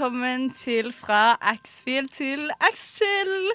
velkommen 0.00 0.46
til 0.56 0.94
Fra 0.96 1.34
X-Fil 1.60 2.06
til 2.08 2.46
X-Chill. 2.70 3.50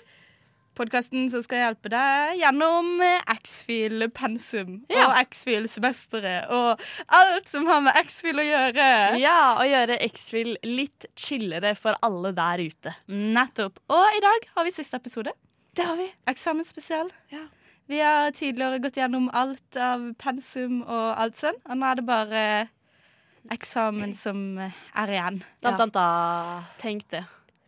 Podkasten 0.78 1.32
som 1.34 1.42
skal 1.42 1.64
hjelpe 1.64 1.90
deg 1.90 2.36
gjennom 2.38 3.00
X-Fil-pensum 3.34 4.76
Ja. 4.94 5.08
og 5.08 5.16
X-Fil-semesteret 5.24 6.52
og 6.54 6.84
alt 7.08 7.50
som 7.50 7.66
har 7.66 7.82
med 7.88 7.98
X-Fil 7.98 8.38
å 8.38 8.46
gjøre. 8.46 8.86
Ja, 9.18 9.56
og 9.58 9.66
gjøre 9.72 9.98
X-Fil 10.06 10.54
litt 10.70 11.08
chillere 11.18 11.74
for 11.74 11.98
alle 12.06 12.30
der 12.38 12.62
ute. 12.62 12.94
Nettopp. 13.10 13.82
Og 13.90 14.06
i 14.14 14.22
dag 14.22 14.46
har 14.54 14.70
vi 14.70 14.76
siste 14.78 15.02
episode. 15.02 15.34
Det 15.74 15.90
har 15.90 15.98
vi. 15.98 16.12
Eksamensspesial. 16.30 17.10
Ja. 17.34 17.48
Vi 17.90 18.06
har 18.06 18.30
tidligere 18.38 18.84
gått 18.86 19.02
gjennom 19.02 19.32
alt 19.34 19.82
av 19.82 20.12
pensum 20.22 20.84
og 20.86 21.10
alt 21.18 21.42
sånn, 21.42 21.58
og 21.66 21.82
nå 21.82 21.90
er 21.90 21.96
det 22.04 22.06
bare 22.06 22.46
eksamen 23.54 24.14
som 24.18 24.58
er 24.60 25.16
igjen. 25.16 25.42
Ja. 25.62 25.72
Da, 25.72 25.86
da, 25.86 25.88
da. 25.94 26.06
Tenk 26.82 27.08
det. 27.14 27.26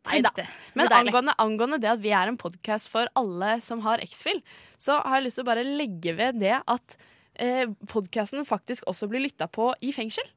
Tenk 0.07 0.29
det. 0.35 0.47
Men 0.73 0.87
Det 0.87 0.95
angående, 0.95 1.35
angående 1.37 1.79
det 1.83 1.91
at 1.91 2.01
vi 2.03 2.13
er 2.15 2.31
en 2.31 2.39
podkast 2.39 2.89
for 2.91 3.09
alle 3.19 3.57
som 3.63 3.83
har 3.85 4.01
X-Fill, 4.05 4.41
så 4.79 5.01
har 5.03 5.19
jeg 5.19 5.27
lyst 5.27 5.39
til 5.39 5.45
å 5.45 5.51
bare 5.51 5.65
legge 5.67 6.15
ved 6.17 6.39
det 6.41 6.55
at 6.59 6.97
eh, 7.35 7.67
podkasten 7.91 8.47
faktisk 8.47 8.87
også 8.87 9.09
blir 9.11 9.25
lytta 9.25 9.49
på 9.51 9.73
i 9.81 9.93
fengsel. 9.95 10.27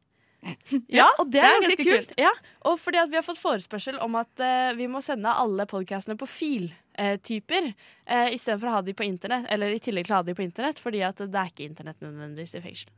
Ja, 0.89 1.05
og 1.21 1.29
det 1.29 1.43
er, 1.43 1.59
ganske, 1.59 1.75
ganske 1.77 1.85
kult. 1.85 2.15
Ja, 2.21 2.31
og 2.65 2.79
fordi 2.81 3.01
at 3.03 3.11
vi 3.13 3.19
har 3.19 3.25
fått 3.27 3.41
forespørsel 3.43 3.99
om 4.01 4.17
at 4.21 4.41
eh, 4.41 4.73
vi 4.79 4.89
må 4.89 5.03
sende 5.05 5.33
alle 5.37 5.67
podkastene 5.69 6.17
på 6.21 6.29
filtyper 6.29 7.69
uh, 7.69 8.29
istedenfor 8.33 8.71
å 8.71 8.79
ha 8.79 8.81
de 8.87 8.97
på 8.97 9.05
internett. 9.05 9.45
Eller 9.53 9.77
i 9.77 9.83
tillegg 9.83 10.09
til 10.09 10.17
å 10.17 10.23
ha 10.23 10.27
de 10.27 10.37
på 10.39 10.45
internett, 10.47 10.81
fordi 10.81 11.05
at 11.07 11.21
det 11.21 11.29
er 11.29 11.53
ikke 11.53 11.69
internett 11.69 12.01
nødvendigvis 12.05 12.57
i 12.57 12.65
fengsel. 12.65 12.93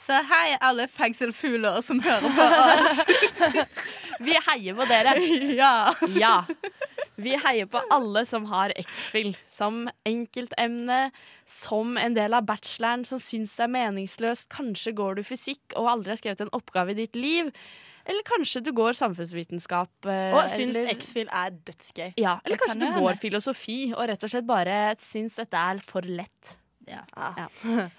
Så 0.00 0.16
hei, 0.30 0.54
alle 0.64 0.86
fengselfugler 0.88 1.80
som 1.84 2.00
hører 2.00 2.32
på 2.32 2.46
oss. 2.70 3.02
Vi 4.24 4.34
heier 4.48 4.76
på 4.76 4.86
dere! 4.88 5.12
ja. 5.60 5.72
Ja. 6.16 6.34
Vi 7.20 7.34
heier 7.36 7.68
på 7.68 7.80
alle 7.92 8.22
som 8.28 8.46
har 8.48 8.72
X-Fil 8.80 9.34
som 9.48 9.82
enkeltemne, 10.08 11.10
som 11.48 11.98
en 12.00 12.14
del 12.16 12.32
av 12.36 12.46
bacheloren 12.48 13.04
som 13.08 13.20
syns 13.20 13.56
det 13.58 13.66
er 13.66 13.72
meningsløst. 13.74 14.48
Kanskje 14.52 14.94
går 14.96 15.18
du 15.20 15.22
fysikk 15.28 15.76
og 15.76 15.90
aldri 15.92 16.14
har 16.14 16.20
skrevet 16.22 16.44
en 16.46 16.52
oppgave 16.56 16.94
i 16.94 17.00
ditt 17.02 17.18
liv. 17.20 17.50
Eller 18.08 18.24
kanskje 18.24 18.62
du 18.64 18.70
går 18.76 18.96
samfunnsvitenskap. 18.96 19.92
eh, 20.08 20.32
Og 20.32 20.48
syns 20.52 20.78
X-Fil 20.96 21.28
er 21.28 21.52
dødsgøy. 21.68 22.14
Ja, 22.16 22.38
eller 22.44 22.56
Det 22.56 22.62
kanskje 22.64 22.78
kan 22.80 22.86
du 22.86 23.00
går 23.02 23.10
hende. 23.12 23.20
filosofi 23.20 23.78
og 23.92 24.08
rett 24.08 24.24
og 24.24 24.32
slett 24.32 24.48
bare 24.48 24.78
syns 24.98 25.36
dette 25.42 25.60
er 25.60 25.82
for 25.84 26.00
lett. 26.08 26.56
Ja. 26.88 27.04
Ja. 27.14 27.46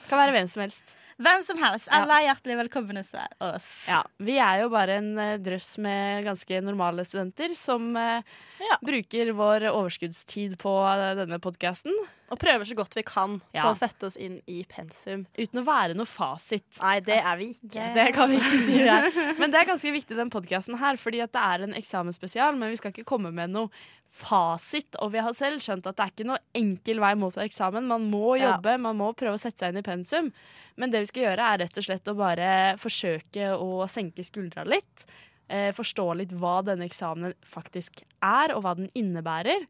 Kan 0.10 0.18
være 0.20 0.34
hvem 0.36 0.50
som 0.50 0.66
helst. 0.66 0.96
Hvem 1.22 1.44
som 1.46 1.60
helst. 1.62 1.90
Alle 1.94 2.18
er 2.18 2.28
hjertelig 2.32 2.58
velkommen 2.64 2.98
hos 2.98 3.12
oss. 3.14 3.70
Ja, 3.92 4.02
Vi 4.18 4.38
er 4.42 4.64
jo 4.64 4.72
bare 4.74 4.98
en 5.02 5.12
eh, 5.22 5.36
drøss 5.42 5.76
med 5.84 6.26
ganske 6.26 6.62
normale 6.66 7.06
studenter 7.06 7.54
som 7.58 7.92
eh, 8.00 8.24
Ja. 8.62 8.78
bruker 8.86 9.32
vår 9.34 9.64
overskuddstid 9.72 10.58
på 10.62 10.72
eh, 10.94 11.16
denne 11.18 11.40
podkasten 11.42 11.92
Og 12.32 12.40
prøver 12.40 12.64
så 12.70 12.76
godt 12.78 12.94
vi 12.96 13.04
kan 13.04 13.40
Ja. 13.56 13.64
på 13.66 13.72
å 13.74 13.78
sette 13.80 14.06
oss 14.08 14.16
inn 14.16 14.40
i 14.48 14.62
pensum. 14.70 15.26
uten 15.38 15.60
å 15.62 15.66
være 15.66 15.96
noe 15.98 16.06
fasit. 16.08 16.64
Nei, 16.82 17.00
det 17.02 17.18
er 17.20 17.36
vi 17.38 17.50
ikke. 17.56 17.88
Det 17.96 18.06
kan 18.16 18.30
vi 18.30 18.38
ikke 18.38 18.60
si. 18.68 18.78
her. 18.86 19.10
Men 19.40 19.52
det 19.52 19.60
er 19.60 19.66
ganske 19.72 19.92
viktig 19.92 20.16
den 20.16 20.30
podkasten 20.30 20.78
her, 20.80 20.96
fordi 21.02 21.22
at 21.26 21.34
det 21.34 21.42
er 21.42 21.66
en 21.66 21.74
eksamensspesial, 21.74 22.56
men 22.56 22.70
vi 22.72 22.78
skal 22.80 22.92
ikke 22.94 23.04
komme 23.10 23.34
med 23.36 23.50
noe 23.52 23.70
fasit. 24.12 24.96
Og 25.02 25.12
vi 25.14 25.20
har 25.24 25.34
selv 25.38 25.60
skjønt 25.64 25.88
at 25.90 25.98
det 25.98 26.06
er 26.06 26.12
ikke 26.14 26.28
noe 26.30 26.40
enkel 26.58 27.00
vei 27.04 27.14
mot 27.20 27.36
eksamen. 27.42 27.88
Man 27.88 28.10
må 28.12 28.38
Ja. 28.40 28.54
jobbe, 28.58 28.78
man 28.80 28.98
må 28.98 29.12
prøve 29.16 29.36
å 29.36 29.40
sette 29.42 29.60
seg 29.66 29.70
inn 29.74 29.80
i 29.84 29.88
pensum. 29.88 30.32
Men 30.78 30.92
det 30.92 31.02
vi 31.02 31.06
skal 31.12 31.24
gjøre, 31.24 31.40
er 31.54 31.58
rett 31.66 31.78
og 31.78 31.84
slett 31.84 32.08
å 32.08 32.16
bare 32.18 32.76
forsøke 32.78 33.52
å 33.58 33.88
senke 33.90 34.24
skuldra 34.24 34.66
litt. 34.66 35.06
Eh, 35.52 35.72
forstå 35.76 36.06
litt 36.16 36.32
hva 36.40 36.62
denne 36.64 36.88
eksamen 36.88 37.34
faktisk 37.44 38.06
er, 38.24 38.54
og 38.56 38.64
hva 38.64 38.76
den 38.80 38.88
innebærer. 38.96 39.66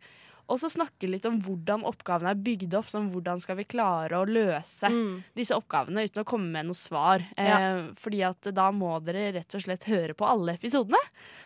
Og 0.51 0.57
så 0.59 0.67
snakke 0.67 1.07
litt 1.07 1.23
om 1.29 1.37
hvordan 1.39 1.85
oppgavene 1.87 2.33
er 2.33 2.39
bygd 2.43 2.73
opp. 2.75 2.89
Sånn 2.91 3.05
hvordan 3.13 3.39
skal 3.39 3.55
vi 3.55 3.63
klare 3.71 4.17
å 4.19 4.25
løse 4.27 4.89
Mm. 4.91 5.23
disse 5.33 5.55
oppgavene 5.55 6.03
uten 6.03 6.21
å 6.21 6.27
komme 6.27 6.49
med 6.51 6.65
noe 6.67 6.75
svar. 6.75 7.23
Eh, 7.37 7.47
Ja. 7.47 7.59
fordi 7.95 8.19
at 8.27 8.41
da 8.53 8.65
må 8.71 8.99
dere 9.05 9.31
rett 9.37 9.55
og 9.55 9.61
slett 9.63 9.85
høre 9.87 10.13
på 10.13 10.27
alle 10.27 10.57
episodene. 10.59 10.99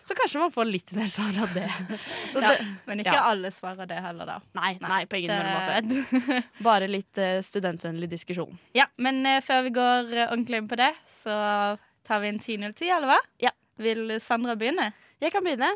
Så 0.03 0.15
kanskje 0.17 0.39
man 0.41 0.49
får 0.51 0.71
litt 0.71 0.91
mer 0.97 1.05
svar 1.05 1.37
av 1.43 1.53
det. 1.53 1.69
Så 2.33 2.41
Ja, 2.41 2.55
det 2.57 2.65
men 2.87 2.99
ikke 3.03 3.13
ja. 3.13 3.23
alle 3.29 3.51
svarer 3.53 3.85
det 3.87 4.01
heller, 4.01 4.25
da. 4.25 4.39
nei, 4.55 4.73
nei, 4.81 5.05
på 5.05 5.21
ingen 5.21 5.37
måte. 5.53 6.43
Bare 6.63 6.87
litt 6.89 7.17
eh, 7.21 7.41
studentvennlig 7.45 8.09
diskusjon. 8.09 8.57
ja, 8.73 8.85
men 8.97 9.23
eh, 9.25 9.39
før 9.41 9.63
vi 9.63 9.69
går 9.69 10.13
eh, 10.17 10.27
ordentlig 10.31 10.57
inn 10.63 10.67
på 10.67 10.77
det, 10.81 10.93
så 11.05 11.77
tar 12.03 12.19
vi 12.21 12.27
en 12.29 12.39
10.0.10, 12.39 12.89
eller 12.97 13.07
hva? 13.13 13.19
Ja. 13.39 13.51
Vil 13.81 14.15
Sandra 14.23 14.55
begynne? 14.59 14.91
Jeg 15.21 15.33
kan 15.35 15.43
begynne. 15.45 15.71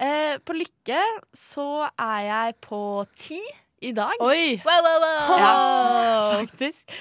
Eh, 0.00 0.38
på 0.40 0.54
Lykke 0.56 1.00
så 1.36 1.84
er 2.00 2.20
jeg 2.26 2.54
på 2.64 2.80
ti 3.18 3.40
i 3.84 3.92
dag. 3.96 4.14
Oi! 4.24 4.56
Wow, 4.64 4.80
wow, 4.86 5.02
wow. 5.04 5.34
Ja, 5.42 5.52
faktisk. 6.40 6.92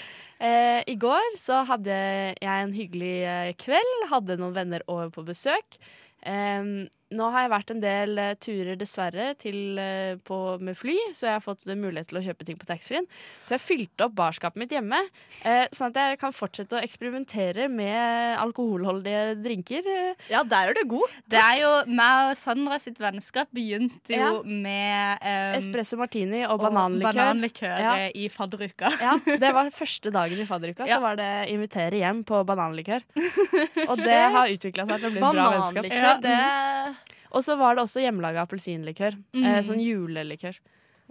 Eh, 0.42 0.82
I 0.90 0.96
går 1.00 1.38
så 1.40 1.62
hadde 1.70 1.96
jeg 2.42 2.66
en 2.66 2.74
hyggelig 2.76 3.16
eh, 3.30 3.52
kveld. 3.62 3.94
Hadde 4.12 4.40
noen 4.42 4.56
venner 4.58 4.84
over 4.92 5.12
på 5.14 5.24
besøk. 5.28 5.78
Eh, 6.26 6.88
nå 7.12 7.28
har 7.34 7.44
jeg 7.46 7.52
vært 7.52 7.72
en 7.76 7.82
del 7.84 8.18
uh, 8.18 8.34
turer, 8.40 8.76
dessverre, 8.80 9.26
til, 9.42 9.58
uh, 9.80 10.16
på, 10.28 10.38
med 10.64 10.78
fly, 10.80 10.96
så 11.14 11.28
jeg 11.28 11.34
har 11.38 11.44
fått 11.44 11.66
mulighet 11.76 12.08
til 12.12 12.20
å 12.22 12.24
kjøpe 12.26 12.48
ting 12.48 12.58
på 12.62 12.68
taxfree-en. 12.70 13.08
Så 13.46 13.56
jeg 13.58 13.64
fylte 13.66 14.06
opp 14.08 14.16
barskapet 14.16 14.58
mitt 14.64 14.72
hjemme, 14.76 15.00
uh, 15.46 15.66
sånn 15.76 15.92
at 15.92 16.00
jeg 16.02 16.20
kan 16.22 16.32
fortsette 16.36 16.78
å 16.80 16.82
eksperimentere 16.84 17.68
med 17.72 18.38
alkoholholdige 18.42 19.36
drinker. 19.44 19.84
eh. 19.88 20.14
Ja, 20.32 20.44
der 20.44 20.72
er 20.72 20.74
du 20.80 20.84
god. 20.96 21.10
Det 21.32 21.40
er 21.42 21.60
jo 21.62 21.72
meg 21.92 22.32
og 22.32 22.38
Sandra 22.40 22.80
sitt 22.80 22.98
vennskap 23.02 23.52
begynte 23.54 24.16
jo 24.16 24.18
Ja. 24.22 24.32
med 24.46 25.20
um, 25.26 25.58
Espresso 25.60 25.98
martini 26.00 26.44
og 26.46 26.60
og 26.62 26.66
bananlikør. 26.70 27.12
bananlikør 27.12 27.80
Ja. 27.82 27.96
eh, 28.06 28.12
i 28.16 28.28
fadderuka. 28.30 28.92
Ja, 29.02 29.18
Det 29.26 29.52
var 29.54 29.70
første 29.72 30.12
dagen 30.12 30.40
i 30.40 30.46
fadderuka. 30.46 30.88
Ja. 30.88 30.98
Så 30.98 31.02
var 31.02 31.16
det 31.20 31.50
invitere 31.52 31.98
hjem 32.00 32.24
på 32.24 32.44
bananlikør. 32.46 33.02
Og 33.90 33.98
det 33.98 34.20
har 34.36 34.48
utvikla 34.52 34.86
seg 34.88 35.00
til 35.02 35.10
å 35.10 35.12
bli 35.12 35.22
et 35.22 35.36
bra 35.36 35.50
vennskap. 35.56 35.86
Ja. 35.92 36.18
det 36.22 36.96
Og 37.32 37.44
så 37.46 37.56
var 37.60 37.76
det 37.78 37.86
også 37.86 38.04
hjemmelaga 38.04 38.44
appelsinlikør. 38.48 39.16
Mm. 39.36 39.46
Eh, 39.48 39.62
sånn 39.68 39.80
julelikør. 39.84 40.58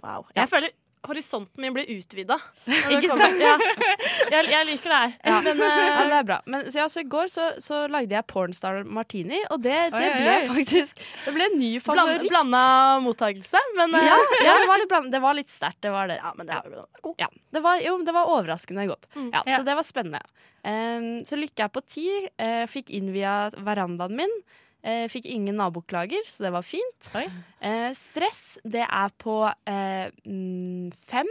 Wow. 0.03 0.27
Ja. 0.35 0.43
Jeg 0.43 0.49
føler 0.53 0.71
horisonten 1.01 1.57
min 1.63 1.73
blir 1.73 1.87
utvida. 1.89 2.35
Ikke 2.93 3.09
sant? 3.17 3.39
Ja. 3.41 3.55
Jeg, 4.29 4.45
jeg 4.51 4.65
liker 4.67 4.91
det 4.93 4.99
her. 4.99 5.13
Ja. 5.25 5.39
Men 5.47 5.61
Ja, 5.65 5.69
eh, 5.95 6.01
det 6.11 6.17
er 6.19 6.27
bra. 6.27 6.37
Men, 6.45 6.67
så, 6.69 6.77
ja, 6.83 6.85
så 6.93 7.01
I 7.01 7.07
går 7.09 7.31
så, 7.33 7.47
så 7.57 7.79
lagde 7.89 8.13
jeg 8.13 8.27
pornstar 8.29 8.83
martini, 8.85 9.39
og 9.49 9.63
det, 9.65 9.79
det 9.95 9.97
Oi, 9.97 10.11
ble 10.19 10.35
oi. 10.35 10.45
faktisk 10.51 11.01
Det 11.25 11.33
ble 11.39 11.47
en 11.49 11.57
ny 11.57 11.71
favoritt. 11.81 12.27
blanda 12.29 12.61
mottakelse. 13.01 13.63
Men 13.79 13.97
uh, 13.97 14.05
ja, 14.05 14.19
ja, 14.45 14.55
det 14.61 14.69
var 14.69 14.83
litt, 14.83 14.91
bland, 14.93 15.09
det 15.17 15.23
var 15.25 15.37
litt 15.41 15.49
sterkt. 15.49 15.81
Det 15.81 15.89
var 15.97 16.13
det. 16.13 16.19
ja, 16.21 16.35
men 16.37 16.51
det 16.53 16.61
var 16.61 16.85
god. 17.01 17.15
Ja, 17.25 17.31
det 17.57 17.65
var, 17.65 17.81
jo, 17.81 17.97
det 18.05 18.17
var 18.19 18.29
overraskende 18.37 18.85
godt. 18.93 19.09
Mm. 19.17 19.31
Ja, 19.33 19.41
Ja. 19.49 19.57
Så 19.57 19.65
det 19.71 19.77
var 19.81 19.89
spennende. 19.89 20.21
Um, 20.61 21.09
så 21.25 21.33
lykka 21.41 21.65
jeg 21.65 21.73
på 21.79 21.81
ti. 21.89 22.07
Uh, 22.37 22.67
fikk 22.69 22.93
innvia 22.93 23.47
verandaen 23.57 24.13
min. 24.21 24.37
Eh, 24.81 25.05
fikk 25.11 25.27
ingen 25.29 25.59
naboklager, 25.59 26.25
så 26.25 26.47
det 26.47 26.51
var 26.55 26.65
fint. 26.65 27.09
Eh, 27.61 27.91
stress, 27.93 28.59
det 28.65 28.81
er 28.87 29.11
på 29.21 29.43
eh, 29.69 30.09
mm, 30.25 30.89
fem. 30.97 31.29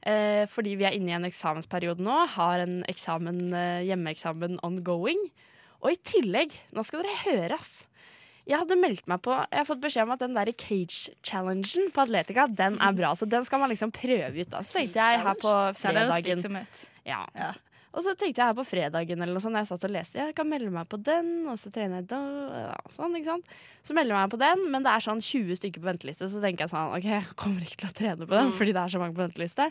Eh, 0.00 0.46
fordi 0.50 0.74
vi 0.80 0.86
er 0.88 0.96
inne 0.96 1.12
i 1.12 1.18
en 1.18 1.28
eksamensperiode 1.28 2.02
nå. 2.02 2.16
Har 2.34 2.64
en 2.64 2.80
eksamen, 2.90 3.52
eh, 3.54 3.84
hjemmeeksamen 3.90 4.58
ongoing. 4.66 5.22
Og 5.80 5.94
i 5.94 6.00
tillegg, 6.02 6.56
nå 6.74 6.84
skal 6.84 7.04
dere 7.04 7.22
høre, 7.24 7.60
ass. 7.60 7.86
Jeg 8.48 8.58
hadde 8.58 8.78
meldt 8.80 9.06
meg 9.06 9.20
på 9.22 9.30
Jeg 9.36 9.60
har 9.60 9.66
fått 9.68 9.82
beskjed 9.82 10.08
om 10.08 10.14
at 10.16 10.22
den 10.24 10.34
der 10.34 10.50
cage-challengen 10.50 11.92
på 11.94 12.02
Atletica, 12.02 12.48
den 12.48 12.80
er 12.82 12.96
bra. 12.96 13.12
Så 13.14 13.28
den 13.28 13.44
skal 13.46 13.60
man 13.62 13.70
liksom 13.70 13.92
prøve 13.94 14.32
ut. 14.40 14.50
da 14.50 14.64
Så 14.66 14.74
tenkte 14.74 14.98
jeg 14.98 15.20
her 15.22 15.38
på 15.38 15.52
fredagen 15.78 16.66
ja. 17.06 17.52
Og 17.90 18.04
så 18.06 18.12
tenkte 18.14 18.38
jeg 18.38 18.52
her 18.52 18.54
på 18.54 18.64
fredagen 18.68 19.22
eller 19.22 19.34
noe 19.34 19.42
sånt, 19.42 19.58
jeg 19.58 19.66
satt 19.66 19.86
og 19.88 19.90
leste, 19.90 20.20
jeg 20.20 20.34
kan 20.38 20.46
melde 20.46 20.70
meg 20.70 20.86
på 20.90 21.00
den, 21.02 21.30
og 21.50 21.56
så 21.58 21.72
trener 21.74 21.98
jeg 21.98 22.10
da, 22.12 22.20
ja, 22.68 22.76
sånn, 22.94 23.16
ikke 23.18 23.32
sant. 23.32 23.56
Så 23.82 23.96
melder 23.98 24.14
jeg 24.14 24.28
meg 24.28 24.34
på 24.36 24.38
den, 24.44 24.62
men 24.70 24.86
det 24.86 24.92
er 24.92 25.06
sånn 25.08 25.22
20 25.26 25.58
stykker 25.58 25.82
på 25.82 25.88
venteliste, 25.90 26.28
så 26.30 26.42
tenker 26.44 26.66
jeg 26.66 26.72
sånn, 26.74 26.94
ok, 26.94 27.08
jeg 27.10 27.34
kommer 27.40 27.66
ikke 27.66 27.80
til 27.82 27.90
å 27.90 27.96
trene 27.98 28.28
på 28.30 28.36
den, 28.38 28.52
fordi 28.54 28.76
det 28.76 28.84
er 28.84 28.94
så 28.94 29.02
mange 29.02 29.18
på 29.18 29.24
venteliste. 29.24 29.66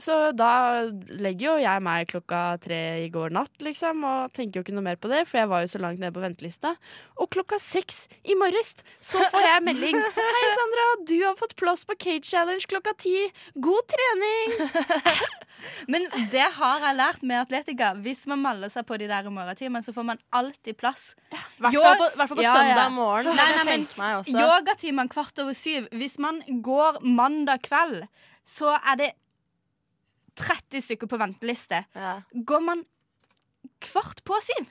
Så 0.00 0.14
da 0.32 0.86
legger 1.20 1.44
jo 1.50 1.54
jeg 1.60 1.82
meg 1.84 2.06
klokka 2.08 2.38
tre 2.64 2.78
i 3.04 3.08
går 3.12 3.34
natt, 3.36 3.52
liksom, 3.60 4.00
og 4.08 4.30
tenker 4.32 4.58
jo 4.58 4.64
ikke 4.64 4.72
noe 4.72 4.86
mer 4.86 4.96
på 4.96 5.10
det, 5.12 5.26
for 5.28 5.42
jeg 5.42 5.50
var 5.50 5.60
jo 5.66 5.68
så 5.68 5.80
langt 5.82 6.00
nede 6.00 6.14
på 6.16 6.22
ventelista. 6.22 6.70
Og 7.20 7.28
klokka 7.34 7.58
seks 7.60 8.06
i 8.24 8.32
morges 8.40 8.70
så 9.04 9.20
får 9.28 9.44
jeg 9.44 9.64
melding. 9.68 9.98
Hei, 10.16 10.44
Sandra, 10.56 10.86
du 11.10 11.14
har 11.26 11.36
fått 11.36 11.52
plass 11.60 11.84
på 11.84 11.98
Cage 12.00 12.24
Challenge 12.30 12.64
klokka 12.72 12.94
ti. 13.04 13.14
God 13.60 13.84
trening! 13.92 14.56
Men 15.92 16.08
det 16.32 16.48
har 16.56 16.82
jeg 16.88 16.96
lært 16.98 17.22
med 17.28 17.42
atletika. 17.44 17.92
Hvis 18.02 18.24
man 18.32 18.40
melder 18.42 18.72
seg 18.72 18.86
på 18.88 18.96
de 18.98 19.06
der 19.12 19.28
i 19.28 19.32
morgentimene, 19.34 19.84
så 19.84 19.92
får 19.94 20.08
man 20.08 20.22
alltid 20.34 20.78
plass. 20.80 21.10
hvert 21.60 21.76
Jo- 21.76 21.84
fall 21.84 22.00
på, 22.00 22.08
hvert 22.16 22.32
fall 22.32 22.40
på 22.40 22.46
Ja, 22.48 22.54
ja. 22.56 22.60
søndag 22.72 22.94
morgen. 22.96 23.36
Nei, 23.36 23.76
Nei. 24.00 24.12
Yogatimene 24.40 25.12
kvart 25.12 25.38
over 25.44 25.52
syv. 25.54 25.86
Hvis 25.92 26.16
man 26.18 26.40
går 26.64 27.02
mandag 27.04 27.60
kveld, 27.68 28.06
så 28.48 28.72
er 28.80 28.96
det 29.04 29.10
30 30.46 30.82
stykker 30.88 31.10
på 31.10 31.18
venteliste. 31.20 31.84
Ja. 31.94 32.16
Går 32.32 32.64
man 32.66 32.84
kvart 33.82 34.24
på 34.26 34.38
syv, 34.42 34.66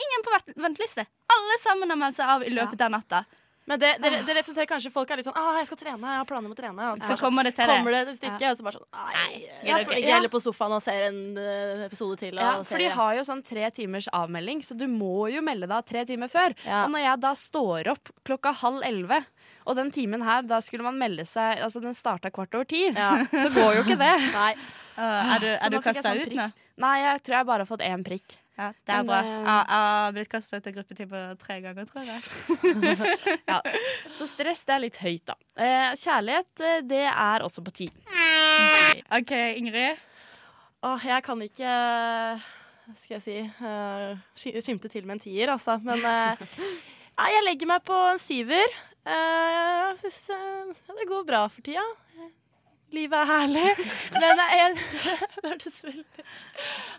ingen 0.00 0.24
på 0.26 0.38
venteliste. 0.60 1.04
Alle 1.30 1.60
sammen 1.62 1.90
har 1.92 2.00
meldt 2.00 2.16
seg 2.18 2.28
av 2.36 2.44
i 2.46 2.52
løpet 2.54 2.80
av 2.86 2.90
natta. 2.96 3.24
Men 3.68 3.78
det, 3.78 3.90
det, 4.02 4.10
det 4.26 4.34
representerer 4.34 4.66
kanskje 4.66 4.90
folk 4.90 5.10
er 5.12 5.20
litt 5.20 5.26
sånn 5.28 5.36
ah, 5.38 5.58
'Jeg 5.60 5.68
skal 5.68 5.78
trene, 5.78 6.00
jeg 6.10 6.18
har 6.18 6.26
planer 6.26 6.48
om 6.48 6.54
å 6.54 6.58
trene.' 6.58 6.86
Og 6.90 7.02
Så 7.06 7.14
kommer 7.20 7.44
det 7.46 7.52
til 7.54 7.68
det. 7.68 7.76
kommer 7.76 7.92
det 7.94 8.00
et 8.08 8.16
stykke, 8.18 8.48
og 8.50 8.56
så 8.58 8.64
bare 8.66 8.78
sånn 8.80 8.88
Nei, 8.96 9.26
jeg 9.36 9.68
Ja, 9.68 9.76
ligger 9.84 10.08
ja. 10.08 10.14
heller 10.16 10.32
på 10.32 10.40
sofaen 10.42 10.74
og 10.74 10.82
ser 10.82 11.04
en 11.10 11.20
eh, 11.38 11.84
episode 11.84 12.16
til. 12.18 12.34
Ja, 12.40 12.64
for 12.66 12.82
de 12.82 12.88
har 12.96 13.12
jo 13.20 13.22
sånn 13.28 13.44
tre 13.46 13.68
timers 13.76 14.08
avmelding, 14.16 14.64
så 14.66 14.74
du 14.80 14.88
må 14.90 15.28
jo 15.30 15.44
melde 15.44 15.68
deg 15.70 15.86
tre 15.86 16.02
timer 16.08 16.32
før. 16.32 16.56
Ja. 16.64 16.80
Og 16.88 16.90
når 16.96 17.04
jeg 17.04 17.20
da 17.22 17.32
står 17.44 17.92
opp 17.92 18.10
klokka 18.26 18.54
halv 18.64 18.82
elleve, 18.82 19.20
og 19.68 19.76
den 19.76 19.92
timen 19.94 20.24
her, 20.26 20.42
da 20.42 20.58
skulle 20.64 20.82
man 20.88 20.98
melde 20.98 21.28
seg 21.28 21.60
Altså, 21.62 21.78
den 21.84 21.94
starta 21.94 22.32
kvart 22.32 22.54
over 22.56 22.64
ti, 22.64 22.88
Ja. 22.96 23.22
så 23.30 23.52
går 23.54 23.76
jo 23.76 23.82
ikke 23.86 24.00
det. 24.00 24.14
Nei. 24.40 24.54
Uh, 24.96 25.32
er 25.34 25.42
du, 25.42 25.48
er 25.54 25.72
du 25.72 25.78
kasta 25.80 26.02
sånn 26.10 26.22
ut 26.24 26.36
nå? 26.38 26.46
Nei, 26.80 26.94
jeg 27.04 27.22
tror 27.26 27.36
jeg 27.36 27.48
bare 27.50 27.64
har 27.64 27.68
fått 27.68 27.84
én 27.84 28.04
prikk. 28.06 28.36
Ja, 28.60 28.70
det 28.72 28.92
er 28.92 29.04
Men, 29.04 29.06
bra. 29.08 29.18
eh, 29.20 29.30
Jeg 29.30 29.44
jeg 29.46 29.80
har 29.80 30.12
blitt 30.16 30.28
kasta 30.32 30.58
ut 30.60 30.66
av 30.68 30.74
gruppetid 30.76 31.08
på 31.08 31.20
tre 31.40 31.56
ganger, 31.64 31.86
tror 31.88 32.04
jeg. 32.04 32.20
Ja. 33.50 33.58
Så 34.16 34.28
stress, 34.28 34.64
det 34.68 34.74
er 34.74 34.82
litt 34.84 34.98
høyt, 35.00 35.24
da. 35.30 35.36
Eh, 35.56 35.90
kjærlighet, 35.96 36.64
det 36.88 37.04
er 37.08 37.44
også 37.46 37.64
på 37.64 37.72
ti. 37.72 37.88
OK, 39.16 39.32
Ingrid. 39.60 40.00
Åh, 40.84 41.06
jeg 41.08 41.24
kan 41.24 41.44
ikke 41.44 41.74
skal 42.98 43.18
jeg 43.18 43.22
si 43.22 43.36
uh, 43.62 44.62
skimte 44.64 44.90
til 44.90 45.06
med 45.06 45.18
en 45.18 45.22
tier, 45.22 45.52
altså. 45.52 45.76
Men 45.84 46.00
uh, 46.02 46.40
ja, 46.40 47.28
jeg 47.36 47.46
legger 47.46 47.70
meg 47.70 47.84
på 47.86 47.96
en 48.10 48.20
syver. 48.22 48.76
Uh, 49.06 49.14
jeg 49.14 50.00
syns 50.02 50.20
uh, 50.34 50.94
det 50.98 51.08
går 51.08 51.26
bra 51.28 51.44
for 51.52 51.64
tida. 51.66 51.84
Livet 52.90 53.16
er 53.20 53.28
herlig. 53.28 53.66
Men 54.16 54.42
eh, 54.42 54.52
jeg, 54.58 54.76
Det 55.40 55.48
hørtes 55.52 55.80
veldig 55.86 56.24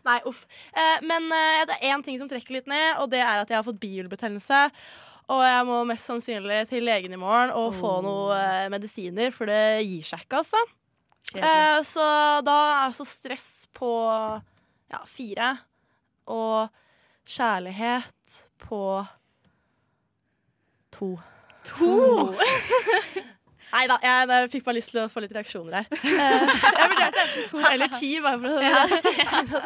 Nei, 0.08 0.18
uff. 0.30 0.44
Eh, 0.72 1.00
men 1.08 1.28
eh, 1.36 1.64
det 1.68 1.78
er 1.78 1.92
én 1.92 2.04
ting 2.06 2.20
som 2.22 2.30
trekker 2.32 2.58
litt 2.58 2.70
ned, 2.72 3.02
og 3.02 3.10
det 3.12 3.20
er 3.24 3.42
at 3.42 3.52
jeg 3.52 3.60
har 3.60 3.66
fått 3.68 3.82
bihulebetennelse. 3.82 4.62
Og 5.32 5.42
jeg 5.46 5.66
må 5.68 5.82
mest 5.88 6.08
sannsynlig 6.10 6.64
til 6.72 6.84
legen 6.88 7.14
i 7.16 7.20
morgen 7.20 7.54
og 7.56 7.76
få 7.78 7.98
noen 8.04 8.36
eh, 8.38 8.70
medisiner, 8.74 9.32
for 9.36 9.52
det 9.52 9.84
gir 9.86 10.08
seg 10.08 10.26
ikke, 10.26 10.42
altså. 10.44 10.64
Kjedelig. 11.32 11.86
Så 11.88 12.06
da 12.44 12.58
er 12.82 12.96
så 12.96 13.06
stress 13.08 13.50
på 13.78 13.92
ja, 14.92 15.04
fire. 15.08 15.54
Og 16.32 16.72
kjærlighet 17.28 18.40
på 18.66 18.82
to. 20.92 21.14
To? 21.72 21.94
Nei 23.72 23.86
da, 23.88 23.98
jeg, 24.04 24.28
jeg 24.32 24.52
fikk 24.52 24.66
bare 24.68 24.78
lyst 24.78 24.92
til 24.94 25.02
å 25.04 25.08
få 25.12 25.24
litt 25.24 25.34
reaksjoner 25.36 25.78
her. 25.80 25.88
Eh, 25.92 26.54
jeg 26.76 26.92
vurderte 26.92 27.24
enten 27.24 27.50
to 27.50 27.64
eller 27.72 27.92
ti, 27.96 28.12
bare 28.24 28.40
for 28.42 28.52
å 28.52 28.72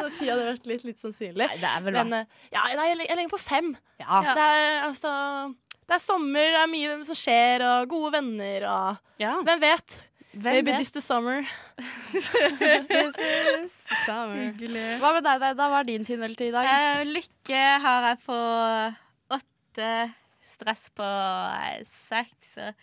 at 0.06 0.16
ti 0.18 0.30
hadde 0.30 0.48
vært 0.52 0.68
litt, 0.70 0.84
litt 0.86 1.02
sannsynlig. 1.02 1.42
Nei, 1.42 1.60
det 1.62 1.70
er 1.70 1.86
vel. 1.86 1.98
Men 1.98 2.18
eh, 2.20 2.42
ja, 2.54 2.64
nei, 2.78 2.90
jeg, 2.92 2.98
jeg 3.08 3.20
legger 3.20 3.32
på 3.34 3.42
fem. 3.42 3.72
Ja. 4.02 4.22
Det, 4.26 4.48
er, 4.56 4.74
altså, 4.86 5.12
det 5.86 5.98
er 5.98 6.02
sommer, 6.04 6.50
det 6.54 6.60
er 6.62 6.70
mye 6.70 6.98
som 7.08 7.18
skjer, 7.18 7.64
og 7.66 7.90
gode 7.90 8.12
venner 8.18 8.68
og 8.70 9.22
ja. 9.22 9.38
Hvem 9.46 9.62
vet? 9.62 9.98
Hvem 10.36 10.52
Maybe 10.52 10.70
vet? 10.70 10.78
this 10.78 10.90
the 10.90 11.00
summer. 11.00 11.46
This 12.12 12.30
is 12.34 13.72
summer. 14.04 14.36
Hyggelig. 14.36 14.98
Hva 15.00 15.12
med 15.16 15.24
deg, 15.24 15.40
Deida? 15.40 15.68
Hva 15.72 15.80
er 15.80 15.88
din 15.88 16.04
til 16.04 16.22
i 16.24 16.50
dag? 16.52 16.68
Uh, 16.68 17.02
lykke 17.08 17.62
har 17.84 18.08
jeg 18.10 18.20
på 18.26 18.38
åtte. 19.38 19.90
Stress 20.56 20.88
på 20.96 21.06
sex. 21.84 22.56
og- 22.56 22.74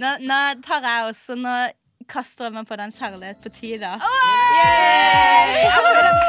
Nå, 0.00 0.16
nå 0.20 0.40
tar 0.62 0.84
jeg 0.84 1.08
også 1.12 1.36
Nå 1.40 1.54
kaster 2.10 2.44
jeg 2.48 2.52
meg 2.56 2.66
på 2.66 2.76
den 2.76 2.90
kjærlighet 2.90 3.42
på 3.44 3.50
ti, 3.54 3.76
da. 3.78 3.92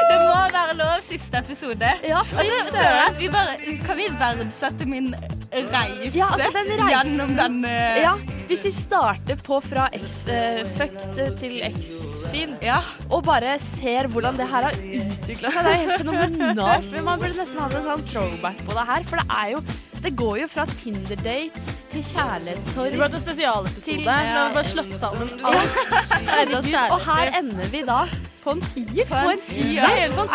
Det 0.08 0.18
må 0.20 0.34
være 0.54 0.74
lov 0.78 1.00
siste 1.04 1.40
episode. 1.40 1.88
Ja, 2.06 2.20
Og 2.20 2.42
så 2.44 2.58
føler 2.68 2.84
jeg 2.86 3.06
at 3.08 3.18
vi 3.18 3.28
bare 3.32 3.56
Kan 3.86 3.98
vi 3.98 4.06
verdsette 4.20 4.86
min 4.88 5.10
reise 5.52 6.12
Ja, 6.16 6.28
altså, 6.32 6.50
den 6.54 6.70
reisen- 6.70 6.92
gjennom 6.92 7.34
denne 7.36 7.74
Ja, 8.02 8.14
hvis 8.48 8.64
vi 8.68 8.72
starter 8.76 9.36
på 9.44 9.60
fra 9.64 9.88
X-fucked 9.96 11.38
til 11.40 11.58
X-fil, 11.68 12.56
Ja. 12.62 12.80
og 13.10 13.24
bare 13.24 13.58
ser 13.60 14.08
hvordan 14.08 14.36
det 14.36 14.46
her 14.48 14.62
har 14.68 14.72
utvikla 14.72 15.50
seg, 15.52 15.64
det 15.64 15.72
er 15.72 15.80
helt 15.82 15.98
fenomenalt. 16.02 16.90
Men 16.92 17.04
man 17.04 17.18
burde 17.20 17.36
nesten 17.36 17.58
hatt 17.60 17.74
en 17.74 17.82
sånn 17.86 18.04
throwback 18.08 18.56
på 18.66 18.72
det 18.76 18.86
her, 18.86 19.02
for 19.08 19.16
det 19.16 19.26
er 19.30 19.50
jo 19.52 19.60
Det 20.02 20.16
går 20.18 20.36
jo 20.42 20.46
fra 20.50 20.64
Tinder-dates 20.66 21.66
til 21.92 22.00
Det 22.02 22.04
kjærlighetssorg. 22.10 22.92
ble 22.96 23.04
en 23.06 23.20
spesialepisode. 23.22 23.84
Til- 23.84 23.98
Vi 23.98 24.04
har 24.08 24.52
bare 24.54 24.64
slått 24.64 24.94
sammen 24.98 25.28
alt. 25.44 26.90
Og 26.96 27.00
her 27.06 27.38
ender 27.38 27.68
vi 27.70 27.82
da 27.86 28.00
På 28.42 28.50
en 28.56 28.60
tier. 28.72 29.06
på 29.06 29.14
en 29.30 29.38
tier. 29.46 29.86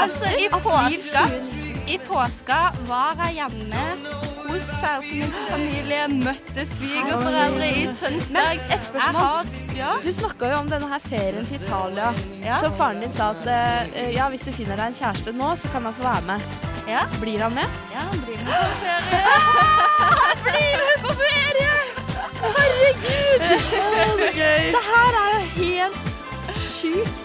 Altså, 0.04 0.32
i 0.40 0.48
påska 0.54 1.26
I 1.88 1.98
påska 2.08 2.62
var 2.88 3.16
jeg 3.26 3.34
hjemme 3.42 3.84
hos 4.50 4.68
kjæresten 4.80 5.20
min 5.20 5.34
familie, 5.50 6.02
møtte 6.12 6.66
svigerforeldre 6.72 7.68
i 7.70 7.86
Tønsberg. 8.00 8.62
Men 8.62 8.74
et 8.76 8.88
spørsmål. 8.90 9.22
Har, 9.22 9.52
ja. 9.78 9.92
Du 10.04 10.10
snakka 10.14 10.52
jo 10.52 10.60
om 10.62 10.72
denne 10.72 10.90
her 10.94 11.04
ferien 11.10 11.46
til 11.46 11.62
Italia. 11.62 12.14
Ja. 12.46 12.60
Så 12.64 12.72
faren 12.80 13.02
din 13.04 13.14
sa 13.18 13.32
at 13.36 13.44
uh, 13.48 14.14
ja, 14.14 14.30
hvis 14.34 14.46
du 14.48 14.52
finner 14.56 14.80
deg 14.80 14.92
en 14.92 14.98
kjæreste 15.02 15.34
nå, 15.36 15.54
så 15.62 15.72
kan 15.74 15.88
han 15.90 15.96
få 15.98 16.08
være 16.08 16.26
med. 16.32 16.40
Ja. 16.88 17.04
Blir 17.22 17.40
han 17.44 17.54
med? 17.58 17.68
Ja, 17.94 18.06
han 18.10 18.20
blir 18.26 18.40
med 18.46 18.54
på 18.54 18.76
ferie. 18.84 19.24
Han 20.28 20.38
blir 20.44 20.78
med 20.88 21.00
på 21.04 21.12
ferie! 21.22 21.74
Herregud! 22.44 23.40
Det 24.76 24.84
her 24.92 25.18
er 25.24 25.30
jo 25.34 25.42
helt 25.58 25.98
sjukt. 26.62 27.18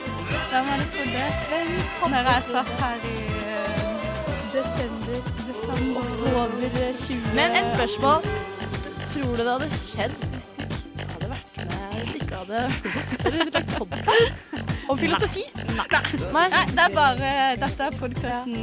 Hvem 0.50 0.64
hadde 0.70 0.86
trodd 0.94 1.12
det? 1.16 1.28
Når 2.10 2.30
jeg 2.32 2.42
satt 2.50 2.72
her 2.82 2.96
i 3.08 3.16
uh, 3.28 3.72
Desember, 4.54 5.01
oktober 5.16 6.92
20 6.94 7.34
Men 7.34 7.50
et 7.60 7.66
spørsmål. 7.76 8.18
Tror 9.12 9.36
du 9.36 9.42
det 9.42 9.50
hadde 9.52 9.68
skjedd 9.76 10.14
hvis 10.32 10.46
du 10.56 10.62
ikke 10.62 11.04
hadde 11.12 11.28
vært 11.32 11.50
med 11.56 11.66
Hvis 11.96 12.08
du 12.12 12.18
ikke 12.20 12.36
hadde 12.40 12.60
om 14.88 14.98
filosofi? 14.98 15.42
Nei. 15.76 15.86
Nei. 16.32 16.46
Nei, 16.52 16.64
det 16.72 16.82
er 16.86 16.94
bare 16.96 17.30
Dette 17.60 17.82
er 17.86 17.90
podkasten 18.00 18.56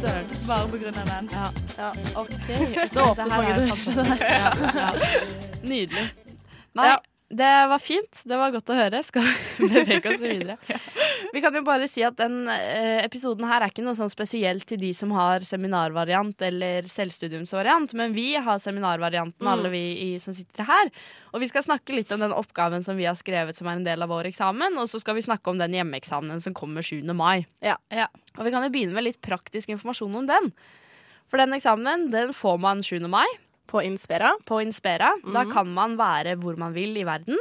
søren. 0.00 0.26
bare 0.48 0.68
på 0.74 0.76
grunn 0.82 0.98
av 1.00 1.06
den. 1.12 1.30
Ja. 1.32 1.46
OK. 2.20 2.46
Det 2.46 3.02
åpner 3.02 3.26
mange 3.28 3.48
er 3.48 3.54
dører. 3.54 4.16
Ja, 4.20 4.50
ja. 4.80 4.90
Nydelig. 5.62 6.06
Nei, 6.74 6.86
Ja. 6.90 6.96
Det 7.30 7.66
var 7.70 7.80
fint. 7.82 8.20
Det 8.28 8.36
var 8.38 8.52
godt 8.52 8.70
å 8.70 8.76
høre. 8.76 9.00
Skal 9.02 9.24
vi 9.24 9.68
bevege 9.72 10.12
oss 10.12 10.20
videre. 10.22 10.58
Vi 11.34 11.40
kan 11.42 11.54
jo 11.56 11.64
bare 11.66 11.88
si 11.90 12.02
at 12.06 12.14
den 12.20 12.44
eh, 12.52 13.00
episoden 13.02 13.46
her 13.48 13.64
er 13.64 13.72
ikke 13.72 13.82
noe 13.82 13.96
sånn 13.98 14.10
spesielt 14.12 14.66
til 14.70 14.78
de 14.78 14.92
som 14.94 15.10
har 15.16 15.42
seminarvariant 15.42 16.44
eller 16.46 16.86
selvstudiumsvariant, 16.86 17.90
men 17.98 18.12
vi 18.14 18.34
har 18.36 18.60
seminarvarianten, 18.62 19.40
Mm. 19.42 19.48
alle 19.50 19.70
vi 19.72 19.80
i, 20.04 20.08
som 20.22 20.36
sitter 20.36 20.68
her. 20.68 20.92
Og 21.34 21.42
vi 21.42 21.48
skal 21.50 21.64
snakke 21.66 21.96
litt 21.96 22.12
om 22.14 22.22
den 22.22 22.34
oppgaven 22.36 22.84
som 22.86 22.94
vi 23.00 23.08
har 23.08 23.16
skrevet 23.18 23.56
som 23.58 23.66
er 23.66 23.80
en 23.80 23.86
del 23.88 24.04
av 24.04 24.12
vår 24.14 24.28
eksamen, 24.30 24.78
og 24.78 24.86
så 24.90 25.00
skal 25.02 25.16
vi 25.18 25.24
snakke 25.26 25.50
om 25.50 25.58
den 25.58 25.74
hjemmeeksamenen 25.74 26.44
som 26.44 26.54
kommer 26.54 26.86
7. 26.86 27.02
mai. 27.18 27.46
Ja. 27.64 27.74
Ja. 27.90 28.06
Og 28.38 28.44
vi 28.46 28.52
kan 28.54 28.62
jo 28.62 28.70
begynne 28.76 28.94
med 28.94 29.08
litt 29.08 29.18
praktisk 29.24 29.74
informasjon 29.74 30.14
om 30.22 30.30
den. 30.30 30.52
For 31.26 31.40
den 31.42 31.56
eksamen 31.56 32.10
den 32.14 32.30
får 32.36 32.60
man 32.62 32.84
7. 32.86 33.00
mai 33.10 33.26
På 33.66 33.82
Inspira. 33.82 34.32
på 34.44 34.60
Inspera. 34.62 35.12
Da 35.32 35.44
Mhm. 35.44 35.52
kan 35.52 35.66
man 35.74 35.96
være 35.96 36.36
hvor 36.36 36.56
man 36.56 36.72
vil 36.74 36.96
i 36.96 37.04
verden. 37.04 37.38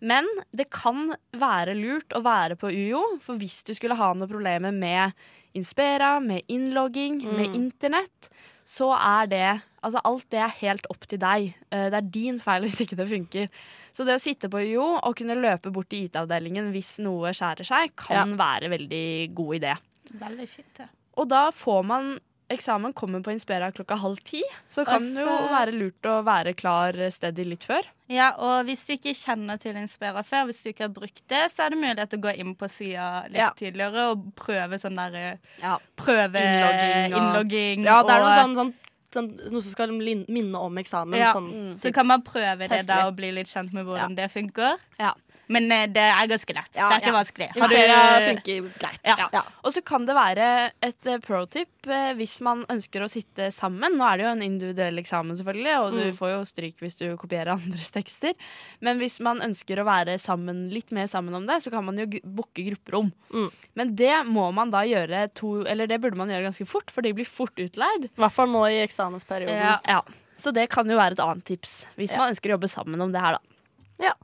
Men 0.00 0.26
det 0.54 0.70
kan 0.70 1.14
være 1.32 1.74
lurt 1.74 2.08
å 2.10 2.22
være 2.22 2.56
på 2.56 2.68
UiO, 2.70 3.18
for 3.20 3.36
hvis 3.36 3.64
du 3.64 3.72
skulle 3.72 3.96
ha 3.96 4.12
noen 4.12 4.28
problemer 4.28 4.72
med 4.72 5.12
Inspera, 5.54 6.20
med 6.20 6.42
innlogging, 6.48 7.22
med 7.22 7.48
Mm. 7.48 7.54
internett, 7.54 8.28
så 8.64 8.92
er 8.98 9.26
det 9.26 9.62
Altså, 9.84 10.00
alt 10.02 10.30
det 10.30 10.38
er 10.40 10.48
helt 10.48 10.86
opp 10.88 11.00
til 11.06 11.18
deg. 11.18 11.54
Eh, 11.70 11.90
Det 11.90 11.94
er 11.94 12.00
din 12.00 12.38
feil 12.40 12.62
hvis 12.62 12.80
ikke 12.80 12.96
det 12.96 13.06
funker. 13.06 13.48
Så 13.92 14.02
det 14.06 14.14
å 14.14 14.18
sitte 14.18 14.48
på 14.48 14.56
UiO 14.58 14.98
og 15.02 15.14
kunne 15.14 15.34
løpe 15.36 15.70
bort 15.70 15.90
til 15.90 16.04
IT-avdelingen 16.08 16.72
hvis 16.72 16.98
noe 17.00 17.28
skjærer 17.32 17.66
seg, 17.66 17.94
kan 17.94 18.34
være 18.38 18.70
veldig 18.70 19.34
god 19.34 19.60
idé. 19.60 19.76
Veldig 20.14 20.48
fint, 20.48 20.78
ja. 20.78 20.86
Og 21.18 21.28
da 21.28 21.50
får 21.50 21.84
man 21.84 22.18
Eksamen 22.52 22.92
kommer 22.92 23.22
på 23.24 23.32
Inspera 23.32 23.70
klokka 23.72 23.96
halv 23.96 24.18
ti, 24.22 24.42
så 24.68 24.84
kan 24.84 25.00
det 25.14 25.22
jo 25.24 25.32
være 25.48 25.72
lurt 25.72 26.04
å 26.10 26.18
være 26.26 26.52
klar 26.54 26.92
steady 27.10 27.44
litt 27.48 27.64
før. 27.64 27.86
Ja, 28.12 28.34
og 28.36 28.66
hvis 28.68 28.82
du 28.84 28.92
ikke 28.98 29.14
kjenner 29.16 29.56
til 29.58 29.78
Inspira 29.80 30.20
før, 30.22 30.44
hvis 30.50 30.60
du 30.62 30.68
ikke 30.74 30.84
har 30.84 30.92
brukt 30.92 31.22
det, 31.32 31.40
så 31.54 31.64
er 31.64 31.70
det 31.72 31.78
mulighet 31.80 32.10
til 32.12 32.20
å 32.20 32.26
gå 32.26 32.34
inn 32.42 32.52
på 32.60 32.68
sida 32.68 33.24
litt 33.30 33.40
Ja. 33.40 33.50
tidligere 33.56 34.10
og 34.12 34.26
prøve 34.36 34.76
sånn 34.78 34.96
der 35.00 35.14
eh, 35.14 35.36
Ja. 35.62 35.78
Prøve 35.96 36.36
Innlogging 36.36 37.14
og- 37.14 37.20
innlogging. 37.22 37.84
Ja, 37.84 38.02
det 38.02 38.12
er 38.12 38.20
noe 38.20 38.36
sånn, 38.42 38.54
sånn, 38.60 38.74
sånn 39.14 39.52
Noe 39.52 39.62
som 39.62 39.70
skal 39.72 39.88
minne 40.28 40.54
om 40.58 40.74
eksamen. 40.76 41.16
Ja. 41.16 41.32
Sånn. 41.32 41.78
Så 41.78 41.94
kan 41.94 42.06
man 42.06 42.20
prøve 42.22 42.68
det 42.68 42.86
da 42.86 43.06
og 43.06 43.16
bli 43.16 43.30
litt 43.32 43.46
kjent 43.46 43.72
med 43.72 43.86
hvordan 43.86 44.14
det 44.16 44.28
funker. 44.32 44.76
Ja. 45.00 45.14
Men 45.52 45.66
eh, 45.72 45.86
det 45.92 46.00
er 46.00 46.26
ganske 46.30 46.54
lett. 46.56 46.70
Ja, 46.72 46.88
det 46.88 46.94
er 46.96 47.00
ikke 47.02 47.10
ja. 47.12 47.16
vanskelig. 47.18 47.48
Har 47.52 47.68
du- 47.68 47.74
Inspira 47.74 48.20
funker 48.24 48.68
greit. 48.80 49.00
Ja. 49.04 49.28
Ja. 49.32 49.42
Og 49.62 49.72
så 49.74 49.82
kan 49.84 50.06
det 50.08 50.14
være 50.16 50.46
et 50.82 51.06
eh, 51.06 51.18
pro-tip 51.20 51.86
eh, 51.86 52.12
hvis 52.16 52.40
man 52.40 52.62
ønsker 52.72 53.04
å 53.04 53.08
sitte 53.12 53.50
sammen. 53.52 53.98
Nå 54.00 54.06
er 54.08 54.16
det 54.16 54.24
jo 54.24 54.30
en 54.32 54.42
individuell 54.46 54.98
eksamen, 55.02 55.36
selvfølgelig, 55.36 55.74
og 55.82 55.92
du 55.92 56.00
Mm. 56.04 56.16
får 56.16 56.30
jo 56.32 56.40
stryk 56.48 56.80
hvis 56.80 56.96
du 56.96 57.04
kopierer 57.20 57.52
andres 57.58 57.90
tekster. 57.92 58.32
Men 58.80 58.98
hvis 58.98 59.20
man 59.20 59.40
ønsker 59.44 59.76
å 59.80 59.84
være 59.84 60.16
sammen, 60.18 60.70
litt 60.72 60.90
mer 60.92 61.06
sammen 61.12 61.34
om 61.34 61.44
det, 61.46 61.60
så 61.62 61.70
kan 61.70 61.84
man 61.84 61.96
jo 62.00 62.06
booke 62.24 62.64
grupperom. 62.64 63.12
Mm. 63.32 63.50
Men 63.76 63.94
det 63.96 64.14
må 64.26 64.48
man 64.54 64.70
da 64.70 64.80
gjøre 64.88 65.26
to 65.34 65.64
Eller 65.66 65.86
det 65.86 66.00
burde 66.00 66.16
man 66.16 66.28
gjøre 66.32 66.48
ganske 66.48 66.66
fort, 66.66 66.90
for 66.90 67.02
de 67.02 67.12
blir 67.12 67.26
fort 67.28 67.54
utleid. 67.60 68.08
I 68.08 68.20
hvert 68.20 68.32
fall 68.32 68.48
nå 68.48 68.64
i 68.70 68.80
eksamensperioden. 68.86 69.60
Ja. 69.60 69.78
Ja. 69.86 70.00
Så 70.36 70.50
det 70.52 70.68
kan 70.70 70.88
jo 70.90 70.96
være 70.96 71.12
et 71.12 71.20
annet 71.22 71.44
tips, 71.44 71.84
hvis 71.96 72.12
Ja. 72.12 72.18
man 72.24 72.32
ønsker 72.32 72.48
å 72.50 72.56
jobbe 72.56 72.68
sammen 72.72 73.00
om 73.00 73.12
det 73.12 73.20
her, 73.20 73.36
da. 73.36 74.08
Ja. 74.08 74.14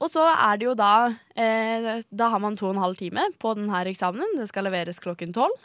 Og 0.00 0.08
så 0.08 0.24
er 0.32 0.60
det 0.60 0.64
jo 0.68 0.74
da 0.78 0.92
eh, 1.36 2.00
Da 2.08 2.30
har 2.32 2.40
man 2.40 2.56
to 2.56 2.70
og 2.70 2.76
en 2.76 2.84
halv 2.84 2.96
time 3.00 3.26
på 3.40 3.54
denne 3.58 3.82
eksamenen. 3.90 4.38
Det 4.38 4.48
skal 4.48 4.64
leveres 4.68 5.00
klokken 5.02 5.34
tolv. 5.36 5.56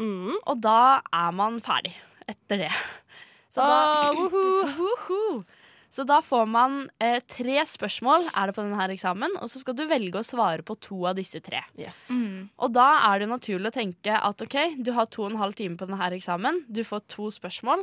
Mm. 0.00 0.36
Og 0.46 0.60
da 0.62 1.00
er 1.12 1.32
man 1.36 1.58
ferdig 1.64 1.92
etter 2.30 2.66
det. 2.66 2.74
Så 3.50 3.64
da, 3.66 3.80
Ah, 3.80 4.12
woohoo. 4.16 4.68
Woohoo. 4.78 5.40
Så 5.90 6.04
da 6.06 6.20
får 6.22 6.44
man 6.46 6.84
eh, 7.02 7.18
tre 7.26 7.64
spørsmål 7.66 8.28
er 8.38 8.46
det 8.46 8.54
på 8.54 8.62
denne 8.62 8.84
eksamen, 8.94 9.32
og 9.42 9.50
så 9.50 9.58
skal 9.58 9.74
du 9.74 9.82
velge 9.90 10.20
å 10.20 10.22
svare 10.22 10.62
på 10.62 10.76
to 10.78 11.00
av 11.10 11.16
disse 11.18 11.40
tre. 11.42 11.64
Yes. 11.74 12.04
Mm. 12.14 12.44
Og 12.62 12.70
da 12.76 12.84
er 13.08 13.18
det 13.18 13.26
jo 13.26 13.32
naturlig 13.32 13.72
å 13.72 13.74
tenke 13.74 14.14
at 14.14 14.44
OK, 14.46 14.54
du 14.78 14.92
har 14.94 15.10
to 15.10 15.24
og 15.26 15.32
en 15.32 15.40
halv 15.42 15.58
time 15.58 15.74
på 15.80 15.88
denne 15.90 16.12
eksamen, 16.14 16.62
du 16.70 16.84
får 16.86 17.02
to 17.10 17.26
spørsmål. 17.34 17.82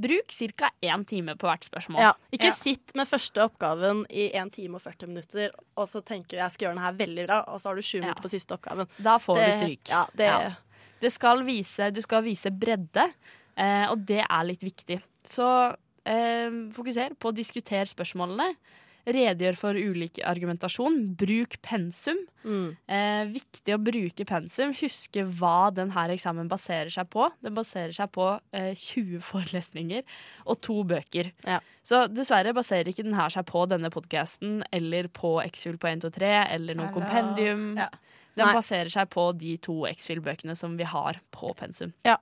Bruk 0.00 0.32
ca. 0.56 0.70
én 0.82 1.04
time 1.06 1.34
på 1.36 1.46
hvert 1.46 1.64
spørsmål. 1.68 2.00
Ja, 2.00 2.12
ikke 2.32 2.46
Ja. 2.48 2.50
sitt 2.56 2.94
med 2.94 3.06
første 3.06 3.42
oppgaven 3.44 4.04
i 4.10 4.30
1 4.34 4.50
time 4.52 4.74
og 4.76 4.82
40 4.82 5.06
minutter 5.08 5.50
og 5.76 5.88
så 5.88 6.02
tenker 6.02 6.38
jeg 6.38 6.50
skal 6.52 6.66
gjøre 6.68 6.74
den 6.74 6.82
her 6.84 6.92
veldig 6.92 7.26
bra, 7.26 7.44
og 7.48 7.60
så 7.60 7.68
har 7.68 7.74
du 7.76 7.82
sju 7.82 7.98
Ja. 7.98 8.06
minutter 8.06 8.22
på 8.22 8.30
siste 8.30 8.52
oppgaven. 8.56 8.88
Da 9.00 9.18
får 9.18 9.36
du 9.36 9.52
stryk. 9.52 9.88
Ja, 9.88 10.06
det. 10.16 10.56
Det 11.00 11.12
skal 11.12 11.42
vise, 11.44 11.90
du 11.92 12.00
skal 12.00 12.22
vise 12.22 12.50
bredde, 12.50 13.12
eh, 13.56 13.86
og 13.90 14.04
det 14.06 14.24
er 14.28 14.44
litt 14.44 14.60
viktig. 14.62 15.02
Så 15.24 15.76
eh, 16.06 16.50
fokuser 16.72 17.14
på 17.18 17.30
å 17.30 17.34
diskutere 17.34 17.84
spørsmålene. 17.86 18.56
Redegjør 19.02 19.56
for 19.58 19.74
ulik 19.74 20.20
argumentasjon. 20.22 21.00
Bruk 21.18 21.56
pensum. 21.64 22.20
Mm. 22.44 22.76
Eh, 22.86 23.22
viktig 23.32 23.74
å 23.74 23.80
bruke 23.82 24.26
pensum. 24.28 24.74
Huske 24.78 25.24
hva 25.40 25.72
denne 25.74 26.04
eksamen 26.14 26.50
baserer 26.50 26.92
seg 26.92 27.10
på. 27.10 27.26
Den 27.42 27.56
baserer 27.56 27.94
seg 27.96 28.12
på 28.14 28.28
eh, 28.54 28.70
20 28.78 29.24
forelesninger 29.26 30.06
og 30.46 30.60
to 30.62 30.78
bøker. 30.86 31.32
Ja. 31.48 31.58
Så 31.82 32.04
dessverre 32.12 32.54
baserer 32.54 32.92
ikke 32.92 33.06
denne 33.06 33.26
seg 33.34 33.46
på 33.50 33.64
denne 33.70 33.90
podkasten 33.90 34.60
eller 34.70 35.10
på 35.10 35.34
X-Fuel 35.48 35.80
på 35.82 35.90
123 35.90 36.34
eller 36.54 36.78
noe 36.78 36.92
kompendium. 36.94 37.72
Ja. 37.80 37.90
Den 38.38 38.48
Nei. 38.48 38.54
baserer 38.56 38.88
seg 38.92 39.10
på 39.12 39.26
de 39.36 39.56
to 39.60 39.82
X-Fill-bøkene 39.90 40.54
som 40.56 40.78
vi 40.78 40.86
har 40.88 41.18
på 41.34 41.50
pensum. 41.58 41.92
Ja. 42.06 42.16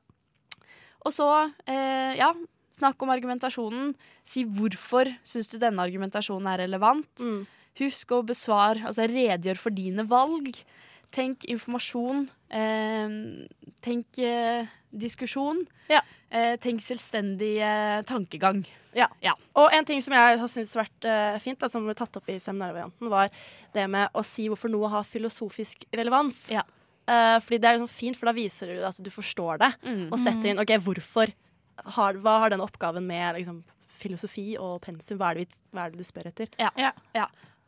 Og 1.04 1.14
så, 1.14 1.28
eh, 1.70 2.16
ja, 2.18 2.32
snakk 2.80 3.02
om 3.04 3.12
argumentasjonen. 3.14 3.94
Si 4.26 4.42
hvorfor 4.44 5.10
syns 5.22 5.48
du 5.52 5.58
denne 5.62 5.84
argumentasjonen 5.84 6.48
er 6.54 6.64
relevant. 6.64 7.10
Mm. 7.22 7.44
Husk 7.80 8.10
å 8.16 8.22
besvare, 8.26 8.82
altså 8.88 9.06
redegjør 9.08 9.60
for 9.60 9.70
dine 9.76 10.04
valg. 10.10 10.58
Tenk 11.14 11.46
informasjon. 11.50 12.26
Eh, 12.50 13.14
tenk 13.82 14.18
eh, 14.22 14.66
diskusjon. 14.90 15.62
Ja. 15.90 16.02
Eh, 16.30 16.56
tenk 16.62 16.82
selvstendig 16.84 17.56
tankegang. 18.06 18.64
Og 19.54 19.70
en 19.74 19.86
ting 19.86 20.00
som 20.02 20.14
jeg 20.14 20.38
har 20.40 20.50
syntes 20.50 20.74
vært 20.78 21.06
eh, 21.06 21.38
fint, 21.42 21.58
da, 21.62 21.68
som 21.70 21.84
ble 21.86 21.94
tatt 21.98 22.16
opp 22.18 22.28
i 22.30 22.38
seminarvarianten, 22.42 23.10
var 23.10 23.30
det 23.74 23.86
med 23.90 24.10
å 24.18 24.22
si 24.26 24.48
hvorfor 24.50 24.70
noe 24.72 24.90
har 24.90 25.06
filosofisk 25.06 25.86
relevans. 25.94 26.44
Ja. 26.50 26.62
Eh, 27.10 27.36
fordi 27.42 27.58
det 27.62 27.70
er 27.70 27.78
liksom 27.78 27.90
fint, 27.90 28.18
for 28.18 28.30
da 28.30 28.34
viser 28.36 28.70
du 28.74 28.82
at 28.86 28.98
du 29.02 29.10
forstår 29.10 29.58
det, 29.62 29.70
Mm. 29.86 30.08
og 30.12 30.18
setter 30.22 30.50
inn 30.52 30.58
OK, 30.62 30.74
hvorfor 30.82 31.30
har, 31.84 32.14
Hva 32.14 32.38
har 32.44 32.50
den 32.50 32.60
oppgaven 32.64 33.06
med 33.06 33.36
liksom, 33.38 33.62
filosofi 34.00 34.56
og 34.58 34.80
pensum? 34.82 35.18
Hva 35.20 35.30
er, 35.30 35.34
det 35.40 35.46
vi, 35.48 35.60
hva 35.74 35.86
er 35.86 35.90
det 35.94 35.98
du 35.98 36.04
spør 36.04 36.26
etter? 36.32 36.48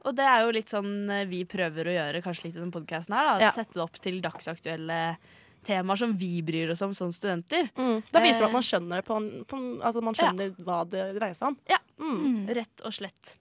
Og 0.04 0.16
det 0.18 0.24
er 0.26 0.40
jo 0.42 0.50
litt 0.56 0.68
sånn 0.72 1.10
eh, 1.10 1.24
vi 1.30 1.44
prøver 1.46 1.86
å 1.86 1.92
gjøre 1.94 2.22
kanskje 2.24 2.48
litt 2.48 2.56
i 2.56 2.60
denne 2.60 2.74
podkasten 2.74 3.14
her. 3.14 3.28
Da, 3.28 3.36
Ja. 3.44 3.50
Sette 3.54 3.76
det 3.78 3.84
opp 3.84 4.00
til 4.02 4.20
dagsaktuelle 4.24 5.16
temaer 5.62 5.96
som 6.00 6.16
vi 6.18 6.40
bryr 6.42 6.72
oss 6.74 6.82
om 6.82 6.90
som 6.94 7.12
studenter. 7.14 7.68
Da 7.76 8.18
viser 8.24 8.40
det 8.40 8.42
Eh. 8.42 8.46
at 8.48 8.52
man 8.56 8.66
skjønner 8.66 9.04
på 9.06 9.14
en, 9.16 9.44
på 9.46 9.56
en 9.60 9.68
Altså 9.80 10.02
man 10.02 10.14
skjønner 10.18 10.56
hva 10.58 10.80
det 10.90 11.04
dreier 11.20 11.34
seg 11.38 11.52
om. 11.52 11.58
Ja. 11.70 11.78
Mm. 12.02 12.18
Mm. 12.18 12.48
Rett 12.58 12.82
og 12.84 12.92
slett. 12.92 13.36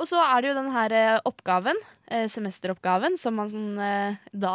Og 0.00 0.08
så 0.08 0.18
er 0.24 0.40
det 0.42 0.50
jo 0.52 0.54
den 0.56 0.70
her 0.72 0.92
eh, 0.96 1.18
oppgaven, 1.28 1.76
eh, 2.10 2.24
semesteroppgaven, 2.32 3.18
som 3.20 3.36
man 3.38 3.50
sånn, 3.52 3.74
eh, 3.78 4.16
da 4.32 4.54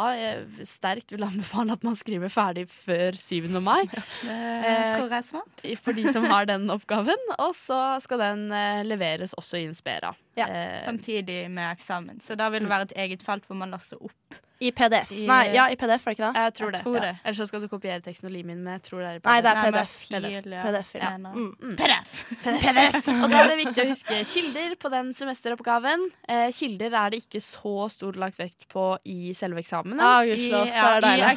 sterkt 0.66 1.14
vil 1.14 1.24
anbefale 1.24 1.72
at 1.76 1.84
man 1.86 1.94
skriver 1.96 2.28
ferdig 2.32 2.66
før 2.68 3.16
7. 3.16 3.46
mai. 3.62 3.84
Det 3.86 4.02
Eh, 4.28 4.96
tror 4.96 5.06
jeg 5.08 5.18
er 5.20 5.28
smart. 5.28 5.64
For 5.84 5.92
de 5.96 6.04
som 6.12 6.26
har 6.28 6.48
den 6.50 6.66
oppgaven. 6.74 7.22
Og 7.38 7.54
så 7.56 7.78
skal 8.04 8.18
den 8.24 8.48
leveres 8.88 9.32
også 9.38 9.60
i 9.62 9.66
Inspera. 9.70 10.14
Ja, 10.36 10.46
Eh, 10.48 10.82
Samtidig 10.84 11.48
med 11.50 11.70
eksamen. 11.76 12.20
Så 12.20 12.36
da 12.36 12.48
vil 12.50 12.66
det 12.66 12.70
være 12.70 12.88
et 12.90 12.96
eget 13.06 13.22
felt 13.26 13.46
hvor 13.48 13.56
man 13.56 13.70
laster 13.70 13.98
opp. 14.02 14.38
I 14.60 14.70
PDF. 14.74 15.12
I- 15.14 15.26
Nei, 15.26 15.52
ja, 15.54 15.68
i 15.70 15.76
PDF, 15.78 16.02
er 16.06 16.10
det 16.10 16.18
ikke 16.18 16.26
det? 16.32 16.34
jeg 16.42 16.54
tror 16.54 16.66
Jeg 16.66 16.72
det. 16.74 16.82
tror 16.82 17.00
det. 17.04 17.12
Ellers 17.24 17.36
så 17.38 17.46
skal 17.46 17.60
du 17.62 17.68
kopiere 17.68 18.00
teksten 18.02 18.26
og 18.26 18.32
lime 18.34 18.52
inn, 18.52 18.64
men 18.64 18.72
jeg 18.74 18.82
tror 18.88 18.98
det 18.98 19.06
er 19.06 19.14
i 19.14 19.20
PDF. 19.20 19.30
Nei, 19.30 19.40
det 19.40 19.50
er 19.50 19.62
PDF. 19.62 19.94
PDF. 20.08 20.46
ja. 20.50 20.62
PDF, 20.66 20.94
ja. 20.94 21.10
Ja. 21.10 21.16
Mm. 21.18 21.76
PDF! 21.78 23.08
Og 23.08 23.30
da 23.30 23.42
er 23.44 23.48
det 23.52 23.58
viktig 23.62 23.84
å 23.84 23.88
huske 23.92 24.20
kilder 24.32 24.74
på 24.82 24.90
den 24.90 25.12
semesteroppgaven. 25.14 26.08
Eh, 26.28 26.50
kilder 26.52 26.94
er 27.04 27.10
det 27.14 27.22
ikke 27.24 27.40
så 27.44 27.74
stor 27.92 28.18
lagt 28.18 28.38
vekt 28.40 28.66
på 28.72 28.88
i 29.06 29.32
selve 29.38 29.62
eksamen. 29.62 30.00
Ah, 30.00 30.22
I, 30.26 30.48
ja, 30.50 30.64
er 30.66 30.98
I 30.98 31.06
deilig. 31.06 31.36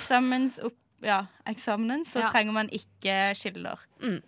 Ja, 1.02 1.26
eksamenen 1.48 2.04
så 2.06 2.20
Ja. 2.22 2.30
trenger 2.32 2.54
man 2.54 2.70
ikke 2.70 3.36
kilder. 3.36 3.80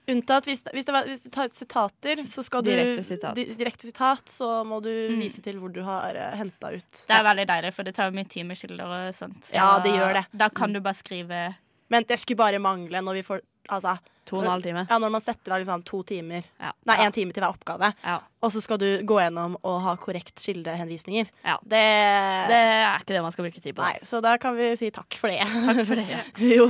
Unntatt 0.07 0.45
hvis, 0.45 0.63
hvis, 0.73 0.85
var, 0.87 1.03
hvis 1.09 1.23
du 1.23 1.29
tar 1.29 1.45
ut 1.45 1.53
sitater, 1.55 2.15
så 2.29 2.43
skal 2.43 2.63
Direkte 2.65 2.95
du 2.97 3.03
sitat. 3.03 3.35
di- 3.35 3.55
direkte 3.55 3.87
sitat, 3.89 4.25
så 4.29 4.63
må 4.65 4.81
du 4.81 4.89
Mm. 5.09 5.19
vise 5.21 5.41
til 5.41 5.59
hvor 5.59 5.71
du 5.73 5.81
har 5.83 6.15
uh, 6.15 6.35
henta 6.37 6.73
ut. 6.73 6.91
Det 7.07 7.15
er 7.15 7.23
veldig 7.23 7.47
deilig, 7.47 7.73
for 7.73 7.83
det 7.83 7.95
tar 7.95 8.11
jo 8.11 8.17
mye 8.17 8.27
tid 8.29 8.45
med 8.45 8.57
kilder 8.57 8.85
og 8.85 9.13
sånt. 9.13 9.41
Så 9.43 9.53
Ja, 9.53 9.79
det 9.79 9.91
gjør 9.93 10.13
det. 10.13 10.25
Da 10.35 10.49
kan 10.49 10.73
du 10.73 10.79
bare 10.79 10.93
skrive 10.93 11.55
Men 11.89 12.03
det 12.07 12.17
skulle 12.19 12.37
bare 12.37 12.59
mangle 12.59 13.01
når 13.01 13.13
vi 13.13 13.21
får 13.21 13.41
Altså, 13.71 13.97
To 14.25 14.37
og 14.37 14.43
en 14.43 14.49
halv 14.53 14.63
time. 14.63 14.81
ja, 14.89 14.97
når 14.99 15.11
man 15.11 15.21
setter 15.21 15.51
av 15.51 15.59
liksom 15.61 15.83
to 15.83 16.01
timer 16.03 16.43
Ja. 16.59 16.71
Nei, 16.87 16.95
én 17.03 17.11
time 17.13 17.31
til 17.35 17.43
hver 17.43 17.51
oppgave, 17.53 17.93
Ja. 18.03 18.19
og 18.41 18.51
så 18.51 18.61
skal 18.63 18.77
du 18.77 18.85
gå 19.03 19.17
gjennom 19.19 19.57
og 19.63 19.81
ha 19.83 19.95
korrekt 19.97 20.35
kildehenvisninger. 20.39 21.27
Ja. 21.43 21.57
Det, 21.63 21.81
Det 22.47 22.55
er 22.55 22.99
ikke 22.99 23.13
det 23.15 23.21
man 23.21 23.31
skal 23.31 23.45
bruke 23.45 23.61
tid 23.61 23.75
på. 23.75 23.83
Nei, 23.83 23.99
så 24.03 24.21
da 24.21 24.37
kan 24.37 24.55
vi 24.55 24.75
si 24.79 24.89
takk 24.91 25.13
for 25.19 25.27
det. 25.27 25.39
Takk 25.43 25.85
for 25.87 25.95
det. 25.95 26.07
jo. 26.55 26.65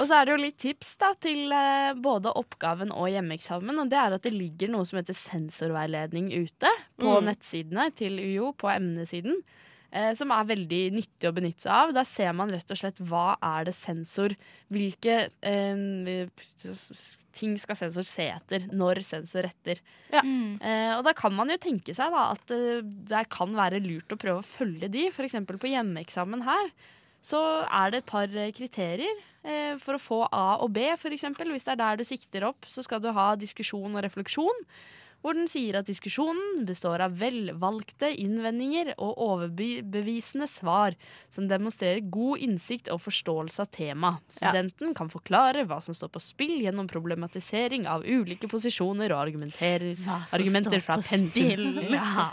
Og 0.00 0.06
så 0.06 0.20
er 0.20 0.24
det 0.26 0.34
jo 0.36 0.42
litt 0.44 0.58
tips 0.58 0.96
da, 0.98 1.12
til 1.14 1.52
eh, 1.52 1.94
både 1.94 2.32
oppgaven 2.34 2.90
og 2.94 3.06
hjemmeeksamen. 3.10 3.78
Og 3.82 3.88
det 3.88 3.98
er 3.98 4.14
at 4.18 4.22
det 4.22 4.32
ligger 4.34 4.68
noe 4.74 4.84
som 4.86 4.98
heter 4.98 5.14
sensorveiledning 5.14 6.30
ute 6.34 6.70
på 6.98 7.16
Mm. 7.20 7.24
nettsidene 7.30 7.94
til 7.94 8.18
UiO, 8.18 8.52
på 8.52 8.68
emnesiden. 8.74 9.42
Eh, 9.96 10.12
Som 10.18 10.32
er 10.34 10.48
veldig 10.52 10.82
nyttig 10.94 11.30
å 11.30 11.34
benytte 11.36 11.66
seg 11.66 11.72
av. 11.74 11.94
Der 11.96 12.08
ser 12.08 12.36
man 12.36 12.52
rett 12.52 12.70
og 12.72 12.80
slett 12.80 13.00
hva 13.00 13.34
er 13.40 13.68
det 13.68 13.74
sensor 13.76 14.36
Hvilke 14.72 15.18
eh, 15.40 16.28
ting 17.36 17.56
skal 17.60 17.78
sensor 17.78 18.06
se 18.06 18.28
etter 18.32 18.66
når 18.72 19.02
sensor 19.06 19.46
retter. 19.46 19.80
mm. 20.24 20.58
Eh, 20.60 20.92
og 20.96 21.04
da 21.06 21.12
kan 21.16 21.34
man 21.36 21.52
jo 21.52 21.58
tenke 21.60 21.94
seg 21.96 22.12
da 22.14 22.30
at 22.34 22.52
eh, 22.54 22.82
det 22.82 23.26
kan 23.32 23.52
være 23.56 23.82
lurt 23.84 24.12
å 24.12 24.20
prøve 24.20 24.42
å 24.42 24.46
følge 24.46 24.90
de. 24.92 25.08
F.eks. 25.12 25.38
på 25.46 25.72
hjemmeeksamen 25.72 26.46
her 26.46 26.70
så 27.26 27.40
er 27.64 27.92
det 27.92 28.02
et 28.02 28.10
par 28.10 28.30
eh, 28.30 28.52
kriterier 28.54 29.22
eh, 29.42 29.74
for 29.82 29.96
å 29.96 30.02
få 30.02 30.20
A 30.30 30.58
og 30.62 30.70
B, 30.76 30.86
f.eks. 30.94 31.26
Hvis 31.26 31.66
det 31.66 31.74
er 31.74 31.82
der 31.82 31.98
du 32.00 32.04
sikter 32.06 32.46
opp, 32.48 32.68
så 32.70 32.84
skal 32.86 33.02
du 33.02 33.10
ha 33.16 33.32
diskusjon 33.38 33.96
og 33.96 34.04
refleksjon. 34.06 34.64
Hvor 35.24 35.34
den 35.34 35.48
sier 35.50 35.78
at 35.80 35.88
diskusjonen 35.88 36.64
består 36.68 37.00
av 37.02 37.16
velvalgte 37.18 38.12
innvendinger 38.14 38.92
og 39.02 39.16
overbevisende 39.18 40.46
svar 40.46 40.94
som 41.34 41.48
demonstrerer 41.50 42.04
god 42.14 42.38
innsikt 42.44 42.90
og 42.94 43.00
forståelse 43.02 43.64
av 43.64 43.70
tema. 43.74 44.12
Ja. 44.40 44.52
Studenten 44.52 44.94
kan 44.94 45.10
forklare 45.10 45.64
hva 45.66 45.80
som 45.82 45.96
står 45.98 46.12
på 46.14 46.22
spill 46.22 46.60
gjennom 46.62 46.86
problematisering 46.90 47.88
av 47.90 48.04
ulike 48.06 48.46
posisjoner 48.52 49.10
og 49.16 49.24
argumenterer 49.26 49.96
argumenter 50.30 50.80
fra 50.84 51.00
pensum. 51.02 51.82
Ja. 51.96 52.30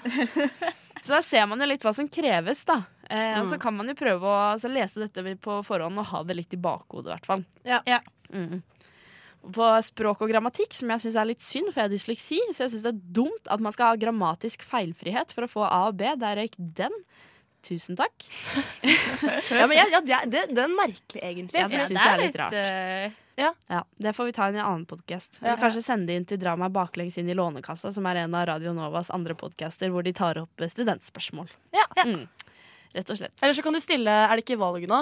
Så 1.04 1.12
da 1.18 1.22
ser 1.26 1.48
man 1.52 1.60
jo 1.60 1.66
litt 1.68 1.84
hva 1.84 1.92
som 1.96 2.08
kreves, 2.08 2.62
da. 2.66 2.78
Eh, 3.10 3.40
Og 3.42 3.48
så 3.50 3.56
Mm. 3.58 3.60
kan 3.60 3.76
man 3.76 3.88
jo 3.92 3.94
prøve 4.00 4.24
å 4.24 4.54
altså, 4.54 4.70
lese 4.72 5.02
dette 5.02 5.36
på 5.42 5.58
forhånd 5.66 6.00
og 6.00 6.06
ha 6.14 6.22
det 6.24 6.36
litt 6.38 6.54
i 6.54 6.58
bakhodet, 6.58 7.08
i 7.10 7.12
hvert 7.18 7.26
fall. 7.26 7.44
Ja. 7.68 7.82
Ja. 7.86 8.00
Mm. 8.32 8.62
På 9.44 9.66
språk 9.84 10.22
og 10.24 10.30
grammatikk, 10.32 10.72
som 10.78 10.92
jeg 10.94 11.04
syns 11.04 11.18
er 11.20 11.28
litt 11.28 11.44
synd, 11.44 11.74
for 11.74 11.82
jeg 11.82 11.90
har 11.90 11.92
dysleksi, 11.92 12.40
så 12.56 12.64
jeg 12.64 12.74
syns 12.74 12.86
det 12.86 12.94
er 12.94 13.02
dumt 13.18 13.50
at 13.52 13.64
man 13.64 13.76
skal 13.76 13.92
ha 13.92 14.00
grammatisk 14.00 14.64
feilfrihet 14.64 15.34
for 15.36 15.44
å 15.44 15.52
få 15.52 15.66
A 15.68 15.82
og 15.90 15.98
B. 16.00 16.08
Der 16.22 16.40
røyk 16.40 16.56
den. 16.58 16.96
Tusen 17.64 17.96
takk. 18.00 18.26
ja, 18.84 19.68
men 19.68 19.78
ja, 19.78 19.86
ja, 19.92 20.00
det, 20.28 20.46
det, 20.52 20.64
er 20.64 20.72
merkelig, 20.72 21.22
egentlig. 21.24 21.60
Ja, 21.62 21.68
det 21.72 21.84
syns 21.86 22.00
jeg 22.00 22.14
er 22.14 22.24
litt 22.24 22.40
rart. 22.40 22.56
eh, 22.60 23.20
Ja, 23.40 23.84
Det 23.98 24.14
får 24.14 24.30
vi 24.30 24.36
ta 24.36 24.48
i 24.50 24.54
en 24.54 24.62
annen 24.64 24.86
podkast. 24.88 25.40
Ja. 25.42 25.56
Kanskje 25.60 25.84
sende 25.86 26.12
det 26.12 26.18
inn 26.20 26.28
til 26.28 26.42
Drama 26.42 26.68
baklengs 26.72 27.18
inn 27.18 27.32
i 27.32 27.36
Lånekassa, 27.38 27.92
som 27.96 28.06
er 28.12 28.24
en 28.24 28.36
av 28.36 28.48
Radio 28.52 28.76
Novas 28.76 29.12
andre 29.16 29.36
podcaster 29.40 29.92
hvor 29.94 30.04
de 30.06 30.14
tar 30.16 30.42
opp 30.44 30.68
studentspørsmål. 30.76 31.52
Ja. 31.76 31.88
Mm. 32.04 32.28
Rett 32.94 33.10
og 33.10 33.18
slett. 33.18 33.40
Eller 33.42 33.56
så 33.58 33.64
kan 33.66 33.74
du 33.74 33.82
stille 33.82 34.12
Er 34.12 34.36
det 34.38 34.44
ikke 34.46 34.60
valg 34.62 34.84
nå? 34.90 35.00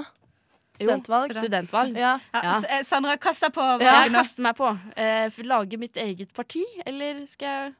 Studentvalg? 0.75 1.31
Jo, 1.33 1.39
studentvalg. 1.43 1.97
Ja. 1.99 2.13
ja, 2.33 2.41
Ja. 2.43 2.55
Eh, 2.69 2.83
Sandra, 2.87 3.17
kast 3.17 3.41
deg 3.43 3.51
på 3.53 3.61
Jeg 3.79 3.87
Ja, 3.87 4.05
nå. 4.07 4.13
kaster 4.21 4.41
meg 4.45 4.55
på. 4.55 4.69
Uh, 4.97 5.43
lage 5.43 5.77
mitt 5.77 5.95
eget 5.97 6.31
parti, 6.33 6.63
eller 6.85 7.25
skal 7.27 7.47
jeg 7.47 7.73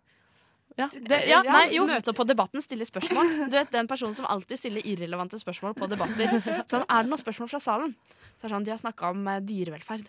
Ja. 0.78 0.88
Det, 0.88 1.28
ja, 1.28 1.42
nei, 1.44 1.74
jo. 1.76 1.86
Møte 1.86 2.10
opp 2.12 2.16
på 2.18 2.26
debatten, 2.28 2.62
stille 2.64 2.86
spørsmål. 2.88 3.50
Du 3.52 3.58
vet, 3.58 3.72
Den 3.72 3.88
personen 3.88 4.14
som 4.16 4.26
alltid 4.26 4.58
stiller 4.58 4.82
irrelevante 4.88 5.38
spørsmål 5.38 5.74
på 5.76 5.88
debatter. 5.88 6.28
Sånn, 6.66 6.86
Er 6.90 7.04
det 7.04 7.10
noen 7.12 7.20
spørsmål 7.20 7.50
fra 7.50 7.60
salen? 7.60 7.96
Så 8.40 8.46
er 8.46 8.50
det 8.50 8.56
sånn, 8.56 8.64
De 8.66 8.72
har 8.72 8.78
snakka 8.80 9.10
om 9.12 9.28
eh, 9.28 9.40
dyrevelferd. 9.42 10.08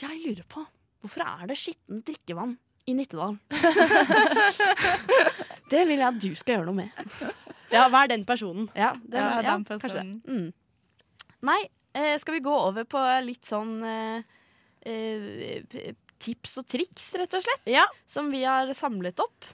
Jeg 0.00 0.20
lurer 0.26 0.44
på 0.48 0.66
hvorfor 1.00 1.20
er 1.24 1.46
det 1.48 1.56
skittent 1.56 2.04
drikkevann 2.04 2.58
i 2.86 2.92
Nittedal. 2.94 3.38
det 5.72 5.82
vil 5.88 5.98
jeg 5.98 6.06
at 6.06 6.20
du 6.22 6.34
skal 6.38 6.54
gjøre 6.58 6.66
noe 6.68 6.74
med. 6.84 6.90
Ja, 7.72 7.86
er 7.88 8.06
den 8.12 8.24
personen? 8.28 8.68
Ja, 8.76 8.92
den, 9.02 9.20
Ja, 9.20 9.42
den 9.42 9.64
kanskje 9.64 9.80
det. 9.80 9.82
personen. 9.82 10.22
Mm. 10.26 10.52
Nei, 11.46 11.60
eh, 11.96 12.16
skal 12.20 12.38
vi 12.38 12.44
gå 12.44 12.54
over 12.68 12.86
på 12.88 13.02
litt 13.24 13.48
sånn 13.48 13.78
eh, 13.86 14.36
eh, 14.86 15.94
tips 16.22 16.58
og 16.62 16.68
triks, 16.72 17.10
rett 17.18 17.36
og 17.36 17.44
slett? 17.44 17.68
Ja. 17.70 17.84
Som 18.08 18.30
vi 18.32 18.44
har 18.46 18.72
samlet 18.76 19.20
opp. 19.24 19.48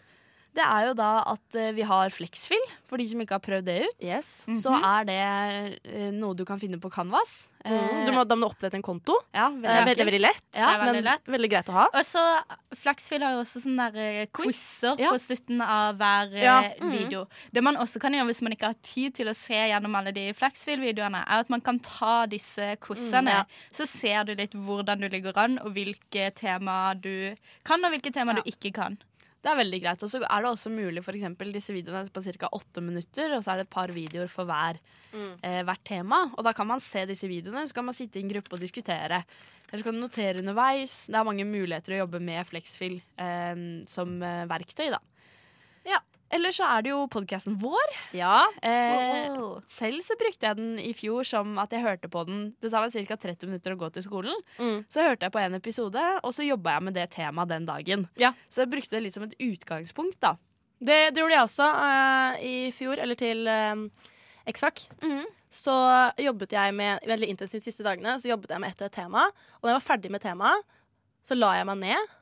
Det 0.54 0.60
er 0.64 0.86
jo 0.90 0.92
da 0.98 1.22
at 1.32 1.56
eh, 1.56 1.70
vi 1.72 1.80
har 1.88 2.10
Flexfill, 2.12 2.60
for 2.84 3.00
de 3.00 3.06
som 3.08 3.20
ikke 3.24 3.38
har 3.38 3.40
prøvd 3.40 3.64
det 3.64 3.76
ut. 3.86 3.94
Yes. 4.04 4.26
Så 4.60 4.74
er 4.84 5.06
det 5.08 5.20
eh, 5.88 6.10
noe 6.12 6.34
du 6.36 6.44
kan 6.44 6.58
finne 6.60 6.76
på 6.82 6.90
Canvas. 6.92 7.48
Mm. 7.64 7.72
Eh, 7.72 8.04
Du 8.04 8.10
må, 8.12 8.24
da 8.28 8.36
må 8.36 8.48
du 8.48 8.52
opprette 8.52 8.74
en 8.76 8.82
konto. 8.84 9.14
ja, 9.32 9.46
veldig 9.48 9.86
veldig, 9.86 10.06
veldig 10.10 10.20
lett, 10.20 10.42
Ja, 10.52 10.72
men 10.76 10.88
veldig 10.90 11.04
lett. 11.06 11.24
veldig 11.30 11.50
greit 11.54 11.70
å 11.72 11.76
ha. 11.78 11.86
Og 11.94 12.04
så 12.04 12.20
Flexfill 12.76 13.22
har 13.24 13.32
jo 13.36 13.40
også 13.44 13.62
sånne 13.64 13.86
der 13.94 14.26
quizer 14.34 14.98
Ja. 15.00 15.10
på 15.14 15.20
slutten 15.22 15.62
av 15.64 15.96
hver 15.96 16.36
Ja. 16.42 16.58
Mm. 16.82 16.90
video. 16.98 17.26
Det 17.52 17.62
man 17.64 17.76
også 17.76 17.98
kan 18.00 18.12
gjøre 18.12 18.26
hvis 18.28 18.42
man 18.42 18.52
ikke 18.52 18.66
har 18.74 18.78
tid 18.82 19.14
til 19.14 19.28
å 19.28 19.34
se 19.34 19.54
gjennom 19.54 19.94
alle 19.96 20.12
de 20.12 20.32
Flexfill-videoene, 20.34 21.22
er 21.26 21.38
at 21.46 21.48
man 21.50 21.60
kan 21.60 21.78
ta 21.78 22.26
disse 22.26 22.76
quizene. 22.80 23.22
Mm, 23.22 23.32
ja. 23.38 23.44
Så 23.72 23.86
ser 23.88 24.24
du 24.24 24.34
litt 24.34 24.52
hvordan 24.52 25.00
du 25.00 25.08
ligger 25.08 25.32
an, 25.38 25.58
og 25.64 25.72
hvilke 25.72 26.28
tema 26.34 26.92
du 27.00 27.34
kan, 27.64 27.82
og 27.84 27.90
hvilke 27.92 28.12
tema 28.12 28.34
Ja. 28.36 28.42
du 28.42 28.50
ikke 28.50 28.72
kan. 28.74 28.98
Det 29.42 29.50
er 29.50 29.58
veldig 29.58 29.80
greit. 29.82 30.02
Og 30.06 30.10
så 30.12 30.20
er 30.22 30.42
det 30.44 30.50
også 30.52 30.70
mulig, 30.70 31.02
eksempel, 31.16 31.52
disse 31.52 31.74
videoene 31.74 32.04
er 32.06 32.10
på 32.14 32.22
ca. 32.22 32.48
åtte 32.54 32.80
minutter, 32.84 33.32
og 33.36 33.42
så 33.42 33.52
er 33.52 33.56
det 33.62 33.66
et 33.66 33.74
par 33.74 33.88
videoer 33.90 34.28
for 34.30 34.44
hver, 34.46 34.78
Mm. 35.12 35.32
eh, 35.42 35.62
hvert 35.66 35.82
tema. 35.84 36.32
Og 36.38 36.44
da 36.44 36.52
kan 36.52 36.66
man 36.66 36.80
se 36.80 37.04
disse 37.06 37.26
videoene, 37.28 37.66
så 37.68 37.74
kan 37.74 37.84
man 37.84 37.94
sitte 37.94 38.16
i 38.16 38.22
en 38.22 38.30
gruppe 38.30 38.54
og 38.54 38.60
diskutere. 38.60 39.24
Eller 39.72 39.82
så 39.82 39.84
kan 39.84 39.94
du 39.94 40.00
notere 40.06 40.38
underveis. 40.40 41.06
Det 41.06 41.14
er 41.16 41.24
mange 41.24 41.44
muligheter 41.44 41.92
å 41.96 42.06
jobbe 42.06 42.20
med 42.20 42.46
Flexfill 42.46 43.00
eh, 43.18 43.84
som 43.86 44.22
eh, 44.22 44.46
verktøy, 44.46 44.90
da. 44.94 44.98
Ja. 45.84 45.98
Eller 46.32 46.54
så 46.56 46.64
er 46.64 46.84
det 46.84 46.92
jo 46.94 47.02
podkasten 47.12 47.58
vår. 47.60 47.96
Ja. 48.16 48.46
Eh, 48.64 49.32
Wow. 49.32 49.60
selv 49.68 50.00
så 50.06 50.16
brukte 50.16 50.46
jeg 50.48 50.56
den 50.56 50.78
i 50.80 50.92
fjor 50.96 51.26
som 51.28 51.58
at 51.60 51.70
jeg 51.74 51.82
hørte 51.84 52.08
på 52.08 52.22
den. 52.26 52.54
Det 52.60 52.70
tar 52.72 52.80
meg 52.86 52.92
ca. 53.08 53.16
30 53.16 53.46
minutter 53.50 53.74
å 53.74 53.80
gå 53.80 53.90
til 53.92 54.02
skolen. 54.06 54.38
Mm. 54.58 54.84
Så 54.88 55.04
hørte 55.04 55.26
jeg 55.28 55.32
på 55.34 55.42
en 55.42 55.54
episode, 55.58 56.04
og 56.22 56.32
så 56.32 56.46
jobba 56.46 56.78
jeg 56.78 56.82
med 56.88 56.94
det 56.96 57.10
temaet 57.12 57.48
den 57.52 57.66
dagen. 57.68 58.08
Ja. 58.16 58.32
Så 58.48 58.64
jeg 58.64 58.72
brukte 58.72 58.96
det 58.96 59.02
litt 59.04 59.14
som 59.18 59.26
et 59.28 59.36
utgangspunkt, 59.38 60.18
da. 60.24 60.36
Det, 60.80 61.12
det 61.14 61.20
gjorde 61.20 61.36
jeg 61.36 61.46
også 61.46 61.68
uh, 61.68 62.40
i 62.42 62.56
fjor, 62.74 62.98
eller 62.98 63.14
til 63.20 63.44
uh, 63.46 63.84
X-Fac. 64.50 64.86
Så 65.52 65.72
jobbet 66.18 66.56
jeg 66.56 66.74
med 66.74 67.04
veldig 67.06 67.28
intensivt 67.28 67.60
de 67.60 67.68
siste 67.68 67.84
dagene 67.84 68.14
Så 68.16 68.30
jobbet 68.30 68.54
jeg 68.54 68.60
med 68.62 68.72
ett 68.72 68.80
og 68.80 68.88
et 68.88 68.94
tema. 68.96 69.26
Og 69.60 69.66
da 69.68 69.74
jeg 69.74 69.76
var 69.76 69.84
ferdig 69.84 70.10
med 70.14 70.22
temaet, 70.24 70.64
så 71.28 71.36
la 71.36 71.52
jeg 71.58 71.68
meg 71.68 71.78
ned 71.84 72.14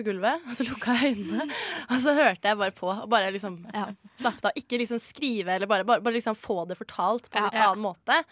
på 0.00 0.06
gulvet, 0.10 0.42
og 0.48 0.56
så 0.58 0.66
lukka 0.66 0.96
jeg 0.98 1.14
øynene. 1.16 1.46
Og 1.90 1.96
så 2.02 2.14
hørte 2.16 2.48
jeg 2.52 2.58
bare 2.64 2.74
på 2.76 2.90
og 2.92 3.08
bare 3.12 3.30
liksom 3.32 3.60
Ja. 3.74 3.86
slappet 4.20 4.50
av. 4.50 4.52
Ikke 4.56 4.78
liksom 4.80 4.98
skrive, 5.00 5.48
eller 5.56 5.66
bare, 5.70 5.84
bare, 5.84 6.00
bare 6.00 6.14
liksom 6.18 6.34
få 6.36 6.66
det 6.68 6.78
fortalt 6.80 7.28
på 7.30 7.36
en 7.38 7.44
Ja. 7.44 7.50
litt 7.50 7.60
annen 7.68 7.84
måte. 7.84 8.24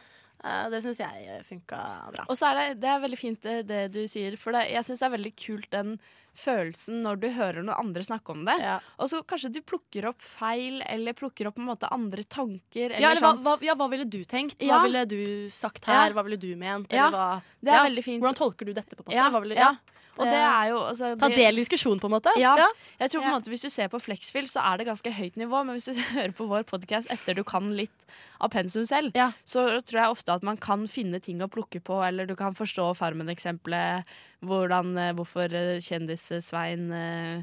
Eh, 0.45 0.69
det 0.71 0.83
syns 0.85 0.99
jeg 1.03 1.43
funka 1.49 1.79
bra. 2.13 2.25
Og 2.29 2.37
så 2.39 2.47
er 2.53 2.55
det, 2.75 2.81
det 2.81 2.89
er 2.89 3.01
veldig 3.03 3.19
fint 3.19 3.41
det, 3.43 3.67
det 3.67 3.93
du 3.93 4.05
sier, 4.07 4.37
for 4.39 4.53
det, 4.55 4.69
jeg 4.71 4.85
syns 4.87 5.01
det 5.03 5.07
er 5.09 5.17
veldig 5.19 5.33
kult 5.37 5.71
den 5.71 5.99
følelsen 6.39 7.01
når 7.03 7.17
du 7.19 7.27
hører 7.35 7.65
noen 7.67 7.75
andre 7.81 8.05
snakke 8.07 8.31
om 8.31 8.45
det. 8.47 8.55
Ja. 8.63 8.77
Og 9.03 9.11
så 9.11 9.19
kanskje 9.27 9.51
du 9.57 9.59
plukker 9.67 10.07
opp 10.13 10.23
feil, 10.23 10.81
eller 10.87 11.17
plukker 11.19 11.49
opp 11.51 11.57
på 11.59 11.65
en 11.65 11.71
måte 11.73 11.91
andre 11.91 12.23
tanker. 12.23 12.93
Eller 12.93 13.01
Ja, 13.03 13.11
eller 13.11 13.25
sånn. 13.25 13.43
hva, 13.43 13.57
ja, 13.67 13.75
hva 13.75 13.89
ville 13.91 14.07
du 14.07 14.21
tenkt? 14.23 14.63
Ja. 14.63 14.79
Hva 14.79 14.85
ville 14.87 15.03
du 15.11 15.51
sagt 15.51 15.85
her? 15.91 16.13
Hva 16.15 16.23
ville 16.23 16.39
du 16.39 16.55
ment? 16.55 16.93
Ja, 16.95 17.09
Eller 17.09 17.19
hva, 17.19 17.43
Det 17.61 17.73
er 17.73 17.81
ja. 17.81 17.85
veldig 17.89 18.05
fint. 18.07 18.23
Hvordan 18.23 18.39
tolker 18.39 18.67
du 18.67 18.73
dette? 18.79 18.95
på 18.95 19.03
en 19.03 19.07
måte? 19.11 19.19
Ja, 19.19 19.31
Hva 19.35 19.43
ville, 19.43 19.55
ja. 19.59 19.73
ja. 19.75 19.77
Og 20.19 20.27
det 20.27 20.39
er 20.43 20.71
jo 20.73 20.79
altså, 20.83 21.13
Ta 21.21 21.29
del 21.31 21.61
i 21.61 21.63
diskusjonen, 21.63 22.01
på 22.03 22.09
en 22.11 22.15
måte. 22.17 22.33
Ja. 22.41 22.57
Ja. 22.59 22.67
Jeg 22.99 23.13
tror 23.13 23.23
på 23.23 23.31
en 23.31 23.37
måte 23.37 23.53
Hvis 23.53 23.65
du 23.65 23.71
ser 23.71 23.91
på 23.93 24.01
Flexfill, 24.03 24.49
så 24.51 24.65
er 24.67 24.81
det 24.81 24.89
ganske 24.91 25.13
høyt 25.15 25.39
nivå. 25.39 25.63
Men 25.67 25.79
hvis 25.79 25.89
du 25.91 26.01
hører 26.17 26.35
på 26.35 26.49
vår 26.51 26.67
podkast 26.69 27.13
etter 27.15 27.39
du 27.39 27.45
kan 27.47 27.71
litt 27.79 28.09
av 28.43 28.51
pensum 28.55 28.87
selv, 28.87 29.15
Ja. 29.19 29.31
så 29.47 29.67
tror 29.87 30.01
jeg 30.03 30.17
ofte 30.17 30.35
at 30.35 30.47
man 30.47 30.59
kan 30.61 30.87
finne 30.91 31.21
ting 31.23 31.43
å 31.43 31.51
plukke 31.51 31.81
på, 31.85 32.03
eller 32.07 32.27
du 32.27 32.35
kan 32.39 32.55
forstå 32.59 32.91
Farmen-eksempelet. 32.99 34.05
Eh, 34.39 35.13
hvorfor 35.19 35.55
eh, 35.55 35.79
kjendis-Svein 35.83 36.93
eh, 36.95 37.43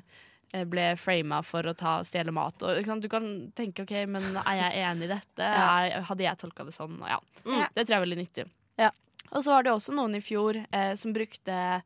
ble 0.63 0.85
frama 0.99 1.41
for 1.43 1.67
å 1.67 1.73
ta 1.75 1.97
stjele 2.07 2.31
mat. 2.35 2.61
Og, 2.63 2.77
ikke 2.79 2.91
sant? 2.91 3.03
Du 3.03 3.11
kan 3.11 3.25
tenke 3.57 3.83
OK, 3.83 3.95
men 4.07 4.23
er 4.45 4.59
jeg 4.61 4.85
enig 4.85 5.09
i 5.09 5.13
dette? 5.15 5.49
Ja. 5.55 5.65
Er, 5.83 6.05
hadde 6.07 6.23
jeg 6.27 6.39
tolka 6.41 6.65
det 6.67 6.75
sånn? 6.75 6.99
Og 7.01 7.09
Ja. 7.09 7.19
Mm. 7.45 7.59
Det 7.75 7.83
tror 7.83 7.93
jeg 7.93 7.99
er 7.99 8.05
veldig 8.05 8.21
nyttig. 8.21 8.47
Ja. 8.81 8.91
Og 9.31 9.43
så 9.43 9.51
var 9.53 9.65
det 9.65 9.73
også 9.73 9.93
noen 9.95 10.15
i 10.17 10.23
fjor 10.23 10.57
eh, 10.63 10.93
som 10.99 11.13
brukte 11.15 11.53
eh, 11.53 11.81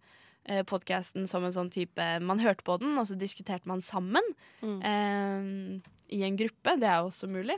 podkasten 0.65 1.27
som 1.29 1.43
en 1.45 1.53
sånn 1.55 1.69
type 1.73 2.05
Man 2.25 2.39
hørte 2.41 2.63
på 2.65 2.79
den, 2.81 2.95
og 2.97 3.05
så 3.09 3.15
diskuterte 3.19 3.67
man 3.69 3.81
sammen 3.85 4.25
Mm. 4.61 4.79
eh, 4.83 5.81
i 6.17 6.23
en 6.25 6.37
gruppe. 6.39 6.77
Det 6.81 6.87
er 6.89 6.97
jo 7.03 7.07
også 7.11 7.27
mulig. 7.29 7.57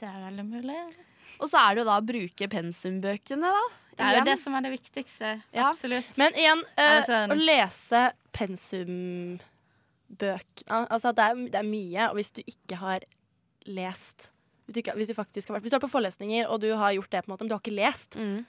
Det 0.00 0.08
er 0.08 0.20
veldig 0.30 0.44
mulig. 0.50 0.80
Og 1.40 1.48
så 1.48 1.56
er 1.62 1.74
det 1.74 1.80
jo 1.82 1.88
da 1.88 1.96
å 2.00 2.04
bruke 2.04 2.48
pensumbøkene, 2.52 3.48
da. 3.56 3.62
Det 3.96 4.04
er 4.06 4.14
jo 4.18 4.24
det 4.30 4.38
som 4.40 4.54
er 4.56 4.62
det 4.64 4.72
viktigste. 4.80 5.28
Ja. 5.52 5.68
Absolutt. 5.68 6.06
Men 6.16 6.32
igjen, 6.36 6.62
eh, 6.76 7.00
altså, 7.00 7.16
å 7.32 7.36
lese 7.36 8.12
pensumbøk 8.32 9.40
Altså, 10.70 11.12
det 11.14 11.24
er, 11.24 11.34
det 11.50 11.58
er 11.60 11.66
mye, 11.68 12.08
og 12.10 12.16
hvis 12.18 12.32
du 12.36 12.40
ikke 12.46 12.78
har 12.80 13.04
lest 13.66 14.30
hvis 14.66 14.76
du, 14.76 14.80
ikke, 14.84 14.94
hvis 15.00 15.10
du 15.10 15.14
faktisk 15.18 15.48
har 15.50 15.56
vært 15.58 15.64
Hvis 15.66 15.72
du 15.74 15.78
er 15.80 15.82
på 15.82 15.90
forelesninger, 15.90 16.46
og 16.48 16.60
du 16.62 16.68
har 16.78 16.92
gjort 16.94 17.10
det, 17.10 17.24
på 17.24 17.30
en 17.30 17.34
måte, 17.34 17.42
men 17.44 17.50
du 17.50 17.56
har 17.56 17.62
ikke 17.64 17.76
lest 17.76 18.16
Mm. 18.16 18.44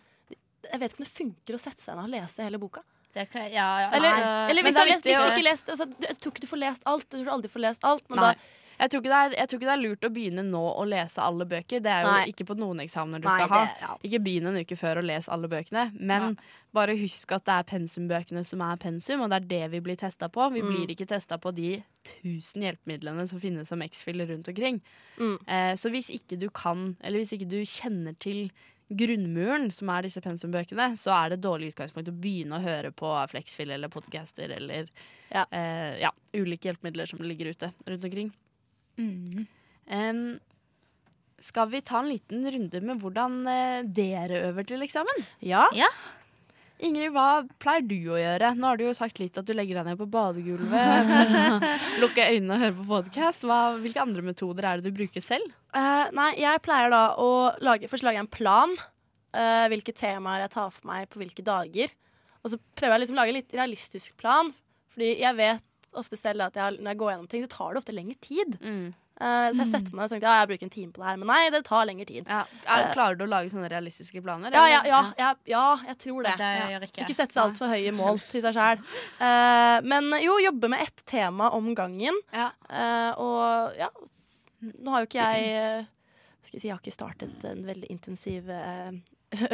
Jeg 0.72 0.78
vet 0.80 0.92
ikke 0.94 1.02
om 1.02 1.06
det 1.08 1.18
funker 1.18 1.56
å 1.58 1.60
sette 1.60 1.82
seg 1.82 1.96
ned 1.98 2.06
og 2.06 2.12
lese 2.14 2.44
hele 2.46 2.60
boka. 2.62 2.84
Det 3.14 3.30
kan, 3.32 3.44
ja, 3.52 3.68
ja, 3.82 3.90
Eller, 3.92 4.10
altså- 4.10 4.50
eller 4.52 4.64
hvis, 4.64 4.76
lest, 4.76 5.04
hvis 5.04 5.04
du 5.04 5.10
ikke 5.34 5.44
lest 5.44 5.68
altså, 5.70 5.86
du, 5.86 5.96
Jeg 6.08 6.18
tror 6.18 6.32
ikke 6.32 6.42
du 6.42 6.48
får 6.48 6.60
lest 6.60 6.82
alt. 6.86 7.10
Du 7.10 7.18
tror 7.24 7.34
aldri 7.34 7.50
får 7.50 7.60
lest 7.68 7.84
alt. 7.84 8.04
Men 8.10 8.20
da, 8.20 8.34
Jeg 8.82 8.90
tror, 8.90 9.06
er, 9.06 9.34
jeg 9.38 9.48
tror 9.50 9.60
ikke 9.60 9.68
det 9.70 9.74
er 9.78 9.82
lurt 9.84 10.06
å 10.08 10.10
begynne 10.10 10.44
nå 10.48 10.62
å 10.74 10.86
lese 10.90 11.22
alle 11.22 11.46
bøker. 11.46 11.82
Det 11.86 11.92
er 11.92 12.02
jo 12.02 12.12
Nei. 12.16 12.32
ikke 12.32 12.46
på 12.50 12.56
noen 12.58 12.80
eksamener 12.82 13.22
du 13.22 13.28
nei, 13.28 13.36
skal 13.38 13.50
ha. 13.52 13.60
det, 13.66 13.82
ja. 13.82 13.98
Ikke 14.10 14.22
begynn 14.26 14.48
en 14.50 14.58
uke 14.58 14.78
før 14.80 14.98
å 14.98 15.04
lese 15.06 15.30
alle 15.30 15.48
bøkene, 15.52 15.84
men 16.00 16.38
bare 16.74 16.96
husk 16.98 17.32
at 17.36 17.46
det 17.46 17.54
er 17.60 17.68
pensumbøkene 17.70 18.42
som 18.44 18.64
er 18.66 18.78
pensum, 18.82 19.22
og 19.22 19.30
det 19.30 19.38
er 19.44 19.48
det 19.52 19.72
vi 19.76 19.80
blir 19.86 19.98
testa 20.02 20.30
på. 20.30 20.48
Vi 20.56 20.62
Mm. 20.64 20.72
blir 20.72 20.96
ikke 20.96 21.08
testa 21.08 21.38
på 21.38 21.54
de 21.54 21.84
tusen 22.04 22.64
hjelpemidlene 22.66 23.28
som 23.30 23.40
finnes 23.40 23.68
som 23.68 23.82
X-filler 23.86 24.26
rundt 24.34 24.48
omkring. 24.50 24.82
Mm. 25.20 25.38
Eh, 25.48 25.74
så 25.76 25.92
hvis 25.92 26.10
ikke 26.10 26.40
du 26.40 26.50
kan, 26.50 26.96
eller 27.04 27.20
hvis 27.20 27.34
ikke 27.38 27.50
du 27.50 27.62
kjenner 27.62 28.18
til 28.18 28.50
grunnmuren, 28.92 29.70
som 29.72 29.90
er 29.94 30.06
disse 30.06 30.22
pensumbøkene, 30.24 30.92
så 31.00 31.14
er 31.16 31.34
det 31.34 31.42
dårlig 31.46 31.72
utgangspunkt 31.72 32.12
å 32.12 32.16
begynne 32.24 32.58
å 32.58 32.64
høre 32.64 32.92
på 32.92 33.12
Flexfill 33.32 33.72
eller 33.72 33.92
podcaster 33.94 34.52
eller 34.58 34.90
Ja. 35.32 35.46
eh, 35.52 36.00
ja, 36.04 36.12
ulike 36.36 36.70
hjelpemidler 36.70 37.08
som 37.08 37.24
ligger 37.24 37.54
ute 37.54 37.72
rundt 37.88 38.08
omkring. 38.08 38.32
Mm. 39.00 39.46
Um, 39.92 40.40
skal 41.42 41.70
vi 41.72 41.82
ta 41.82 42.00
en 42.00 42.10
liten 42.12 42.44
runde 42.52 42.82
med 42.82 43.00
hvordan 43.02 43.40
eh, 43.48 43.84
dere 43.88 44.44
øver 44.50 44.68
til 44.68 44.84
eksamen? 44.86 45.24
Ja. 45.42 45.68
ja. 45.74 45.90
Ingrid, 46.82 47.12
hva 47.14 47.44
pleier 47.62 47.84
du 47.86 47.98
å 48.14 48.18
gjøre? 48.18 48.52
Nå 48.58 48.70
har 48.72 48.80
du 48.80 48.86
jo 48.88 48.94
sagt 48.98 49.20
litt 49.22 49.38
at 49.38 49.46
du 49.46 49.54
legger 49.54 49.78
deg 49.78 49.92
ned 49.92 50.00
på 50.00 50.08
badegulvet 50.10 51.12
lukker 52.02 52.32
øynene 52.34 52.56
og 52.56 52.64
hører 52.64 52.78
på 52.80 52.86
podkast. 52.90 53.46
Hvilke 53.84 54.02
andre 54.02 54.24
metoder 54.26 54.68
er 54.68 54.82
det 54.82 54.90
du 54.90 54.98
bruker 54.98 55.24
selv? 55.24 55.46
Uh, 55.76 56.10
nei, 56.18 56.32
jeg 56.42 56.64
pleier 56.66 56.90
da 56.92 57.04
å 57.22 57.30
lage 57.64 57.90
Først 57.92 58.08
lager 58.08 58.20
jeg 58.20 58.26
en 58.26 58.34
plan. 58.34 58.74
Uh, 59.32 59.68
hvilke 59.72 59.94
temaer 59.96 60.46
jeg 60.46 60.56
tar 60.58 60.74
for 60.74 60.90
meg 60.90 61.06
på 61.12 61.22
hvilke 61.22 61.46
dager. 61.46 61.94
Og 62.42 62.56
så 62.56 62.60
prøver 62.74 62.98
jeg 62.98 63.04
liksom 63.06 63.20
å 63.20 63.22
lage 63.22 63.36
en 63.36 63.40
litt 63.40 63.56
realistisk 63.56 64.18
plan. 64.20 64.50
Fordi 64.96 65.14
jeg 65.22 65.38
vet 65.38 65.68
ofte 66.02 66.18
selv 66.18 66.48
at 66.48 66.58
jeg, 66.58 66.80
når 66.80 66.94
jeg 66.94 67.02
går 67.02 67.14
gjennom 67.14 67.30
ting, 67.32 67.46
så 67.46 67.52
tar 67.52 67.72
det 67.72 67.82
ofte 67.84 67.96
lengre 67.96 68.18
tid. 68.24 68.58
Mm. 68.64 68.92
Eh, 69.22 69.48
så 69.54 69.62
jeg 69.62 69.72
setter 69.76 69.96
meg 69.98 70.08
og 70.08 70.14
tenker 70.16 70.28
ja, 70.28 70.40
jeg 70.42 70.50
bruker 70.52 70.68
en 70.68 70.74
time 70.74 70.96
på 70.96 71.04
det 71.04 71.10
her. 71.12 71.22
Men 71.22 71.32
nei, 71.34 71.42
det 71.54 71.62
tar 71.68 71.86
lengre 71.90 72.08
tid. 72.10 72.26
Ja. 72.26 72.42
Er, 72.66 72.90
klarer 72.96 73.20
du 73.20 73.26
å 73.28 73.30
lage 73.30 73.54
sånne 73.54 73.70
realistiske 73.72 74.24
planer? 74.26 74.56
Ja, 74.58 74.66
ja, 74.72 74.82
ja, 74.90 75.04
ja, 75.20 75.32
ja 75.50 75.68
jeg 75.92 76.00
tror 76.08 76.28
det. 76.28 76.36
Det 76.42 76.52
gjør 76.74 76.88
ikke 76.90 77.06
Ikke 77.06 77.18
sette 77.18 77.38
seg 77.38 77.44
altfor 77.46 77.72
høye 77.76 77.96
mål 77.96 78.22
til 78.32 78.46
seg 78.46 78.58
sjæl. 78.58 78.84
men 79.86 80.12
jo, 80.24 80.38
jobbe 80.42 80.72
med 80.74 80.86
ett 80.88 81.06
tema 81.10 81.52
om 81.56 81.72
gangen. 81.78 82.18
Ja. 82.34 82.52
Eh, 82.70 83.22
og 83.22 83.78
ja, 83.80 83.92
nå 84.62 84.94
har 84.94 85.04
jo 85.04 85.10
ikke 85.10 85.26
jeg 85.32 85.58
eh, 85.58 85.90
skal 86.42 86.58
jeg 86.58 86.62
si, 86.62 86.68
Jeg 86.68 86.76
har 86.76 86.82
ikke 86.84 86.96
startet 86.96 87.48
en 87.48 87.64
veldig 87.68 87.90
intensiv 87.94 88.50
eh, 88.52 88.92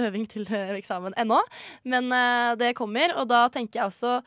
øving 0.05 0.27
til 0.29 0.47
eh, 0.49 0.75
eksamen 0.77 1.15
ennå, 1.19 1.39
men 1.83 2.11
eh, 2.15 2.55
det 2.59 2.75
kommer. 2.79 3.15
Og 3.19 3.29
da 3.29 3.47
tenker 3.53 3.81
jeg 3.81 3.91
også 3.91 4.19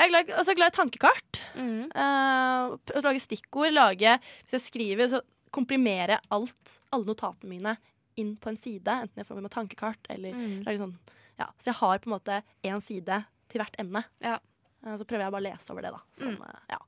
Jeg 0.00 0.08
er 0.08 0.12
glad, 0.14 0.30
også 0.40 0.54
glad 0.56 0.72
i 0.72 0.76
tankekart. 0.78 1.40
Mm. 1.60 1.90
Uh, 1.92 2.76
å 2.96 3.02
lage 3.04 3.20
stikkord. 3.20 3.74
Lage, 3.76 4.14
hvis 4.46 4.56
jeg 4.56 4.64
skriver, 4.64 5.10
så 5.12 5.20
komprimere 5.52 6.16
alt, 6.32 6.78
alle 6.94 7.04
notatene 7.10 7.50
mine 7.52 7.74
inn 8.20 8.34
på 8.40 8.48
en 8.52 8.56
side. 8.60 8.94
Enten 9.04 9.20
jeg 9.20 9.28
får 9.28 9.42
med 9.44 9.52
tankekart 9.52 10.08
eller 10.14 10.32
Mm. 10.32 10.62
lage 10.66 10.78
sånn 10.80 10.96
Ja, 11.40 11.46
så 11.58 11.70
jeg 11.70 11.74
har 11.80 11.98
på 11.98 12.08
en 12.10 12.14
måte 12.18 12.42
én 12.64 12.80
side 12.84 13.24
til 13.48 13.60
hvert 13.60 13.76
emne. 13.80 14.02
Ja. 14.20 14.38
Uh, 14.84 14.96
så 14.96 15.04
prøver 15.04 15.24
jeg 15.24 15.32
bare 15.32 15.42
å 15.44 15.48
lese 15.50 15.70
over 15.72 15.82
det, 15.82 15.92
da. 15.92 16.00
Sånn, 16.16 16.36
Mm. 16.36 16.56
ja. 16.70 16.78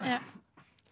ja. 0.00 0.18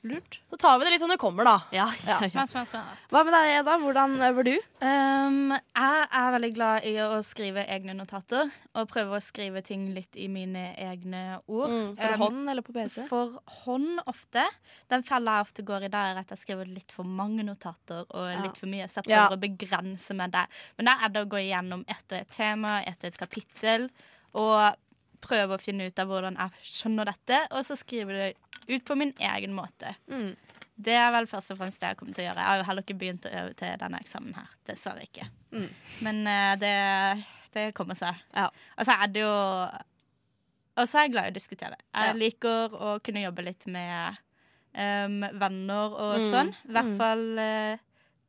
Lurt. 0.05 0.41
Så 0.51 0.57
tar 0.61 0.79
vi 0.79 0.85
det 0.85 0.91
litt 0.93 1.01
som 1.01 1.09
det 1.11 1.17
kommer, 1.19 1.45
da. 1.45 1.55
Ja, 1.73 1.87
ja, 2.07 2.19
ja. 2.21 2.29
Spennende, 2.29 2.47
spennende, 2.51 2.69
spennende. 2.69 2.97
Hva 3.11 3.23
med 3.25 3.33
deg, 3.35 3.53
Eda? 3.61 3.77
Hvordan 3.81 4.17
øver 4.29 4.45
du? 4.45 4.53
Um, 4.85 5.55
jeg 5.57 6.07
er 6.21 6.35
veldig 6.37 6.51
glad 6.55 6.85
i 6.85 6.93
å 7.01 7.23
skrive 7.27 7.65
egne 7.67 7.95
notater. 7.97 8.51
Og 8.77 8.89
prøve 8.93 9.17
å 9.17 9.23
skrive 9.25 9.63
ting 9.67 9.89
litt 9.97 10.15
i 10.21 10.29
mine 10.29 10.67
egne 10.77 11.41
ord. 11.49 11.71
Mm, 11.73 11.97
For 11.97 12.15
Um, 12.17 12.21
hånd 12.27 12.51
eller 12.53 12.63
på 12.63 12.73
PC? 12.77 13.07
For 13.09 13.39
hånd 13.65 14.01
ofte. 14.07 14.45
Den 14.93 15.03
fella 15.03 15.39
jeg 15.39 15.49
ofte 15.49 15.65
går 15.73 15.89
i 15.89 15.93
der, 15.97 16.13
er 16.15 16.19
at 16.23 16.29
jeg 16.37 16.39
skriver 16.45 16.69
litt 16.69 16.93
for 16.93 17.05
mange 17.05 17.43
notater 17.43 18.05
og 18.11 18.27
Ja. 18.31 18.43
litt 18.43 18.57
for 18.61 18.67
mye. 18.67 18.85
Så 18.89 19.01
jeg 19.03 19.11
Ja. 19.11 19.27
prøver 19.29 19.39
å 19.41 19.47
begrense 19.49 20.15
meg 20.15 20.31
der. 20.33 20.47
Men 20.77 20.87
der 20.87 21.05
er 21.05 21.09
det 21.09 21.25
å 21.27 21.29
gå 21.29 21.41
igjennom 21.41 21.85
ett 21.89 22.05
og 22.13 22.19
et 22.21 22.31
tema, 22.31 22.83
ett 22.87 22.99
og 23.03 23.09
et 23.15 23.19
kapittel, 23.19 23.89
og 24.35 24.77
prøve 25.27 25.57
å 25.59 25.63
finne 25.63 25.87
ut 25.91 25.99
av 26.03 26.09
hvordan 26.11 26.37
jeg 26.41 26.67
skjønner 26.73 27.11
dette, 27.11 27.41
og 27.51 27.65
så 27.67 27.77
skrive 27.79 28.17
det 28.17 28.29
ut 28.69 28.85
på 28.89 28.97
min 28.99 29.13
egen 29.19 29.53
måte. 29.57 29.93
Mm. 30.11 30.35
Det 30.77 30.93
er 30.93 31.11
vel 31.15 31.27
først 31.31 31.53
og 31.55 31.59
fremst 31.61 31.81
det 31.81 31.89
jeg 31.93 31.97
kommer 31.97 32.13
til 32.17 32.25
å 32.25 32.29
gjøre. 32.29 32.43
Jeg 32.43 32.51
har 32.53 32.59
jo 32.61 32.67
heller 32.69 32.85
ikke 32.85 32.99
begynt 33.01 33.27
å 33.29 33.33
øve 33.41 33.55
til 33.57 33.79
denne 33.81 34.01
eksamen 34.03 34.35
her. 34.37 34.51
Dessverre 34.69 35.07
ikke. 35.07 35.29
Mm. 35.57 35.69
Men 36.05 36.19
uh, 36.29 36.53
det, 36.61 36.73
det 37.57 37.65
kommer 37.79 37.97
seg. 37.97 38.19
Ja. 38.37 38.49
Og 38.77 38.85
så 38.89 38.97
er 39.01 39.13
det 39.15 39.23
jo 39.25 39.31
Og 40.77 40.85
så 40.85 40.99
er 41.01 41.07
jeg 41.07 41.15
glad 41.15 41.31
i 41.31 41.33
å 41.33 41.37
diskutere. 41.39 41.79
Jeg 41.95 42.11
Ja. 42.11 42.13
liker 42.21 42.75
å 42.77 42.91
kunne 43.01 43.23
jobbe 43.25 43.45
litt 43.47 43.65
med 43.73 44.19
um, 44.77 45.23
venner 45.41 45.95
og 45.97 46.19
Mm. 46.21 46.27
sånn. 46.35 46.51
I 46.69 46.73
hvert 46.77 46.91
Mm. 46.93 46.99
fall 47.01 47.39
eh, 47.39 47.79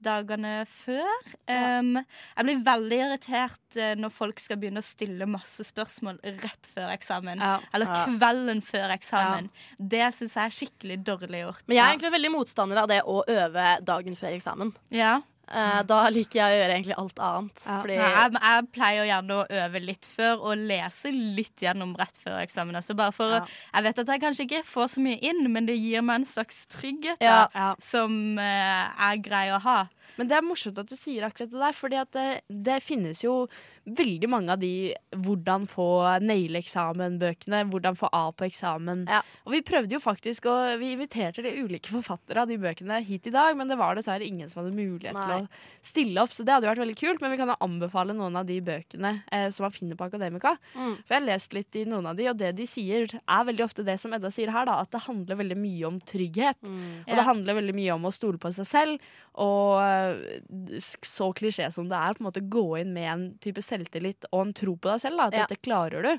dagene 0.03 0.65
før. 0.69 1.07
Um, 1.49 1.95
jeg 1.97 2.45
blir 2.47 2.59
veldig 2.65 2.99
irritert 3.05 3.77
eh, 3.79 3.93
når 3.97 4.13
folk 4.13 4.39
skal 4.39 4.59
begynne 4.61 4.83
å 4.83 4.85
stille 4.85 5.25
masse 5.29 5.65
spørsmål 5.67 6.19
rett 6.23 6.69
før 6.73 6.91
eksamen. 6.93 7.41
Ja. 7.41 7.55
Eller 7.73 7.89
Ja. 7.91 8.03
kvelden 8.05 8.61
før 8.65 8.93
eksamen. 8.93 9.49
Det 9.79 10.05
syns 10.13 10.35
jeg 10.37 10.45
er 10.45 10.57
skikkelig 10.59 10.99
dårlig 11.07 11.41
gjort. 11.45 11.63
Men 11.67 11.77
jeg 11.77 11.85
er 11.85 11.95
egentlig 11.95 12.13
veldig 12.17 12.31
motstander 12.35 12.83
av 12.83 12.87
det 12.91 13.01
å 13.03 13.23
øve 13.27 13.65
dagen 13.83 14.15
før 14.15 14.35
eksamen. 14.37 14.73
Ja. 14.93 15.21
Eh, 15.47 15.81
da 15.87 15.99
liker 16.11 16.41
jeg 16.41 16.51
å 16.51 16.57
gjøre 16.59 16.73
egentlig 16.75 16.95
alt 16.99 17.19
annet. 17.23 17.61
Ja. 17.63 17.77
Fordi 17.79 17.97
Nei, 18.01 18.07
jeg, 18.11 18.31
jeg 18.43 18.67
pleier 18.75 19.07
gjerne 19.07 19.37
å 19.37 19.45
øve 19.61 19.81
litt 19.83 20.07
før 20.17 20.43
og 20.49 20.63
lese 20.67 21.11
litt 21.13 21.63
gjennom 21.63 21.93
rett 21.99 22.19
før 22.23 22.41
eksamen. 22.41 22.79
Så 22.83 22.97
bare 22.99 23.15
for 23.15 23.37
Ja. 23.37 23.43
Jeg 23.77 23.87
vet 23.87 24.01
at 24.03 24.11
jeg 24.11 24.23
kanskje 24.23 24.47
ikke 24.47 24.63
får 24.67 24.89
så 24.97 25.03
mye 25.05 25.19
inn, 25.23 25.45
men 25.53 25.69
det 25.69 25.77
gir 25.79 26.03
meg 26.03 26.21
en 26.21 26.25
slags 26.27 26.65
trygghet 26.73 27.21
Ja. 27.23 27.47
da, 27.53 27.75
som 27.79 28.37
uh, 28.39 29.07
er 29.07 29.21
grei 29.23 29.47
å 29.55 29.61
ha. 29.63 29.79
Men 30.17 30.29
det 30.29 30.37
er 30.37 30.45
morsomt 30.45 30.79
at 30.81 30.89
du 30.89 30.95
sier 30.97 31.27
akkurat 31.27 31.51
det 31.51 31.63
der, 31.63 31.75
fordi 31.75 31.99
at 32.01 32.13
det, 32.15 32.27
det 32.47 32.79
finnes 32.85 33.23
jo 33.25 33.43
veldig 33.87 34.27
mange 34.29 34.51
av 34.51 34.59
de 34.59 34.91
hvordan 35.15 35.65
få 35.69 35.87
naile 36.23 36.59
eksamen-bøkene, 36.59 37.63
hvordan 37.71 37.95
få 37.95 38.09
A 38.11 38.25
på 38.35 38.47
eksamen. 38.47 39.05
Ja. 39.07 39.21
Og 39.45 39.53
vi 39.55 39.61
prøvde 39.65 39.95
jo 39.95 40.01
faktisk, 40.03 40.49
og 40.51 40.81
vi 40.81 40.91
inviterte 40.95 41.43
de 41.45 41.53
ulike 41.55 41.91
forfattere 41.93 42.43
av 42.43 42.51
de 42.51 42.57
bøkene 42.59 42.99
hit 43.07 43.29
i 43.29 43.33
dag, 43.33 43.55
men 43.57 43.71
det 43.71 43.77
var 43.79 43.95
dessverre 43.95 44.27
ingen 44.27 44.51
som 44.51 44.61
hadde 44.61 44.75
mulighet 44.75 45.15
til 45.15 45.35
å 45.37 45.85
stille 45.85 46.23
opp, 46.23 46.35
så 46.35 46.43
det 46.43 46.57
hadde 46.57 46.69
vært 46.69 46.83
veldig 46.83 46.97
kult. 46.99 47.23
Men 47.23 47.33
vi 47.33 47.39
kan 47.39 47.53
jo 47.53 47.59
anbefale 47.63 48.15
noen 48.17 48.35
av 48.39 48.47
de 48.49 48.59
bøkene 48.65 49.13
eh, 49.31 49.47
som 49.55 49.67
man 49.67 49.75
finner 49.75 49.99
på 49.99 50.09
Akademika. 50.09 50.57
Mm. 50.75 50.97
For 51.05 51.15
jeg 51.15 51.21
har 51.21 51.27
lest 51.29 51.55
litt 51.55 51.79
i 51.79 51.85
noen 51.87 52.11
av 52.11 52.19
de, 52.19 52.27
og 52.31 52.41
det 52.41 52.51
de 52.59 52.67
sier, 52.67 53.07
er 53.07 53.47
veldig 53.51 53.65
ofte 53.65 53.87
det 53.87 53.97
som 54.01 54.15
Edda 54.17 54.31
sier 54.33 54.51
her, 54.51 54.67
da, 54.67 54.81
at 54.83 54.91
det 54.91 55.05
handler 55.07 55.39
veldig 55.39 55.59
mye 55.61 55.87
om 55.87 56.01
trygghet. 56.03 56.59
Mm. 56.67 57.07
Og 57.07 57.13
det 57.13 57.27
handler 57.31 57.59
veldig 57.61 57.77
mye 57.77 57.95
om 57.95 58.09
å 58.09 58.13
stole 58.15 58.41
på 58.41 58.51
seg 58.57 58.67
selv, 58.67 59.09
og 59.37 59.77
så 61.05 61.29
klisjé 61.37 61.69
som 61.73 61.87
det 61.89 61.97
er, 61.99 62.15
på 62.17 62.23
en 62.23 62.27
måte 62.29 62.43
gå 62.49 62.65
inn 62.81 62.93
med 62.95 63.07
en 63.11 63.25
type 63.43 63.63
selvtillit 63.65 64.27
og 64.31 64.45
en 64.47 64.53
tro 64.57 64.75
på 64.75 64.91
deg 64.93 65.03
selv, 65.05 65.17
da, 65.21 65.27
at 65.31 65.33
Ja. 65.37 65.45
dette 65.47 65.61
klarer 65.65 66.03
du. 66.05 66.11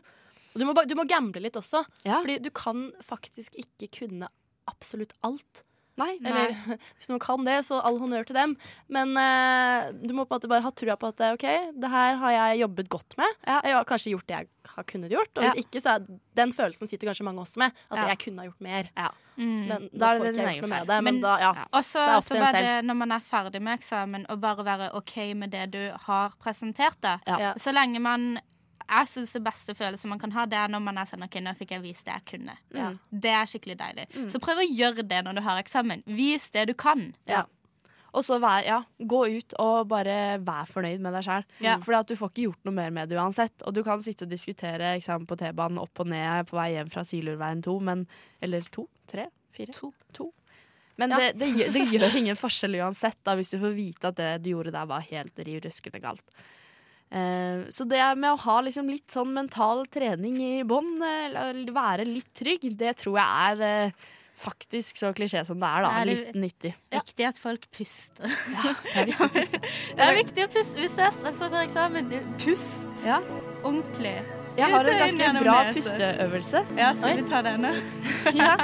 Og 0.55 0.59
du 0.63 0.65
må, 0.65 0.75
du 0.89 0.95
må 0.99 1.05
gamble 1.09 1.43
litt 1.45 1.59
også. 1.61 1.85
Ja. 2.05 2.21
Fordi 2.23 2.39
du 2.43 2.51
kan 2.51 2.89
faktisk 3.05 3.55
ikke 3.61 3.91
kunne 4.01 4.29
absolutt 4.69 5.13
alt. 5.23 5.63
Nei. 5.99 6.13
Eller 6.25 6.55
hvis 6.97 7.09
noen 7.11 7.21
kan 7.23 7.45
det, 7.45 7.59
så 7.67 7.81
all 7.83 7.99
honnør 7.99 8.25
til 8.29 8.37
dem. 8.39 8.57
Men 8.89 9.15
uh, 9.19 9.91
du 9.99 10.15
må 10.15 10.25
på 10.25 10.35
en 10.35 10.39
måte 10.41 10.51
bare 10.53 10.63
ha 10.65 10.71
trua 10.71 10.97
på 11.01 11.11
at 11.11 11.25
OK, 11.35 11.47
det 11.75 11.91
her 11.91 12.17
har 12.23 12.35
jeg 12.37 12.61
jobbet 12.63 12.89
godt 12.95 13.17
med. 13.19 13.35
Ja. 13.47 13.61
Jeg 13.67 13.75
har 13.79 13.85
kanskje 13.89 14.13
gjort 14.15 14.27
det 14.31 14.37
jeg 14.39 14.49
har 14.79 14.85
kunnet 14.85 15.11
gjort. 15.11 15.33
Og 15.37 15.43
hvis 15.45 15.57
Ja. 15.59 15.65
ikke, 15.65 15.81
så 15.83 15.95
er 15.97 16.05
den 16.39 16.53
følelsen 16.55 16.89
sitter 16.91 17.09
kanskje 17.11 17.25
mange 17.27 17.43
også 17.43 17.59
med. 17.65 17.73
At 17.91 17.99
Ja. 17.99 18.07
jeg 18.13 18.19
kunne 18.25 18.45
ha 18.45 18.47
gjort 18.51 18.61
mer. 18.69 18.91
Mm. 19.39 19.67
Men 19.69 19.89
Da 19.95 20.13
får 20.19 20.25
det 20.25 20.33
ikke 20.35 20.47
jeg 20.47 20.59
gjort 20.59 20.69
noe 20.69 20.71
med 20.77 20.87
det. 20.87 20.99
Men, 21.03 21.15
Men- 21.15 21.21
da, 21.23 21.33
ja. 21.43 21.53
Også, 21.73 21.99
Det 22.05 22.15
er 22.15 22.21
til 22.29 22.37
en 22.43 22.55
selv. 22.55 22.87
når 22.87 22.95
man 23.03 23.13
er 23.13 23.21
ferdig 23.21 23.63
med 23.63 23.79
eksamen, 23.79 24.27
å 24.29 24.37
bare 24.41 24.65
være 24.67 24.91
OK 24.95 25.17
med 25.35 25.51
det 25.51 25.71
du 25.73 25.83
har 26.07 26.33
presentert. 26.43 27.01
da. 27.01 27.19
Så 27.59 27.73
lenge 27.75 28.01
man 28.01 28.39
Jeg 28.89 29.09
syns 29.11 29.35
det 29.37 29.43
beste 29.45 29.75
følelsen 29.77 30.09
man 30.09 30.19
kan 30.23 30.33
ha, 30.33 30.47
det 30.49 30.57
er 30.57 30.71
når 30.73 30.81
man 30.81 30.99
er 30.99 31.09
sånn 31.11 31.23
OK, 31.27 31.37
nå 31.45 31.53
fikk 31.59 31.75
jeg 31.77 31.83
vist 31.85 32.07
det 32.09 32.15
jeg 32.15 32.25
kunne. 32.33 32.57
Ja. 32.75 32.95
Det 33.11 33.35
er 33.37 33.51
skikkelig 33.51 33.77
deilig. 33.83 34.07
Så 34.33 34.41
prøv 34.41 34.63
å 34.63 34.67
gjøre 34.67 35.05
det 35.05 35.23
når 35.27 35.37
du 35.39 35.43
har 35.45 35.61
eksamen. 35.61 36.03
Vis 36.07 36.49
det 36.55 36.67
du 36.71 36.75
kan. 36.79 37.11
Ja. 37.29 37.45
Og 38.17 38.25
så 38.25 38.39
vær, 38.41 38.63
ja, 38.65 38.79
gå 38.99 39.19
ut 39.37 39.53
og 39.61 39.91
bare 39.91 40.39
vær 40.41 40.65
fornøyd 40.71 41.03
med 41.05 41.13
deg 41.13 41.27
sjæl. 41.27 41.45
Ja. 41.61 41.77
For 41.85 41.93
du 42.09 42.15
får 42.17 42.33
ikke 42.33 42.47
gjort 42.47 42.65
noe 42.65 42.75
mer 42.79 42.91
med 42.97 43.11
det 43.13 43.19
uansett. 43.21 43.61
Og 43.69 43.77
du 43.77 43.83
kan 43.85 44.01
sitte 44.03 44.25
og 44.25 44.33
diskutere 44.33 44.95
eksamen 44.97 45.29
på 45.29 45.37
T-banen 45.39 45.79
opp 45.83 46.01
og 46.01 46.09
ned 46.09 46.49
på 46.49 46.57
vei 46.57 46.71
hjem 46.73 46.89
fra 46.93 47.05
Silurveien 47.05 47.61
2, 47.63 47.77
men 47.85 48.07
Eller 48.41 48.65
to? 48.73 48.89
Tre? 49.07 49.29
Fire? 49.53 49.77
To. 50.17 50.33
Men 50.99 51.11
Ja. 51.13 51.19
det, 51.21 51.39
det, 51.39 51.53
gjør, 51.55 51.73
det 51.77 51.85
gjør 51.93 52.17
ingen 52.19 52.37
forskjell 52.37 52.81
uansett, 52.81 53.19
da, 53.23 53.37
hvis 53.39 53.53
du 53.53 53.59
får 53.61 53.77
vite 53.77 54.09
at 54.09 54.17
det 54.17 54.31
du 54.43 54.51
gjorde 54.51 54.73
der, 54.75 54.89
var 54.91 55.05
helt 55.13 55.39
riv 55.47 55.61
ruskende 55.63 56.01
galt. 56.03 56.25
Eh, 57.11 57.65
så 57.73 57.87
det 57.89 58.03
med 58.21 58.35
å 58.35 58.41
ha 58.45 58.61
liksom 58.67 58.89
litt 58.93 59.09
sånn 59.15 59.33
mental 59.33 59.87
trening 59.89 60.37
i 60.45 60.63
bånn, 60.69 60.95
eh, 61.03 61.65
være 61.73 62.05
litt 62.05 62.33
trygg, 62.37 62.67
det 62.77 62.97
tror 63.01 63.17
jeg 63.17 63.59
er 63.59 63.63
eh, 63.89 63.93
faktisk 64.39 65.01
så 65.01 65.11
klisjé 65.17 65.41
som 65.47 65.59
det 65.59 65.67
er, 65.67 65.83
da. 65.83 65.91
Er 66.01 66.05
det- 66.05 66.17
Litt 66.19 66.35
nyttig. 66.37 66.75
Viktig 66.93 67.27
at 67.27 67.39
folk 67.43 67.65
puster. 67.75 68.29
Ja, 68.53 68.75
det 68.85 68.97
er 68.97 69.07
viktig 69.09 69.25
å 69.27 69.33
puste. 69.35 69.61
Det 69.99 70.05
er 70.05 70.15
viktig 70.21 70.45
å 70.45 70.51
puste 70.53 70.79
hvis 70.85 70.95
du 70.99 71.03
er 71.03 71.11
stressa 71.17 71.49
for 71.49 71.59
eksamen. 71.65 72.13
Pust 72.39 73.07
Ja. 73.09 73.21
ordentlig. 73.65 74.19
Jeg 74.59 74.73
har 74.73 74.85
en 74.91 74.99
ganske 74.99 75.43
bra 75.45 75.57
pusteøvelse. 75.73 76.61
Ja, 76.77 76.93
skal 76.93 77.13
Oi. 77.13 77.17
vi 77.23 77.29
ta 77.31 77.43
denne? 77.47 77.73
Ja. 78.35 78.57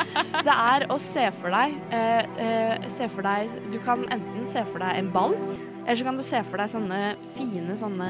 Det 0.43 0.55
er 0.55 0.87
å 0.91 0.97
se 1.01 1.29
for 1.39 1.51
deg 1.55 1.77
eh, 1.95 2.27
eh, 2.43 2.89
Se 2.91 3.07
for 3.09 3.23
deg 3.23 3.49
Du 3.71 3.79
kan 3.85 4.03
enten 4.13 4.47
se 4.51 4.65
for 4.67 4.83
deg 4.83 4.99
en 4.99 5.11
ball, 5.15 5.37
eller 5.85 5.97
så 6.01 6.05
kan 6.07 6.17
du 6.17 6.25
se 6.25 6.41
for 6.49 6.63
deg 6.63 6.71
sånne 6.73 7.01
fine 7.37 7.77
sånne 7.77 8.09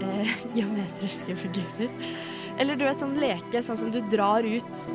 eh, 0.00 0.34
geometriske 0.56 1.36
figurer. 1.42 1.92
Eller 2.56 2.78
du 2.78 2.86
vet 2.86 3.02
sånn 3.02 3.18
leke, 3.20 3.60
sånn 3.62 3.76
som 3.76 3.90
du 3.92 4.00
drar 4.08 4.46
ut 4.48 4.86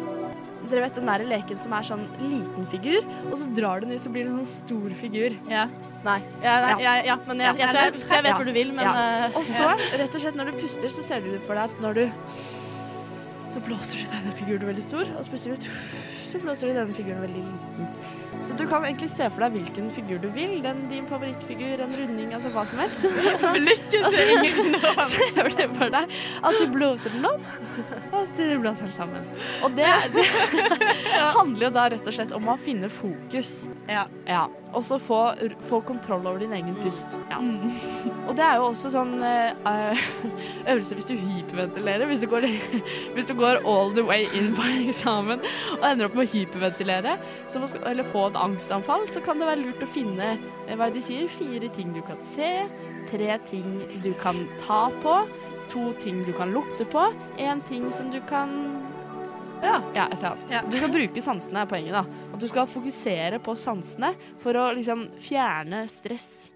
Dere 0.72 0.86
vet 0.86 0.96
den 0.98 1.10
der 1.10 1.24
leken 1.28 1.58
som 1.60 1.74
er 1.76 1.84
sånn 1.84 2.04
liten 2.22 2.68
figur, 2.72 3.04
og 3.28 3.34
så 3.36 3.48
drar 3.52 3.82
du 3.82 3.90
den 3.90 3.98
ut, 3.98 4.04
så 4.06 4.12
blir 4.14 4.24
det 4.24 4.32
en 4.32 4.38
sånn 4.40 4.48
stor 4.48 4.94
figur. 4.96 5.36
Ja. 5.52 5.66
Nei. 6.06 6.20
Ja, 6.42 6.54
nei, 6.64 6.70
Ja. 6.82 6.94
ja. 7.10 7.18
Men 7.28 7.44
jeg, 7.44 7.58
jeg, 7.60 7.74
tror 7.74 7.82
jeg, 7.82 8.04
tror 8.06 8.16
jeg 8.16 8.26
vet 8.28 8.40
hvor 8.40 8.48
du 8.48 8.54
vil, 8.56 8.72
men 8.78 8.88
eh, 8.88 9.36
Og 9.36 9.46
så, 9.50 9.68
rett 10.00 10.16
og 10.16 10.24
slett, 10.24 10.38
når 10.40 10.54
du 10.54 10.62
puster, 10.62 10.94
så 10.94 11.04
ser 11.06 11.26
du 11.26 11.36
for 11.44 11.60
deg 11.60 11.68
at 11.68 11.84
når 11.84 12.00
du 12.00 12.06
Så 13.52 13.60
blåser 13.66 14.00
du 14.00 14.14
denne 14.14 14.34
figuren 14.38 14.72
veldig 14.72 14.86
stor, 14.86 15.12
og 15.18 15.28
så 15.28 15.34
puster 15.36 15.52
du 15.52 15.60
ut, 15.60 15.70
så 16.32 16.40
blåser 16.40 16.72
du 16.72 16.80
denne 16.80 16.96
figuren 16.96 17.26
veldig 17.28 17.44
liten. 17.44 18.21
Så 18.42 18.54
du 18.58 18.64
kan 18.68 18.86
egentlig 18.86 19.10
se 19.14 19.28
for 19.30 19.46
deg 19.46 19.58
hvilken 19.60 19.90
figur 19.94 20.22
du 20.22 20.28
vil. 20.34 20.58
Den, 20.64 20.86
din 20.90 21.06
favorittfigur, 21.10 21.82
en 21.84 21.94
runding, 21.94 22.34
altså 22.34 22.50
hva 22.54 22.64
som 22.66 22.82
helst. 22.82 23.04
Så, 23.42 23.52
altså, 24.06 25.12
ser 25.12 25.50
du 25.52 25.76
for 25.78 25.94
deg 25.94 26.16
at 26.42 26.58
du 26.58 26.66
blåser 26.74 27.14
den 27.14 27.28
opp, 27.30 27.46
og 28.12 28.18
at 28.24 28.34
du 28.40 28.56
blåser 28.62 28.88
den 28.88 28.96
sammen. 28.96 29.28
Og 29.66 29.76
det, 29.78 29.90
det 30.16 30.26
handler 31.38 31.68
jo 31.68 31.72
da 31.76 31.86
rett 31.94 32.10
og 32.10 32.18
slett 32.18 32.34
om 32.38 32.50
å 32.50 32.58
finne 32.62 32.90
fokus. 32.92 33.54
Ja. 33.90 34.08
Ja, 34.26 34.48
og 34.74 34.86
så 34.88 34.98
få, 35.02 35.20
få 35.68 35.82
kontroll 35.86 36.26
over 36.26 36.42
din 36.42 36.54
egen 36.58 36.74
pust. 36.82 37.20
Ja. 37.30 37.38
Mm. 37.44 37.76
Og 38.30 38.36
det 38.38 38.46
er 38.46 38.58
jo 38.58 38.70
også 38.72 38.92
sånn 38.94 39.14
eh, 39.26 40.02
øvelse 40.72 40.98
hvis 40.98 41.10
du 41.10 41.14
hyperventilerer. 41.20 42.08
Hvis 42.10 42.24
du, 42.24 42.30
går, 42.32 42.48
hvis 43.16 43.30
du 43.30 43.36
går 43.38 43.62
all 43.68 43.94
the 43.98 44.06
way 44.08 44.26
inn 44.38 44.52
på 44.58 44.66
eksamen 44.88 45.44
og 45.78 45.88
ender 45.88 46.08
opp 46.08 46.18
med 46.18 46.26
å 46.26 46.32
hyperventilere, 46.34 47.18
så 47.52 47.62
eller 47.86 48.08
få 48.08 48.31
et 48.32 48.40
angstanfall, 48.40 49.08
så 49.12 49.22
kan 49.24 49.40
det 49.42 49.50
være 49.50 49.66
lurt 49.66 49.84
å 49.86 49.90
finne 49.92 50.34
eh, 50.36 50.76
hva 50.80 50.90
de 50.94 51.04
sier, 51.04 51.30
fire 51.32 51.70
ting 51.76 51.94
du 51.96 52.02
kan 52.08 52.20
se, 52.26 52.52
tre 53.12 53.38
ting 53.50 53.82
du 54.04 54.12
kan 54.22 54.40
ta 54.62 54.86
på, 55.04 55.18
to 55.72 55.92
ting 56.04 56.24
du 56.28 56.34
kan 56.36 56.52
lukte 56.56 56.88
på, 56.92 57.10
én 57.40 57.62
ting 57.68 57.90
som 57.96 58.12
du 58.14 58.22
kan 58.30 58.56
Ja. 59.62 59.76
ja, 59.94 60.08
et 60.10 60.18
eller 60.18 60.32
annet. 60.32 60.50
Ja. 60.52 60.62
Du 60.66 60.78
skal 60.80 60.90
bruke 60.90 61.22
sansene, 61.22 61.62
er 61.62 61.70
poenget. 61.70 61.94
da. 61.94 62.02
At 62.34 62.42
du 62.42 62.48
skal 62.50 62.66
fokusere 62.66 63.38
på 63.46 63.54
sansene 63.54 64.16
for 64.42 64.58
å 64.58 64.72
liksom 64.74 65.04
fjerne 65.22 65.84
stress. 65.88 66.50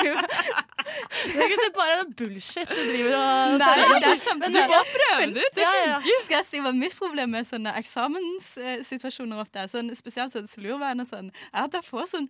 Det 0.00 1.36
er 1.36 1.52
ikke 1.52 1.72
bare 1.76 1.96
noe 2.00 2.14
bullshit 2.18 2.68
du 2.70 2.74
driver 2.74 3.16
og 3.16 3.58
Nei, 3.60 3.68
det 3.76 3.82
er 3.84 4.20
du 4.40 4.58
må 4.72 4.80
prøve 4.90 5.26
det 5.34 5.44
ut! 5.44 5.60
Ja, 5.62 5.72
ja. 5.86 5.98
Skal 6.24 6.36
jeg 6.40 6.46
si 6.48 6.62
hva 6.64 6.72
mitt 6.76 6.96
problem 6.98 7.34
med 7.36 7.46
sånne 7.48 7.74
eksamenssituasjoner 7.80 9.42
ofte 9.44 9.62
er? 9.62 9.70
Sånn, 9.72 9.92
spesielt 9.98 10.34
sånn 10.34 10.48
slurveien 10.50 11.04
og 11.04 11.08
sånn, 11.10 11.30
er 11.52 11.68
at 11.68 11.76
jeg 11.78 11.86
får 11.86 12.10
sånn 12.14 12.28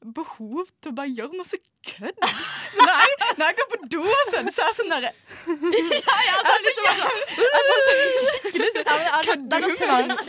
behov 0.00 0.64
til 0.80 0.90
å 0.92 0.94
bare 0.96 1.12
gjøre 1.12 1.36
noe 1.36 1.44
så 1.44 1.58
kødd. 1.84 2.16
Så 2.70 2.84
når 2.84 2.96
jeg, 3.00 3.12
når 3.40 3.44
jeg 3.50 3.56
går 3.58 3.66
på 3.72 3.76
do 3.92 4.00
og 4.04 4.24
sånn, 4.30 4.48
så 4.52 4.60
er 4.60 4.66
jeg 4.70 4.76
sånn 4.78 4.90
derre 4.92 5.10
Ja, 5.10 6.16
ja, 6.26 6.34
så 6.44 6.50
er 6.52 6.58
det 6.60 6.72
så 6.76 6.82
skikkelig 8.26 8.68
sånn 8.74 8.84
Ja, 8.84 8.96
er 8.96 9.22
det- 9.24 9.30
er 9.30 9.60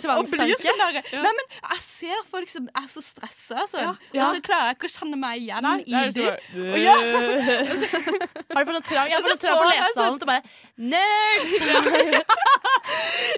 tvangstanke. 0.02 0.58
sånn 0.62 0.80
derre 0.82 1.02
Nei, 1.26 1.34
men 1.40 1.46
jeg 1.56 1.82
ser 1.84 2.20
folk 2.32 2.50
som 2.52 2.70
er 2.76 2.88
så 2.92 3.02
stressa 3.04 3.66
sånn, 3.68 3.98
Ja. 4.14 4.28
og 4.30 4.36
så 4.36 4.42
klarer 4.48 4.66
jeg 4.72 4.76
ikke 4.80 4.88
å 4.88 4.96
kjenne 4.96 5.18
meg 5.20 5.42
igjen 5.42 5.62
Nei, 5.64 5.80
i 5.88 6.12
det. 6.12 6.40
Og 6.56 6.78
ja. 6.80 6.96
Har 8.56 8.64
du 8.64 8.72
fått 8.72 8.76
noe 8.76 8.88
trang? 8.88 9.08
Jeg 9.08 9.16
har 9.16 9.24
fått 9.24 9.32
noe 9.32 9.44
trang 9.44 9.58
på 9.60 9.66
lesesalen 9.72 10.20
til 10.20 10.28
bare 10.28 10.44
Nerds! 10.78 11.52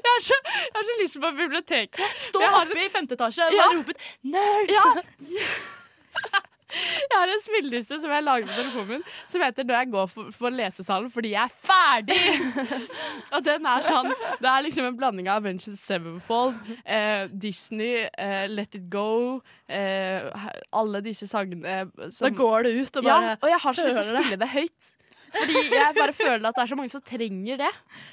Jeg 0.04 0.10
har 0.10 0.22
så, 0.24 0.36
jeg 0.46 0.74
har 0.74 0.84
så 0.88 0.94
lyst 1.00 1.18
på 1.22 1.30
biblioteket. 1.38 2.02
Stå 2.18 2.40
oppe 2.42 2.80
i 2.86 2.90
femte 2.90 3.14
etasje 3.18 3.46
og 3.46 3.54
bare 3.58 3.78
rope 3.78 3.94
ut 3.94 4.00
Nerds! 4.24 4.74
Jeg 6.74 7.20
har 7.20 7.30
en 7.30 7.42
spilleliste 7.44 8.00
som 8.02 8.12
jeg 8.14 8.26
lager 8.26 8.48
på 8.50 8.56
telefonen 8.58 9.04
som 9.30 9.42
heter 9.44 9.64
'Når 9.64 9.76
jeg 9.78 9.92
går 9.92 10.08
for, 10.10 10.32
for 10.34 10.50
lesesalen 10.50 11.12
fordi 11.14 11.34
jeg 11.36 11.44
er 11.44 11.54
ferdig'. 11.70 12.88
og 13.36 13.44
den 13.46 13.68
er 13.70 13.86
sånn 13.86 14.10
Det 14.42 14.50
er 14.50 14.64
liksom 14.66 14.88
en 14.90 14.98
blanding 14.98 15.30
av 15.30 15.44
Avengers 15.44 15.80
Sevenfold, 15.80 16.56
eh, 16.86 17.28
Disney, 17.28 18.08
eh, 18.18 18.48
Let 18.50 18.76
It 18.76 18.90
Go, 18.90 19.42
eh, 19.70 20.50
alle 20.74 21.02
disse 21.06 21.28
sangene 21.30 21.86
som 22.10 22.28
Da 22.28 22.34
går 22.34 22.64
det 22.64 22.74
ut 22.82 22.98
og 22.98 23.04
ja, 23.04 23.38
og 23.38 23.50
jeg 23.50 23.60
har 23.60 23.74
så 23.74 23.86
lyst 23.86 24.02
til 24.02 24.18
å 24.18 24.20
spille 24.20 24.42
det 24.42 24.50
høyt. 24.50 24.94
Fordi 25.34 25.62
jeg 25.74 25.96
bare 25.98 26.14
føler 26.16 26.48
at 26.50 26.58
det 26.58 26.64
er 26.64 26.70
så 26.72 26.78
mange 26.80 26.92
som 26.92 27.04
trenger 27.06 27.62
det 27.64 27.72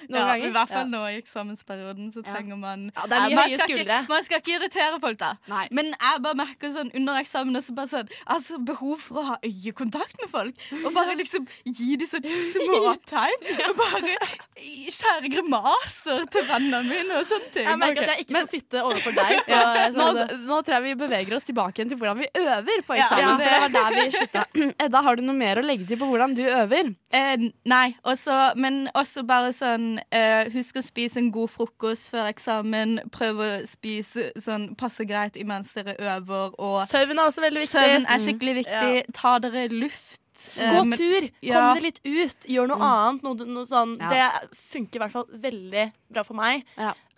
noen 0.09 0.21
Ja, 0.21 0.37
I 0.37 0.53
hvert 0.55 0.73
fall 0.73 0.89
nå 0.91 1.01
i 1.11 1.19
eksamensperioden 1.21 2.11
så 2.15 2.23
trenger 2.27 2.59
man 2.61 2.87
Ja, 2.95 3.07
det 3.11 3.19
er 3.19 3.27
mye 3.27 3.39
man 3.39 3.51
høye 3.51 3.59
skal. 3.61 3.83
Ikke, 3.85 3.99
man 4.11 4.27
skal 4.27 4.43
ikke 4.43 4.55
irritere 4.57 5.01
folk, 5.03 5.19
da. 5.21 5.33
Nei. 5.51 5.65
Men 5.77 5.93
jeg 5.95 6.23
bare 6.25 6.39
merker 6.41 6.73
sånn 6.75 6.93
under 6.97 7.21
eksamen 7.21 7.61
så 7.61 7.75
bare 7.77 7.91
sånn, 7.93 8.13
altså 8.31 8.61
behov 8.65 9.03
for 9.05 9.21
å 9.21 9.27
ha 9.33 9.37
øyekontakt 9.47 10.17
med 10.23 10.31
folk. 10.33 10.67
Og 10.81 10.93
bare 10.97 11.17
liksom 11.19 11.49
gi 11.65 11.97
dem 12.01 12.09
sånn 12.11 12.27
småtegn. 12.55 13.49
Og 13.71 13.77
bare 13.79 14.17
skjære 14.61 15.31
grimaser 15.33 16.25
til 16.33 16.47
vennene 16.49 16.83
mine 16.89 17.21
og 17.21 17.27
sånne 17.29 17.53
ting. 17.55 17.69
Jeg 17.69 17.81
merker 17.81 18.03
okay. 18.03 18.09
at 18.09 18.17
jeg 18.17 18.27
ikke 18.27 18.37
men- 18.37 18.49
skal 18.49 18.61
sitte 18.61 18.85
overfor 18.85 19.17
deg. 19.17 19.45
På, 19.45 19.51
Ja. 19.51 19.89
Nå, 19.91 20.07
nå 20.47 20.61
tror 20.65 20.77
jeg 20.79 20.85
vi 20.85 20.95
beveger 21.01 21.37
oss 21.37 21.47
tilbake 21.49 21.81
igjen 21.81 21.91
til 21.93 21.99
hvordan 22.01 22.21
vi 22.21 22.29
øver 22.41 22.85
på 22.87 22.97
Ja, 22.99 23.07
eksamen. 23.07 23.25
ja, 23.25 23.37
For 23.37 23.45
det 23.45 23.61
var 23.61 23.73
der 23.77 23.97
vi 23.97 24.11
slutta. 24.17 24.45
Edda, 24.87 25.03
har 25.07 25.17
du 25.17 25.23
noe 25.27 25.37
mer 25.37 25.61
å 25.61 25.65
legge 25.65 25.87
til 25.89 26.01
på 26.01 26.09
hvordan 26.11 26.35
du 26.37 26.43
øver? 26.47 26.93
Eh, 27.13 27.49
nei, 27.67 27.95
også, 28.07 28.53
men 28.55 28.85
også 28.95 29.25
bare 29.27 29.49
sånn 29.57 29.97
eh, 30.15 30.47
Husk 30.55 30.77
å 30.79 30.83
spise 30.87 31.19
en 31.19 31.33
god 31.35 31.51
frokost 31.51 32.13
før 32.13 32.29
eksamen. 32.31 33.01
Prøv 33.11 33.41
å 33.43 33.49
spise 33.67 34.29
sånn 34.39 34.69
passe 34.79 35.03
greit 35.11 35.35
imens 35.41 35.73
dere 35.75 35.97
øver. 35.99 36.55
Og 36.63 36.85
Søvn 36.87 37.19
er 37.19 37.27
også 37.27 37.43
veldig 37.43 37.65
viktig. 37.67 37.75
søvn 37.81 38.07
er 38.07 38.23
skikkelig 38.23 38.55
viktig. 38.63 39.15
Ta 39.19 39.39
dere 39.43 39.67
luft. 39.75 40.21
eh, 40.57 40.71
Gå 40.73 40.85
men- 40.87 40.99
tur. 40.99 41.21
Kom 41.21 41.51
ja. 41.51 41.75
deg 41.75 41.83
litt 41.83 42.01
ut. 42.07 42.47
Gjør 42.49 42.69
noe 42.71 42.79
annet. 42.93 43.23
Noe, 43.27 43.35
noe 43.45 43.67
sånn. 43.67 43.97
Ja. 43.99 44.09
Det 44.09 44.57
funker 44.71 44.97
i 44.97 45.03
hvert 45.03 45.13
fall 45.13 45.27
veldig 45.35 45.93
bra 46.15 46.23
for 46.25 46.35
meg. 46.39 46.63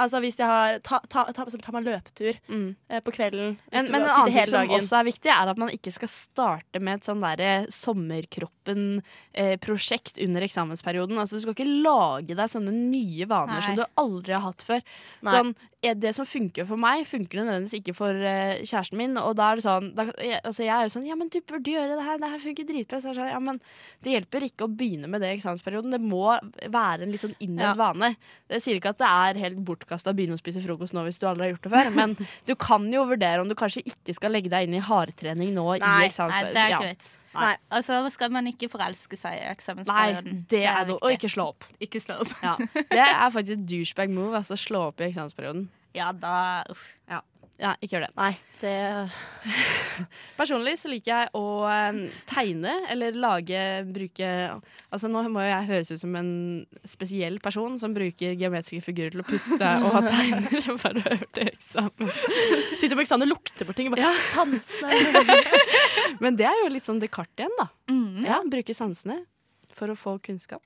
Altså 0.02 0.18
hvis 0.24 0.38
jeg 0.42 0.48
har 0.50 0.80
Ta, 0.82 0.98
ta, 1.08 1.22
ta, 1.32 1.44
ta 1.46 1.72
meg 1.76 1.84
løpetur 1.86 2.34
Mm. 2.48 2.74
eh, 2.90 3.00
på 3.00 3.12
kvelden. 3.14 3.56
En, 3.72 3.86
men 3.90 4.02
en 4.02 4.08
annen 4.10 4.32
ting 4.34 4.46
som 4.50 4.68
også 4.76 4.98
er 5.00 5.04
viktig, 5.08 5.30
er 5.30 5.48
at 5.52 5.58
man 5.62 5.70
ikke 5.72 5.92
skal 5.94 6.08
starte 6.10 6.80
med 6.82 6.94
et 7.00 7.06
sånn 7.08 7.20
derre 7.22 7.66
sommerkroppen-prosjekt 7.70 10.18
under 10.24 10.40
eksamensperioden. 10.46 11.18
Altså, 11.18 11.36
du 11.38 11.42
skal 11.44 11.54
ikke 11.56 11.82
lage 11.84 12.34
deg 12.38 12.48
sånne 12.50 12.72
nye 12.74 13.26
vaner 13.30 13.58
Nei. 13.58 13.66
som 13.66 13.76
du 13.78 13.84
aldri 14.00 14.32
har 14.36 14.44
hatt 14.46 14.62
før. 14.66 14.80
Sånn, 15.22 15.54
eh, 15.82 15.94
det 15.98 16.12
som 16.16 16.26
funker 16.28 16.64
for 16.68 16.76
meg, 16.80 17.06
funker 17.08 17.34
det 17.40 17.46
nødvendigvis 17.48 17.78
ikke 17.80 17.94
for 17.96 18.12
eh, 18.14 18.62
kjæresten 18.62 18.98
min. 19.00 19.16
Og 19.20 19.32
da 19.38 19.44
er 19.52 19.56
det 19.60 19.64
sånn 19.66 19.86
da, 19.96 20.02
altså, 20.44 20.60
jeg 20.66 20.74
er 20.74 20.82
jo 20.86 20.92
sånn 20.96 21.06
Ja, 21.08 21.14
men 21.18 21.28
du 21.32 21.40
burde 21.40 21.70
gjøre 21.72 21.96
det 21.98 22.04
her. 22.06 22.18
Det 22.22 22.30
her 22.32 22.38
funker 22.42 22.64
dritbra. 22.68 23.00
Så 23.02 23.08
sånn, 23.16 23.30
ja, 23.32 23.40
men 23.42 23.56
det 24.02 24.12
hjelper 24.16 24.40
ikke 24.48 24.64
å 24.68 24.74
begynne 24.76 25.08
med 25.10 25.18
det 25.22 25.28
i 25.32 25.36
eksamensperioden. 25.38 25.90
Det 25.92 26.00
må 26.02 26.26
være 26.70 27.02
en 27.02 27.12
litt 27.12 27.22
sånn 27.24 27.36
innøvd 27.40 27.60
Ja. 27.62 27.74
vane. 27.74 28.16
Jeg 28.48 28.60
sier 28.62 28.76
ikke 28.80 28.90
at 28.94 28.98
det 28.98 29.08
er 29.08 29.34
helt 29.42 29.58
bortkasta 29.92 30.10
å 30.12 30.16
begynne 30.16 30.34
å 30.34 30.40
spise 30.40 30.62
frokost 30.64 30.94
nå 30.96 31.04
hvis 31.06 31.20
du 31.20 31.26
aldri 31.28 31.46
har 31.46 31.52
gjort 31.54 31.66
det 31.68 31.72
før, 31.72 31.90
men 31.96 32.16
du 32.48 32.54
kan 32.56 32.86
jo 32.92 33.04
vurdere 33.08 33.42
om 33.44 33.48
du 33.48 33.54
kanskje 33.54 33.84
ikke 33.86 34.14
skal 34.16 34.32
legge 34.32 34.50
deg 34.52 34.66
inn 34.68 34.74
i 34.78 34.82
hardtrening 34.82 35.52
nå 35.54 35.66
Nei, 35.72 35.76
i 35.78 35.82
Nei, 35.84 36.06
eksamensperioden. 36.08 36.54
det 36.56 36.62
er 36.64 36.70
Ja. 36.72 36.78
ikke 36.80 36.92
vits. 36.94 37.18
Nei. 37.32 37.54
Og 37.72 37.84
så 37.86 37.98
skal 38.12 38.30
man 38.34 38.46
ikke 38.50 38.68
forelske 38.68 39.16
seg 39.16 39.38
i 39.38 39.44
Nei, 39.44 39.52
eksamensperioden. 39.54 40.42
det 40.50 40.64
er 40.68 40.84
det. 40.84 40.96
Og 41.00 41.12
ikke 41.14 41.30
slå 41.32 41.46
opp. 41.54 41.64
Ikke 41.80 42.00
slå 42.02 42.18
opp. 42.20 42.32
Ja. 42.44 42.56
Det 42.76 42.98
er 43.06 43.30
faktisk 43.32 43.56
et 43.56 43.66
douchebag 43.70 44.10
move, 44.12 44.36
altså 44.36 44.56
slå 44.60 44.82
opp 44.90 45.00
i 45.00 45.08
eksamensperioden. 45.08 45.68
Ja, 45.96 46.10
da 46.12 46.62
uff. 46.72 46.84
Ja, 47.08 47.20
ikke 47.60 47.92
gjør 47.94 48.04
det. 48.06 48.12
Nei, 48.16 48.32
det 48.62 48.72
Personlig 50.40 50.72
så 50.80 50.88
liker 50.90 51.12
jeg 51.12 51.30
å 51.38 51.42
tegne 52.30 52.72
eller 52.90 53.14
lage, 53.18 53.60
bruke 53.92 54.30
Altså 54.92 55.10
nå 55.10 55.22
må 55.32 55.44
jeg 55.44 55.68
høres 55.68 55.92
ut 55.92 56.00
som 56.02 56.16
en 56.18 56.32
spesiell 56.88 57.38
person 57.44 57.76
som 57.80 57.94
bruker 57.96 58.34
geometriske 58.40 58.82
figurer 58.86 59.14
til 59.14 59.22
å 59.22 59.28
puste 59.28 59.70
og 59.88 60.08
tegner 60.08 60.66
for 60.82 60.98
å 60.98 61.04
øve 61.14 61.28
til 61.36 61.52
eksamen. 61.52 62.10
Sitter 62.80 62.96
på 62.98 63.04
eksamen 63.04 63.26
og 63.28 63.34
lukter 63.36 63.68
på 63.68 63.76
ting. 63.78 63.90
Og 63.90 63.96
bare, 63.96 64.08
Ja. 64.08 64.14
Sansene. 64.32 64.96
Men 66.24 66.36
det 66.40 66.48
er 66.48 66.58
jo 66.64 66.72
litt 66.72 66.86
sånn 66.86 67.00
Descartes 67.02 67.44
igjen, 67.44 67.54
da. 67.60 67.68
Mm. 67.92 68.24
Ja, 68.26 68.40
Bruke 68.48 68.74
sansene 68.76 69.22
for 69.76 69.92
å 69.92 69.96
få 69.98 70.16
kunnskap. 70.24 70.64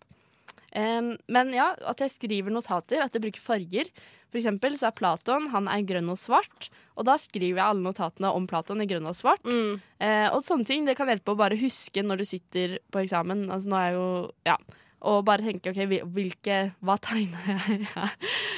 Men 0.72 1.52
ja, 1.54 1.70
at 1.88 2.00
jeg 2.02 2.12
skriver 2.12 2.52
notater, 2.52 3.00
at 3.04 3.14
jeg 3.14 3.22
bruker 3.24 3.40
farger. 3.44 3.90
For 4.32 4.40
eksempel 4.40 4.74
så 4.76 4.90
er 4.90 4.96
Platon 4.98 5.46
han 5.52 5.68
er 5.70 5.84
grønn 5.86 6.10
og 6.12 6.18
svart, 6.20 6.66
og 6.98 7.06
da 7.08 7.14
skriver 7.20 7.60
jeg 7.60 7.64
alle 7.64 7.84
notatene 7.84 8.32
om 8.34 8.48
Platon 8.50 8.82
i 8.82 8.88
grønn 8.90 9.06
og 9.08 9.14
svart. 9.16 9.44
Mm. 9.46 9.78
Eh, 10.02 10.26
og 10.32 10.42
sånne 10.44 10.66
ting 10.68 10.88
det 10.88 10.96
kan 10.98 11.08
hjelpe 11.08 11.32
å 11.32 11.38
bare 11.38 11.58
huske 11.60 12.02
når 12.04 12.20
du 12.20 12.26
sitter 12.28 12.76
på 12.92 13.04
eksamen. 13.04 13.46
Altså 13.48 13.70
nå 13.70 13.78
er 13.78 13.86
jeg 13.88 13.96
jo 14.00 14.10
Ja. 14.50 14.58
Og 15.06 15.20
bare 15.26 15.44
tenke 15.46 15.70
OK, 15.70 15.78
hvilke 16.16 16.56
Hva 16.82 16.96
tegner 17.02 17.50
jeg 17.52 17.86
her? 17.92 18.14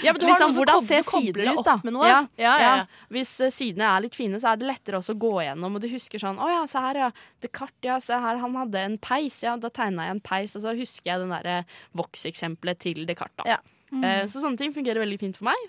Ja, 0.06 0.12
men 0.14 0.20
du 0.22 0.26
Liksom, 0.28 0.54
hvordan 0.56 0.82
ser 0.86 1.02
sidene 1.04 1.52
ut, 1.58 1.60
da? 1.66 1.74
Ja, 1.84 2.00
Ja, 2.08 2.20
ja, 2.40 2.52
ja. 2.62 2.74
Hvis 3.12 3.34
uh, 3.44 3.50
sidene 3.52 3.88
er 3.90 4.04
litt 4.06 4.16
fine, 4.16 4.40
så 4.40 4.52
er 4.52 4.60
det 4.60 4.68
lettere 4.70 5.00
også 5.02 5.16
å 5.16 5.20
gå 5.20 5.32
igjennom, 5.44 5.76
og 5.76 5.84
du 5.84 5.88
husker 5.92 6.22
sånn 6.22 6.38
Å 6.40 6.48
ja, 6.52 6.62
se 6.70 6.82
her, 6.84 7.00
ja. 7.04 7.10
Descartes, 7.44 7.84
ja. 7.84 7.98
Se 8.04 8.20
her, 8.24 8.40
han 8.42 8.56
hadde 8.62 8.84
en 8.90 8.96
peis. 9.02 9.40
Ja, 9.44 9.56
da 9.60 9.68
tegna 9.74 10.06
jeg 10.08 10.16
en 10.16 10.22
peis, 10.24 10.56
og 10.56 10.64
så 10.64 10.72
husker 10.78 11.12
jeg 11.12 11.24
den 11.24 11.34
derre 11.36 11.58
vokseksempelet 11.98 12.80
til 12.86 13.04
Descartes, 13.08 13.42
da. 13.44 13.58
Ja. 13.58 13.58
Uh, 13.92 14.24
så 14.28 14.40
sånne 14.42 14.60
ting 14.60 14.72
fungerer 14.74 15.00
veldig 15.04 15.18
fint 15.20 15.38
for 15.40 15.48
meg. 15.50 15.68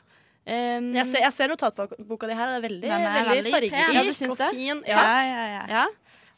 Um, 0.50 0.94
Jeg 0.96 1.06
ser, 1.12 1.22
jeg 1.26 1.34
ser 1.36 1.52
notatboka 1.52 2.26
di 2.30 2.34
her, 2.38 2.50
og 2.50 2.56
det 2.56 2.60
er 2.60 2.64
veldig, 2.70 2.88
Den 2.88 3.04
er 3.06 3.18
veldig, 3.28 3.34
veldig 3.34 3.52
fargerik 3.54 3.96
Ja, 3.98 4.04
du 4.08 4.14
syns 4.18 4.32
og 4.34 4.40
det? 4.40 4.48
fin. 4.56 4.80
Ja, 4.88 5.02
Ja. 5.04 5.44
ja, 5.46 5.66
ja. 5.70 5.84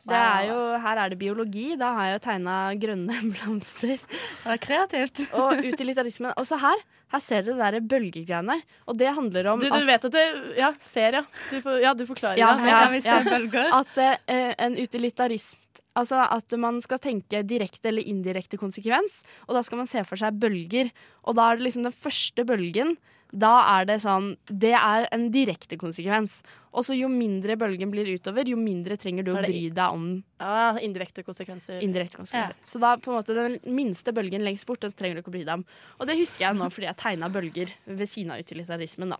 Det 0.07 0.17
er 0.17 0.47
jo, 0.49 0.57
her 0.81 0.97
er 1.03 1.11
det 1.13 1.19
biologi. 1.21 1.67
Da 1.77 1.91
har 1.97 2.07
jeg 2.09 2.15
jo 2.17 2.23
tegna 2.25 2.55
grønne 2.81 3.19
blomster. 3.35 3.97
Det 4.01 4.47
var 4.47 4.57
kreativt. 4.63 5.21
Og 5.39 5.61
utilitarismen. 5.61 6.33
Og 6.35 6.47
så 6.49 6.57
her 6.61 6.81
her 7.11 7.19
ser 7.19 7.43
dere 7.43 7.57
det 7.59 7.81
der 7.81 7.87
bølgegreiene. 7.91 8.55
Og 8.87 8.95
det 8.97 9.09
handler 9.11 9.49
om 9.51 9.59
Du, 9.59 9.67
du 9.67 9.75
at, 9.75 9.87
vet 9.89 10.05
at 10.07 10.13
det 10.15 10.25
Ja, 10.57 10.69
ser, 10.79 11.17
ja. 11.19 11.23
Du, 11.49 11.57
for, 11.59 11.79
ja, 11.83 11.91
du 11.93 12.05
forklarer 12.07 12.39
Ja, 12.39 12.53
det. 12.55 12.69
Ja, 12.71 12.77
kan 12.85 12.93
vi 12.95 13.01
se 13.03 13.17
ja. 13.17 13.23
bølger. 13.27 13.73
at 13.81 13.99
eh, 14.31 14.53
en 14.63 14.77
utilitarism 14.79 15.59
Altså 15.99 16.21
at 16.23 16.53
man 16.55 16.77
skal 16.79 17.01
tenke 17.03 17.41
direkte 17.43 17.89
eller 17.89 18.05
indirekte 18.07 18.55
konsekvens, 18.55 19.25
og 19.43 19.57
da 19.57 19.61
skal 19.67 19.81
man 19.81 19.89
se 19.91 19.99
for 20.07 20.15
seg 20.15 20.37
bølger. 20.39 20.87
Og 21.27 21.35
da 21.35 21.49
er 21.51 21.59
det 21.59 21.65
liksom 21.65 21.83
den 21.83 21.91
første 21.91 22.45
bølgen. 22.47 22.93
Da 23.31 23.79
er 23.79 23.85
det 23.87 24.01
sånn 24.03 24.33
Det 24.47 24.73
er 24.75 25.05
en 25.15 25.29
direkte 25.31 25.77
konsekvens. 25.79 26.41
Og 26.75 26.83
så 26.87 26.95
jo 26.95 27.07
mindre 27.11 27.55
bølgen 27.59 27.91
blir 27.91 28.07
utover, 28.07 28.47
jo 28.47 28.57
mindre 28.59 28.97
trenger 28.99 29.23
du 29.27 29.31
å 29.33 29.39
bry 29.41 29.69
deg 29.71 29.95
om 29.95 30.23
Ja, 30.39 30.77
indirekte 30.79 31.23
konsekvenser. 31.23 31.81
indirekte 31.83 32.17
konsekvenser. 32.19 32.55
Så 32.63 32.79
da 32.79 32.95
på 32.97 33.11
en 33.11 33.17
måte 33.19 33.35
den 33.35 33.59
minste 33.75 34.13
bølgen 34.15 34.43
lengst 34.43 34.65
bort, 34.67 34.79
den 34.81 34.91
trenger 34.91 35.15
du 35.15 35.21
ikke 35.21 35.31
å 35.31 35.37
bry 35.37 35.43
deg 35.43 35.53
om. 35.59 35.65
Og 35.99 36.07
det 36.07 36.17
husker 36.19 36.45
jeg 36.47 36.55
nå 36.55 36.69
fordi 36.71 36.87
jeg 36.87 36.97
tegna 36.97 37.29
bølger 37.31 37.73
ved 37.87 38.07
siden 38.07 38.31
av 38.31 38.39
utilitarismen, 38.39 39.09
da. 39.09 39.17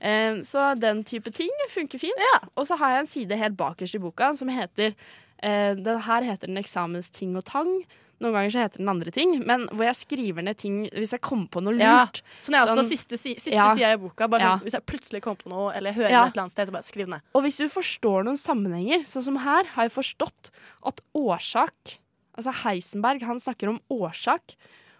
Eh, 0.00 0.38
så 0.46 0.78
den 0.78 1.02
type 1.02 1.32
ting 1.34 1.50
funker 1.70 1.98
fint. 1.98 2.18
Ja. 2.32 2.40
Og 2.56 2.66
så 2.66 2.78
har 2.78 2.92
jeg 2.94 3.00
en 3.00 3.12
side 3.14 3.38
helt 3.38 3.56
bakerst 3.58 3.98
i 3.98 4.02
boka 4.02 4.30
som 4.38 4.48
heter 4.48 4.94
eh, 5.42 5.74
Den 5.74 5.98
her 6.06 6.22
heter 6.22 6.46
den 6.46 6.58
eksamensting 6.62 7.34
og 7.36 7.44
tang. 7.44 7.82
Noen 8.20 8.32
ganger 8.34 8.50
så 8.50 8.62
heter 8.64 8.78
den 8.82 8.88
andre 8.90 9.10
ting, 9.14 9.36
men 9.46 9.68
hvor 9.68 9.84
jeg 9.86 9.94
skriver 9.94 10.42
ned 10.42 10.56
ting 10.58 10.88
hvis 10.90 11.12
jeg 11.14 11.20
kommer 11.22 11.46
på 11.48 11.62
noe 11.62 11.76
Ja. 11.78 12.00
lurt. 12.04 12.22
Sånn 12.40 12.54
er 12.58 12.66
også 12.66 12.82
Sånn- 12.82 12.88
siste, 12.90 13.18
si, 13.18 13.34
siste 13.36 13.52
Ja. 13.54 13.74
sida 13.76 13.92
i 13.92 13.96
boka. 13.96 14.28
Bare 14.28 14.40
Ja. 14.40 14.56
sånn, 14.58 14.62
Hvis 14.64 14.72
jeg 14.72 14.86
plutselig 14.86 15.20
kommer 15.22 15.38
på 15.44 15.48
noe, 15.50 15.72
eller 15.76 15.92
hører 15.92 16.10
Ja. 16.10 16.24
et 16.26 16.32
eller 16.34 16.42
annet 16.42 16.50
sted, 16.52 16.66
så 16.68 16.72
bare 16.72 16.82
skriv 16.82 17.06
ned. 17.08 17.20
Og 17.34 17.44
hvis 17.44 17.58
du 17.58 17.68
forstår 17.68 18.24
noen 18.24 18.36
sammenhenger, 18.36 19.04
sånn 19.04 19.22
som 19.22 19.36
her, 19.36 19.64
har 19.64 19.88
jeg 19.88 19.92
forstått 19.92 20.50
at 20.84 21.00
årsak 21.14 21.98
Altså 22.38 22.52
Heisenberg 22.62 23.22
han 23.22 23.36
snakker 23.40 23.68
om 23.68 23.80
årsak 23.90 24.54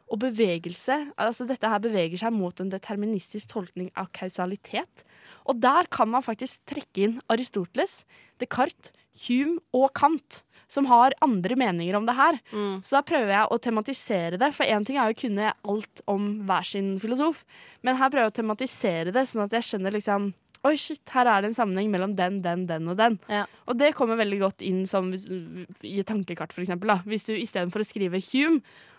og 0.08 0.20
bevegelse. 0.22 0.98
Altså 1.20 1.46
Dette 1.48 1.70
her 1.70 1.82
beveger 1.84 2.20
seg 2.20 2.34
mot 2.34 2.60
en 2.60 2.72
deterministisk 2.72 3.52
tolkning 3.52 3.90
av 3.98 4.10
kausalitet. 4.16 5.04
Og 5.48 5.60
der 5.62 5.88
kan 5.92 6.10
man 6.12 6.24
faktisk 6.24 6.64
trekke 6.68 7.06
inn 7.06 7.18
Aristoteles, 7.32 8.02
Descartes, 8.40 8.92
Hume 9.26 9.58
og 9.74 9.90
Kant, 9.98 10.42
som 10.70 10.86
har 10.90 11.16
andre 11.24 11.56
meninger 11.58 11.96
om 11.96 12.06
det 12.06 12.14
her. 12.18 12.38
Mm. 12.52 12.80
Så 12.84 12.98
da 12.98 13.04
prøver 13.06 13.32
jeg 13.32 13.48
å 13.50 13.60
tematisere 13.64 14.40
det, 14.40 14.50
for 14.54 14.68
én 14.68 14.84
ting 14.86 14.98
er 14.98 15.08
jo 15.08 15.16
å 15.16 15.22
kunne 15.22 15.54
alt 15.72 16.02
om 16.10 16.28
hver 16.48 16.68
sin 16.68 16.92
filosof, 17.02 17.44
men 17.82 17.98
her 17.98 18.12
prøver 18.12 18.28
jeg 18.28 18.34
å 18.34 18.38
tematisere 18.42 19.14
det, 19.14 19.24
sånn 19.26 19.46
at 19.46 19.56
jeg 19.58 19.70
skjønner 19.70 19.98
liksom 19.98 20.34
Oi, 20.66 20.72
shit, 20.74 21.04
her 21.14 21.28
er 21.30 21.44
det 21.44 21.52
en 21.52 21.54
sammenheng 21.54 21.86
mellom 21.92 22.16
den, 22.18 22.40
den, 22.42 22.64
den 22.66 22.88
og 22.90 22.96
den. 22.98 23.14
Ja. 23.30 23.44
Og 23.70 23.76
det 23.78 23.92
kommer 23.94 24.18
veldig 24.18 24.40
godt 24.40 24.64
inn 24.66 24.80
som 24.90 25.12
i 25.14 25.92
et 26.00 26.08
tankekart, 26.08 26.50
for 26.50 26.64
eksempel. 26.64 26.90
Da. 26.90 26.96
Hvis 27.06 27.28
du 27.28 27.30
istedenfor 27.36 27.84
å 27.84 27.86
skrive 27.86 28.18
Hume, 28.32 28.58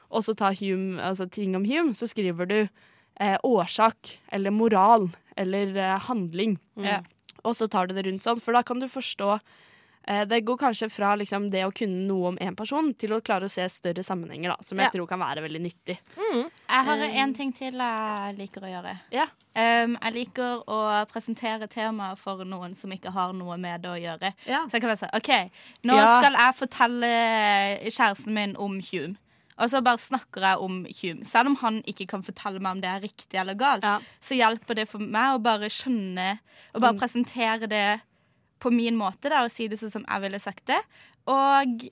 og 0.10 0.24
så 0.26 0.34
ta 0.36 0.52
Hume, 0.54 1.00
altså 1.02 1.30
ting 1.30 1.56
om 1.56 1.65
Hume, 1.65 1.93
så 1.95 2.08
skriver 2.10 2.48
du 2.50 2.60
eh, 3.19 3.38
årsak 3.43 4.17
eller 4.32 4.52
moral 4.52 5.10
eller 5.38 5.76
eh, 5.78 6.00
handling. 6.10 6.58
Ja. 6.76 7.02
Og 7.43 7.56
så 7.56 7.67
tar 7.72 7.88
du 7.88 7.93
det 7.95 8.06
rundt 8.08 8.24
sånn, 8.26 8.41
for 8.43 8.52
da 8.58 8.63
kan 8.67 8.80
du 8.82 8.88
forstå 8.91 9.39
eh, 10.10 10.26
Det 10.28 10.41
går 10.43 10.58
kanskje 10.60 10.89
fra 10.91 11.13
liksom, 11.15 11.45
det 11.54 11.62
å 11.67 11.72
kunne 11.72 12.02
noe 12.08 12.34
om 12.34 12.38
én 12.41 12.56
person, 12.58 12.89
til 13.00 13.13
å 13.15 13.22
klare 13.22 13.45
å 13.48 13.52
se 13.54 13.63
større 13.72 14.04
sammenhenger, 14.04 14.52
da, 14.52 14.58
som 14.65 14.78
jeg 14.82 14.89
Ja. 14.89 14.95
tror 14.98 15.08
kan 15.08 15.19
være 15.22 15.43
veldig 15.45 15.62
nyttig. 15.63 15.95
Jeg 16.34 16.86
har 16.89 16.98
en 17.24 17.34
ting 17.38 17.54
til 17.56 17.78
jeg 17.80 18.36
liker 18.38 18.65
å 18.67 18.74
gjøre. 18.74 18.98
Ja. 19.15 19.28
Um, 19.60 19.95
jeg 20.02 20.13
liker 20.13 20.62
å 20.67 21.06
presentere 21.12 21.67
temaet 21.67 22.17
for 22.22 22.43
noen 22.45 22.76
som 22.76 22.91
ikke 22.91 23.12
har 23.12 23.34
noe 23.34 23.58
med 23.58 23.82
det 23.84 23.89
å 23.91 23.98
gjøre. 24.00 24.34
Ja. 24.48 24.65
Så 24.67 24.78
jeg 24.78 24.82
kan 24.84 24.91
være 24.91 25.02
sånn 25.02 25.15
OK, 25.17 25.32
nå 25.84 25.95
Ja. 25.95 26.19
skal 26.19 26.34
jeg 26.38 26.56
fortelle 26.60 27.10
kjæresten 27.89 28.34
min 28.36 28.56
om 28.58 28.80
Hume. 28.91 29.15
Og 29.60 29.69
så 29.69 29.82
bare 29.84 29.98
snakker 30.00 30.41
jeg 30.41 30.58
om 30.63 30.86
Hume. 31.02 31.26
Selv 31.28 31.48
om 31.52 31.56
han 31.62 31.82
ikke 31.84 32.08
kan 32.08 32.22
fortelle 32.24 32.62
meg 32.63 32.72
om 32.78 32.82
det 32.82 32.89
er 32.89 33.02
riktig 33.04 33.39
eller 33.41 33.56
galt, 33.60 33.84
Ja. 33.84 34.00
så 34.22 34.38
hjelper 34.38 34.76
det 34.76 34.88
for 34.89 35.00
meg 35.00 35.36
å 35.36 35.41
bare 35.43 35.67
skjønne 35.69 36.39
Og 36.74 36.82
bare 36.82 36.93
Mm. 36.93 37.00
presentere 37.00 37.67
det 37.69 38.02
på 38.62 38.72
min 38.72 38.95
måte 38.95 39.30
da, 39.30 39.43
og 39.43 39.52
si 39.52 39.67
det 39.67 39.80
sånn 39.80 39.91
som 39.91 40.06
jeg 40.08 40.22
ville 40.22 40.39
sagt 40.39 40.65
det. 40.65 40.80
Og 41.28 41.89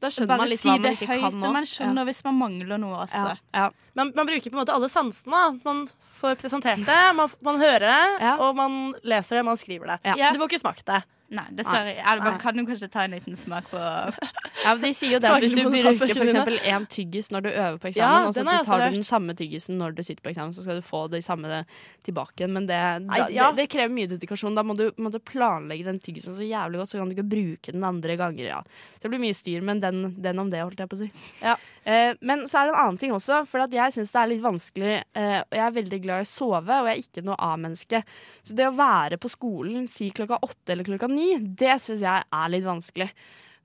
Da 0.00 0.08
skjønner 0.10 0.26
bare 0.28 0.38
man 0.38 0.48
litt 0.48 0.60
si 0.60 0.68
hva 0.68 0.72
man 0.74 0.82
det 0.82 0.98
ikke 0.98 1.06
høyt, 1.08 1.20
kan 1.30 1.40
nå. 1.40 1.52
man 1.52 1.64
skjønner 1.64 2.04
hvis 2.04 2.24
man 2.24 2.34
mangler 2.38 2.78
noe 2.78 2.96
også. 3.06 3.24
Ja. 3.24 3.36
Ja. 3.54 3.70
Man, 3.94 4.12
man 4.14 4.26
bruker 4.26 4.50
på 4.50 4.58
en 4.58 4.66
måte 4.66 4.74
alle 4.74 4.88
sansene. 4.88 5.60
Man 5.64 5.86
får 6.18 6.36
presentert 6.36 6.84
det, 6.84 7.14
man, 7.16 7.30
man 7.40 7.56
hører 7.60 7.80
det, 7.80 8.20
Ja. 8.20 8.36
og 8.38 8.56
man 8.56 8.94
leser 9.02 9.36
det, 9.38 9.44
man 9.44 9.56
skriver 9.56 9.86
det. 9.86 10.00
Ja. 10.04 10.14
Ja. 10.18 10.32
Du 10.32 10.38
får 10.40 10.48
ikke 10.50 10.60
smakt 10.60 10.84
det. 10.84 11.02
Nei, 11.34 11.44
dessverre. 11.58 11.94
Man 12.22 12.38
kan 12.42 12.58
jo 12.58 12.64
kanskje 12.68 12.88
ta 12.92 13.04
en 13.04 13.14
liten 13.16 13.36
smak 13.38 13.66
på 13.72 13.80
Ja, 13.80 14.74
men 14.74 14.82
De 14.84 14.92
sier 14.94 15.16
jo 15.16 15.20
det 15.22 15.30
at 15.30 15.42
hvis 15.42 15.56
du 15.56 15.64
bruker 15.66 16.14
f.eks. 16.14 16.62
én 16.70 16.86
tyggis 16.90 17.30
når 17.34 17.46
du 17.46 17.50
øver 17.50 17.78
på 17.82 17.90
eksamen, 17.90 18.22
Ja, 18.22 18.28
og 18.28 18.36
så 18.36 18.44
tar 18.68 18.84
du 18.84 18.98
den 18.98 19.06
samme 19.06 19.34
tyggisen 19.38 19.78
når 19.80 19.96
du 19.98 20.02
sitter 20.06 20.22
på 20.24 20.30
eksamen, 20.32 20.54
så 20.54 20.64
skal 20.64 20.78
du 20.78 20.86
få 20.86 21.04
det 21.12 21.24
samme 21.26 21.64
tilbake 22.06 22.38
igjen. 22.38 22.54
Men 22.54 22.68
det, 22.70 22.80
Nei, 23.08 23.20
ja. 23.34 23.50
det, 23.50 23.64
det 23.64 23.70
krever 23.74 23.94
mye 23.94 24.10
dedikasjon. 24.14 24.56
Da 24.56 24.64
må 24.66 24.76
du, 24.78 24.86
må 24.96 25.10
du 25.10 25.18
planlegge 25.18 25.88
den 25.88 26.00
tyggisen 26.04 26.36
så 26.36 26.46
jævlig 26.46 26.82
godt, 26.82 26.92
så 26.92 27.00
kan 27.00 27.10
du 27.10 27.16
ikke 27.16 27.28
bruke 27.34 27.74
den 27.74 27.86
andre 27.86 28.18
ganger. 28.20 28.44
Ja. 28.46 28.62
Så 28.96 29.08
det 29.08 29.14
blir 29.16 29.24
mye 29.26 29.36
styr, 29.36 29.64
men 29.66 29.82
den, 29.82 30.04
den 30.22 30.42
om 30.42 30.52
det, 30.52 30.62
holdt 30.62 30.84
jeg 30.84 30.92
på 30.92 31.00
å 31.00 31.04
si. 31.04 31.10
Ja. 31.42 31.58
Eh, 31.84 32.16
men 32.24 32.46
så 32.48 32.60
er 32.60 32.68
det 32.68 32.74
en 32.74 32.80
annen 32.80 32.98
ting 33.00 33.12
også, 33.12 33.42
for 33.48 33.64
jeg 33.68 33.94
syns 33.94 34.12
det 34.14 34.20
er 34.20 34.30
litt 34.32 34.44
vanskelig. 34.44 34.94
Eh, 35.20 35.38
jeg 35.42 35.64
er 35.66 35.78
veldig 35.78 36.00
glad 36.04 36.22
i 36.22 36.26
å 36.26 36.32
sove, 36.32 36.80
og 36.80 36.88
jeg 36.88 36.96
er 36.96 37.02
ikke 37.04 37.24
noe 37.26 37.38
A-menneske. 37.50 38.02
Så 38.42 38.56
det 38.56 38.68
å 38.70 38.76
være 38.78 39.20
på 39.20 39.32
skolen 39.32 39.88
si 39.92 40.10
klokka 40.14 40.40
åtte 40.46 40.74
eller 40.74 40.88
klokka 40.88 41.10
ni, 41.12 41.34
det 41.40 41.76
syns 41.84 42.04
jeg 42.04 42.24
er 42.24 42.52
litt 42.54 42.66
vanskelig. 42.66 43.10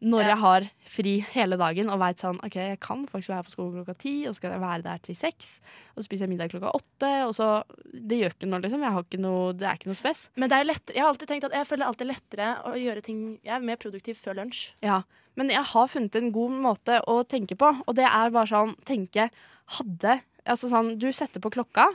Når 0.02 0.22
Ja. 0.22 0.28
jeg 0.30 0.38
har 0.40 0.70
fri 0.88 1.14
hele 1.34 1.58
dagen 1.60 1.90
og 1.92 2.00
veit 2.00 2.18
sånn 2.22 2.38
OK, 2.46 2.56
jeg 2.56 2.80
kan 2.80 3.06
faktisk 3.06 3.30
være 3.34 3.44
på 3.44 3.52
skolen 3.52 3.74
klokka 3.84 3.98
ti, 4.00 4.14
og 4.28 4.32
så 4.34 4.40
skal 4.40 4.52
jeg 4.52 4.62
være 4.62 4.84
der 4.84 4.98
til 5.04 5.16
seks, 5.16 5.60
og 5.92 6.00
så 6.00 6.06
spiser 6.08 6.24
jeg 6.26 6.30
middag 6.38 6.50
klokka 6.54 6.72
åtte, 6.74 7.12
og 7.28 7.34
så 7.36 7.64
Det 7.92 8.20
gjør 8.20 8.32
ikke 8.34 8.48
noe, 8.48 8.62
liksom. 8.62 8.86
Ikke 9.04 9.20
noe, 9.20 9.54
det 9.54 9.68
er 9.68 9.76
ikke 9.76 9.88
noe 9.92 10.00
spes. 10.00 10.30
Men 10.38 10.50
det 10.50 10.56
er 10.56 10.64
jo 10.64 10.72
lettere, 10.72 10.96
jeg 10.96 11.04
har 11.04 11.10
alltid 11.12 11.28
tenkt 11.28 11.44
at 11.50 11.52
jeg 11.52 11.68
føler 11.68 11.86
alltid 11.86 12.08
lettere 12.08 12.48
å 12.64 12.72
gjøre 12.80 13.02
ting 13.04 13.40
Jeg 13.44 13.56
er 13.56 13.60
mer 13.60 13.76
produktiv 13.76 14.16
før 14.16 14.36
lunsj. 14.40 14.72
Ja. 14.82 15.02
Men 15.36 15.50
jeg 15.50 15.64
har 15.64 15.88
funnet 15.88 16.16
en 16.16 16.32
god 16.32 16.52
måte 16.52 17.02
å 17.08 17.24
tenke 17.28 17.56
på, 17.58 17.84
og 17.88 17.96
det 17.96 18.06
er 18.06 18.30
bare 18.32 18.48
sånn 18.48 18.76
tenke 18.86 19.30
Hadde 19.68 20.22
Altså 20.48 20.70
sånn, 20.72 20.98
du 20.98 21.12
setter 21.12 21.40
på 21.42 21.52
klokka, 21.52 21.90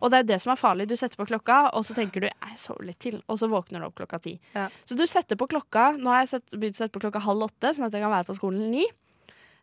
og 0.00 0.12
det 0.12 0.20
er 0.22 0.28
det 0.32 0.40
som 0.44 0.52
er 0.54 0.60
farlig. 0.60 0.88
Du 0.90 0.96
setter 0.98 1.18
på 1.20 1.26
klokka, 1.30 1.58
og 1.74 1.84
så 1.86 1.96
tenker 1.96 2.24
du 2.24 2.28
jeg 2.30 2.58
sover 2.60 2.88
litt 2.90 3.00
til, 3.02 3.20
og 3.26 3.40
så 3.40 3.48
våkner 3.50 3.82
du 3.82 3.88
opp 3.90 3.98
klokka 3.98 4.20
ti. 4.24 4.36
Ja. 4.54 4.68
Så 4.88 4.96
du 4.98 5.04
setter 5.10 5.38
på 5.40 5.48
klokka 5.50 5.90
Nå 5.98 6.10
har 6.12 6.24
jeg 6.24 6.32
sett, 6.36 6.54
begynt 6.54 6.78
å 6.78 6.84
sette 6.84 6.94
på 6.94 7.02
klokka 7.02 7.22
halv 7.24 7.48
åtte, 7.48 7.74
sånn 7.74 7.88
at 7.88 7.94
jeg 7.96 8.04
kan 8.04 8.14
være 8.14 8.28
på 8.28 8.38
skolen 8.38 8.70
ni. 8.72 8.86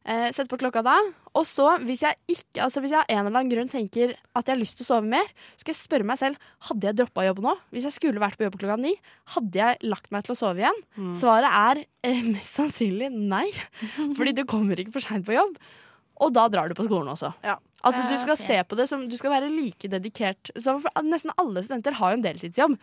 Eh, 0.06 0.28
Sett 0.36 0.46
på 0.52 0.58
klokka 0.62 0.84
da. 0.86 0.94
Og 1.34 1.48
så, 1.50 1.66
hvis 1.82 2.04
jeg 2.06 2.14
ikke 2.30 2.62
Altså 2.62 2.82
hvis 2.84 2.92
jeg 2.94 3.02
av 3.02 3.10
en 3.10 3.26
eller 3.26 3.40
annen 3.40 3.50
grunn 3.50 3.72
tenker 3.72 4.12
at 4.38 4.46
jeg 4.46 4.54
har 4.54 4.60
lyst 4.62 4.78
til 4.78 4.86
å 4.86 4.90
sove 4.92 5.08
mer, 5.10 5.26
skal 5.58 5.74
jeg 5.74 5.80
spørre 5.80 6.06
meg 6.06 6.20
selv 6.22 6.38
hadde 6.70 6.86
jeg 6.92 6.98
droppa 7.00 7.26
jobb 7.26 7.42
nå. 7.42 7.56
Hvis 7.74 7.88
jeg 7.90 7.96
skulle 7.98 8.22
vært 8.22 8.38
på 8.38 8.46
jobb 8.46 8.60
klokka 8.62 8.78
ni, 8.84 8.94
hadde 9.34 9.58
jeg 9.64 9.80
lagt 9.90 10.12
meg 10.14 10.28
til 10.28 10.36
å 10.36 10.38
sove 10.38 10.62
igjen? 10.62 10.78
Svaret 11.18 11.50
er 11.50 11.82
eh, 12.06 12.22
mest 12.30 12.54
sannsynlig 12.60 13.10
nei. 13.16 13.48
Fordi 14.20 14.36
du 14.38 14.44
kommer 14.46 14.78
ikke 14.78 14.94
for 15.00 15.08
seint 15.08 15.26
på 15.26 15.34
jobb. 15.40 15.58
Og 16.24 16.34
da 16.36 16.46
drar 16.52 16.70
du 16.72 16.76
på 16.78 16.86
skolen 16.88 17.12
også. 17.12 17.34
Ja. 17.44 17.58
At 17.86 17.98
du 18.10 18.16
skal 18.18 18.38
se 18.40 18.56
på 18.66 18.78
det 18.80 18.88
som 18.90 19.04
Du 19.10 19.16
skal 19.18 19.34
være 19.36 19.52
like 19.52 19.90
dedikert. 19.92 20.50
Så 20.58 20.78
for, 20.82 21.04
nesten 21.06 21.34
alle 21.38 21.62
studenter 21.66 21.98
har 22.00 22.14
jo 22.14 22.20
en 22.20 22.26
deltidsjobb. 22.26 22.78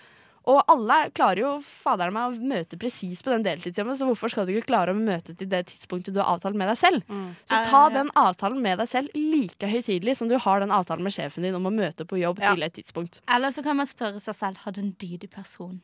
Og 0.50 0.59
alle 0.72 0.96
klarer 1.14 1.38
jo 1.44 1.50
fader 1.62 2.11
meg 2.11 2.33
å 2.33 2.46
møte 2.52 2.78
presis 2.81 3.20
på 3.22 3.31
den 3.31 3.44
deltidsjobben, 3.46 3.94
så 3.98 4.09
hvorfor 4.09 4.33
skal 4.33 4.46
du 4.48 4.50
ikke 4.57 4.72
klare 4.72 4.90
å 4.90 4.98
møte 4.98 5.37
til 5.38 5.46
det 5.52 5.61
tidspunktet 5.70 6.14
du 6.16 6.18
har 6.22 6.33
avtalt 6.35 6.57
med 6.59 6.66
deg 6.72 6.78
selv? 6.81 7.05
Så 7.46 7.61
ta 7.70 7.83
den 7.94 8.11
avtalen 8.18 8.59
med 8.64 8.78
deg 8.83 8.88
selv 8.90 9.14
like 9.14 9.70
høytidelig 9.70 10.16
som 10.18 10.28
du 10.28 10.35
har 10.42 10.61
den 10.64 10.74
avtalen 10.74 11.07
med 11.07 11.14
sjefen 11.14 11.46
din 11.46 11.55
om 11.55 11.68
å 11.70 11.74
møte 11.74 12.05
på 12.09 12.18
jobb 12.18 12.40
Ja. 12.42 12.55
til 12.55 12.62
et 12.66 12.74
tidspunkt. 12.74 13.20
Eller 13.28 13.50
så 13.55 13.62
kan 13.62 13.76
man 13.78 13.87
spørre 13.87 14.18
seg 14.20 14.35
selv 14.35 14.57
har 14.64 14.72
du 14.72 14.81
en 14.83 14.92
dydig 14.98 15.31
person. 15.31 15.78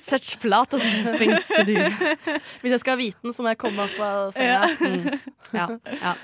Such 0.00 0.40
plat 0.40 0.74
of 0.74 0.82
things 1.18 1.46
to 1.48 1.62
do. 1.64 1.76
Hvis 2.62 2.72
jeg 2.74 2.80
skal 2.82 2.96
ha 2.96 2.98
viten, 3.00 3.32
så 3.32 3.44
må 3.44 3.52
jeg 3.54 3.60
komme 3.62 3.86
opp 3.86 4.00
av 4.02 4.32
senga. 4.34 5.18
Ja, 5.54 5.68
ja. 6.00 6.14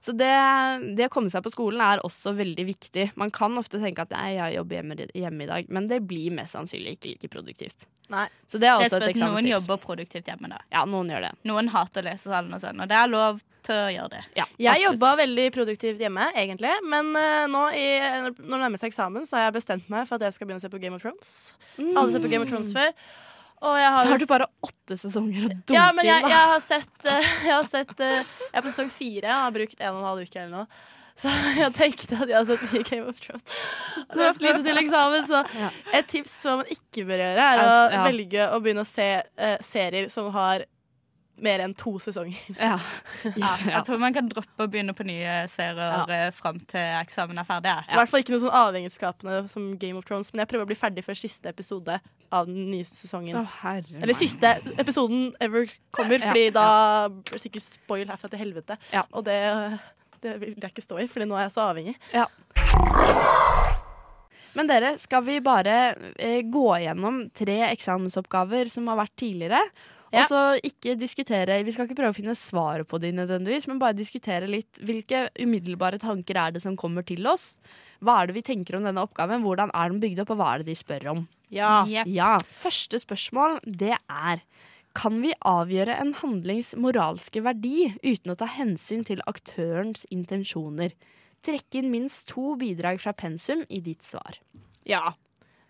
Så 0.00 0.14
det, 0.14 0.30
det 0.96 1.08
å 1.08 1.12
komme 1.12 1.30
seg 1.32 1.42
på 1.42 1.50
skolen 1.52 1.82
er 1.82 2.02
også 2.06 2.32
veldig 2.38 2.64
viktig. 2.68 3.08
Man 3.18 3.32
kan 3.34 3.56
ofte 3.58 3.80
tenke 3.82 4.04
at 4.04 4.14
nei, 4.14 4.36
jeg 4.36 4.58
jobber 4.58 4.78
hjemme, 4.78 4.96
hjemme 5.10 5.46
i 5.46 5.50
dag, 5.50 5.70
men 5.74 5.88
det 5.90 6.00
blir 6.06 6.34
mest 6.36 6.54
sannsynlig 6.54 6.96
ikke 6.96 7.14
like 7.14 7.30
produktivt. 7.32 7.88
Nei. 8.08 8.24
Så 8.48 8.60
det 8.62 8.70
er 8.70 8.78
Det 8.78 8.86
også 8.86 9.00
et 9.02 9.08
eksamenstips. 9.10 9.34
Noen 9.34 9.50
jobber 9.50 9.80
produktivt 9.82 10.30
hjemme. 10.30 10.48
da 10.48 10.62
Ja, 10.72 10.84
noen 10.88 11.10
gjør 11.12 11.26
det. 11.26 11.32
Noen 11.50 11.68
hater 11.74 12.06
lesesalen 12.06 12.54
og 12.54 12.62
sånn, 12.62 12.80
og 12.80 12.88
det 12.88 12.96
er 12.96 13.10
lov 13.10 13.42
til 13.66 13.74
å 13.76 13.88
gjøre 13.92 14.10
det. 14.14 14.22
Ja, 14.38 14.46
Jeg 14.70 14.84
jobba 14.86 15.12
veldig 15.18 15.46
produktivt 15.52 16.00
hjemme, 16.00 16.30
egentlig. 16.38 16.72
Men 16.88 17.10
uh, 17.18 17.44
nå 17.50 17.66
i, 17.76 17.86
når 18.22 18.38
det 18.38 18.60
nærmer 18.62 18.80
seg 18.80 18.92
eksamen, 18.92 19.26
så 19.28 19.36
har 19.36 19.48
jeg 19.48 19.58
bestemt 19.58 19.90
meg 19.92 20.06
for 20.08 20.16
at 20.16 20.28
jeg 20.28 20.38
skal 20.38 20.48
begynne 20.48 20.62
å 20.62 20.64
se 20.64 20.72
på 20.72 20.80
Game 20.80 20.96
of 20.96 21.04
Thrones. 21.04 21.34
Alle 21.78 22.12
ser 22.14 22.24
på 22.24 22.30
Game 22.32 22.46
of 22.46 22.52
Thrones 22.52 22.72
før. 22.76 22.94
Jeg 23.62 23.90
har 23.94 24.04
Så 24.04 24.12
har 24.12 24.22
du 24.22 24.28
bare 24.30 24.46
åtte 24.64 24.98
sesonger 25.00 25.48
å 25.48 25.48
dunke 25.50 25.74
ja, 25.74 25.88
men 25.96 26.06
jeg, 26.06 26.28
jeg 26.30 26.52
har 26.52 26.62
sett, 26.64 26.94
eh, 27.04 27.32
jeg, 27.48 27.54
har 27.54 27.66
sett 27.72 28.04
eh, 28.04 28.20
jeg 28.20 28.60
er 28.60 28.64
på 28.64 28.70
sesong 28.70 28.92
fire 28.94 29.32
og 29.34 29.42
har 29.46 29.58
brukt 29.58 29.82
en 29.82 29.90
og 29.92 30.00
en 30.00 30.08
halv 30.12 30.24
uke 30.28 30.40
eller 30.42 30.54
noe. 30.60 30.86
Så 31.18 31.32
jeg 31.58 31.74
tenkte 31.74 32.20
at 32.22 32.30
jeg 32.30 32.38
har 32.38 32.46
sett 32.46 32.64
mye 32.70 32.86
Game 32.86 33.10
of 33.10 33.20
Thrones. 33.22 33.60
Og 34.06 34.20
lest 34.22 34.44
lite 34.44 34.62
til 34.66 34.82
eksamen, 34.84 35.26
så 35.26 35.42
et 35.98 36.10
tips 36.10 36.34
som 36.44 36.62
man 36.62 36.72
ikke 36.74 37.06
bør 37.08 37.24
gjøre, 37.24 37.46
er 37.52 37.62
å 37.64 38.02
velge 38.06 38.50
å 38.54 38.60
begynne 38.62 38.86
å 38.86 38.88
se 38.88 39.08
eh, 39.18 39.56
serier 39.66 40.10
som 40.12 40.30
har 40.36 40.68
mer 41.44 41.62
enn 41.64 41.74
to 41.78 41.96
sesonger. 42.02 42.38
Ja. 42.58 42.76
Ja, 43.24 43.30
Ja. 43.38 43.50
jeg 43.78 43.84
tror 43.86 44.00
man 44.02 44.14
kan 44.14 44.28
droppe 44.30 44.66
å 44.66 44.70
begynne 44.70 44.94
på 44.96 45.06
nye 45.06 45.40
serier 45.50 46.04
ja. 46.10 46.30
fram 46.34 46.60
til 46.70 46.82
eksamen 46.98 47.38
er 47.40 47.46
ferdig. 47.48 47.74
I 47.88 47.98
hvert 47.98 48.10
fall 48.10 48.24
ikke 48.24 48.34
noe 48.34 48.44
sånn 48.44 48.56
avhengighetsskapende 48.60 49.42
som 49.52 49.68
Game 49.80 49.98
of 50.00 50.06
Thrones, 50.08 50.32
men 50.32 50.44
jeg 50.44 50.50
prøver 50.52 50.66
å 50.66 50.70
bli 50.70 50.78
ferdig 50.78 51.04
før 51.06 51.18
siste 51.18 51.52
episode 51.52 51.98
av 52.34 52.48
den 52.48 52.68
nye 52.72 52.86
sesongen. 52.88 53.38
Oh, 53.40 53.58
Eller 54.02 54.16
siste 54.16 54.56
episoden 54.80 55.30
ever 55.40 55.70
kommer, 55.96 56.20
fordi 56.20 56.48
ja. 56.50 56.56
da 56.58 56.68
blir 57.12 57.38
det 57.38 57.44
sikkert 57.44 57.64
spoil 57.64 58.10
herfra 58.10 58.30
til 58.32 58.42
helvete. 58.42 58.78
Ja. 58.92 59.06
Og 59.12 59.24
det, 59.28 59.38
det 60.24 60.36
vil 60.42 60.56
jeg 60.56 60.72
ikke 60.74 60.84
stå 60.84 61.00
i, 61.04 61.08
Fordi 61.10 61.28
nå 61.28 61.38
er 61.38 61.46
jeg 61.46 61.56
så 61.56 61.68
avhengig. 61.70 61.96
Men 64.58 64.66
dere, 64.66 64.96
skal 64.98 65.22
vi 65.22 65.38
bare 65.44 65.76
eh, 66.18 66.40
gå 66.42 66.66
gjennom 66.82 67.20
tre 67.36 67.60
eksamensoppgaver 67.68 68.70
som 68.72 68.88
har 68.90 68.98
vært 69.04 69.14
tidligere? 69.20 69.60
Ja. 70.12 70.22
Og 70.22 70.30
så 70.30 70.42
ikke 70.64 70.94
diskutere 70.96 71.58
Vi 71.66 71.72
skal 71.74 71.84
ikke 71.84 71.98
prøve 71.98 72.14
å 72.14 72.16
finne 72.16 72.36
svaret 72.38 72.88
på 72.88 73.00
de 73.02 73.10
nødvendigvis, 73.12 73.66
men 73.68 73.80
bare 73.80 73.96
diskutere 73.96 74.48
litt 74.48 74.80
hvilke 74.80 75.26
umiddelbare 75.36 76.00
tanker 76.00 76.38
er 76.40 76.54
det 76.54 76.62
som 76.64 76.78
kommer 76.80 77.04
til 77.04 77.26
oss. 77.28 77.58
Hva 78.00 78.22
er 78.22 78.30
det 78.30 78.38
vi 78.38 78.46
tenker 78.46 78.78
om 78.78 78.86
denne 78.86 79.04
oppgaven, 79.04 79.44
hvordan 79.44 79.72
er 79.76 79.92
den 79.92 80.00
bygd 80.00 80.22
opp, 80.24 80.32
og 80.32 80.40
hva 80.40 80.54
er 80.54 80.62
det 80.62 80.70
de 80.70 80.78
spør 80.78 81.10
om? 81.12 81.22
Ja. 81.52 81.84
Yep. 81.88 82.08
Ja, 82.12 82.32
Første 82.60 83.00
spørsmål 83.00 83.60
det 83.64 83.94
er 83.96 84.42
Kan 84.98 85.20
vi 85.22 85.34
avgjøre 85.46 85.94
en 86.00 86.14
handlings 86.16 86.74
moralske 86.76 87.42
verdi 87.44 87.92
uten 88.02 88.32
å 88.32 88.38
ta 88.40 88.48
hensyn 88.50 89.04
til 89.06 89.22
aktørens 89.30 90.06
intensjoner? 90.10 90.96
Trekk 91.44 91.78
inn 91.78 91.92
minst 91.92 92.26
to 92.32 92.56
bidrag 92.58 92.98
fra 93.00 93.12
pensum 93.12 93.62
i 93.68 93.80
ditt 93.84 94.02
svar. 94.02 94.40
ja. 94.88 95.12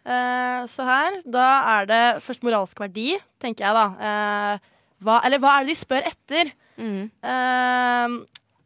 Eh, 0.09 0.63
så 0.73 0.87
her, 0.89 1.19
da 1.29 1.47
er 1.77 1.89
det 1.91 2.03
først 2.25 2.45
moralsk 2.47 2.81
verdi, 2.81 3.13
tenker 3.43 3.67
jeg 3.67 3.77
da. 3.77 3.87
Eh, 4.09 4.71
hva, 5.05 5.19
eller 5.27 5.43
hva 5.43 5.57
er 5.57 5.67
det 5.67 5.75
de 5.75 5.81
spør 5.83 6.09
etter? 6.09 6.53
Mm. 6.79 7.11
Eh, 7.33 8.17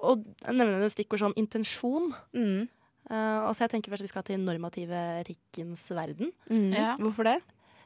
og 0.03 0.23
jeg 0.43 0.59
nevner 0.59 0.87
et 0.87 0.95
stikkord 0.95 1.23
som 1.23 1.35
intensjon. 1.39 2.13
Mm. 2.37 2.69
Eh, 3.11 3.41
og 3.47 3.53
så 3.55 3.67
jeg 3.67 3.75
tenker 3.75 3.93
først 3.93 4.05
at 4.05 4.09
vi 4.09 4.13
skal 4.13 4.27
til 4.29 4.45
normative 4.45 5.03
etikkens 5.23 5.89
verden. 5.95 6.31
Mm. 6.51 6.71
Ja. 6.77 6.95
Hvorfor 7.01 7.29
det? 7.29 7.41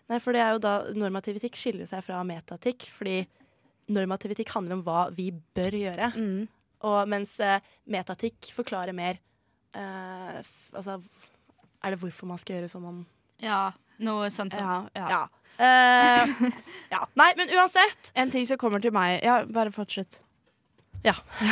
Nei, 0.07 0.21
for 0.23 0.37
det 0.37 0.43
er 0.43 0.53
jo 0.55 0.63
da 0.63 0.75
Normativ 0.95 1.41
etikk 1.41 1.57
skiller 1.59 1.89
seg 1.91 2.05
fra 2.07 2.21
metaetikk, 2.27 2.85
fordi 2.95 3.25
normativ 3.91 4.37
etikk 4.37 4.53
handler 4.55 4.79
om 4.79 4.85
hva 4.87 5.07
vi 5.15 5.33
bør 5.57 5.75
gjøre. 5.81 6.13
Mm. 6.15 6.45
Og 6.87 6.99
mens 7.11 7.33
eh, 7.43 7.65
metatikk 7.91 8.53
forklarer 8.55 8.95
mer 8.97 9.19
eh, 9.75 10.39
f 10.43 10.71
Altså, 10.77 11.01
er 11.83 11.95
det 11.95 12.01
hvorfor 12.03 12.29
man 12.29 12.39
skal 12.39 12.59
gjøre 12.59 12.71
som 12.71 12.85
man 12.87 13.03
Ja. 13.43 13.72
Noe 13.99 14.30
sånt. 14.30 14.53
Ja, 14.57 14.84
ja. 14.97 15.09
Ja. 15.11 15.22
Uh, 15.57 16.51
ja. 16.93 17.07
Nei, 17.16 17.30
men 17.37 17.49
uansett. 17.57 18.11
En 18.14 18.30
ting 18.30 18.45
som 18.49 18.59
kommer 18.61 18.82
til 18.84 18.93
meg 18.93 19.22
Ja, 19.24 19.41
bare 19.49 19.72
fortsett. 19.72 20.20
Ja. 21.05 21.16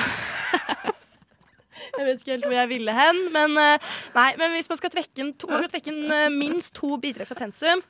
Jeg 1.94 2.06
vet 2.08 2.20
ikke 2.20 2.32
helt 2.32 2.46
hvor 2.48 2.56
jeg 2.56 2.68
ville 2.72 2.90
hen, 2.90 3.18
men, 3.30 3.52
uh, 3.54 3.92
nei, 4.16 4.32
men 4.40 4.50
hvis 4.56 4.66
man 4.66 4.78
skal 4.80 4.90
trekke 4.90 5.20
inn, 5.22 5.28
to, 5.38 5.46
skal 5.46 5.68
trekke 5.70 5.92
inn 5.92 6.08
uh, 6.10 6.26
minst 6.32 6.72
to 6.74 6.96
bidrag 6.98 7.28
fra 7.28 7.36
pensum, 7.38 7.84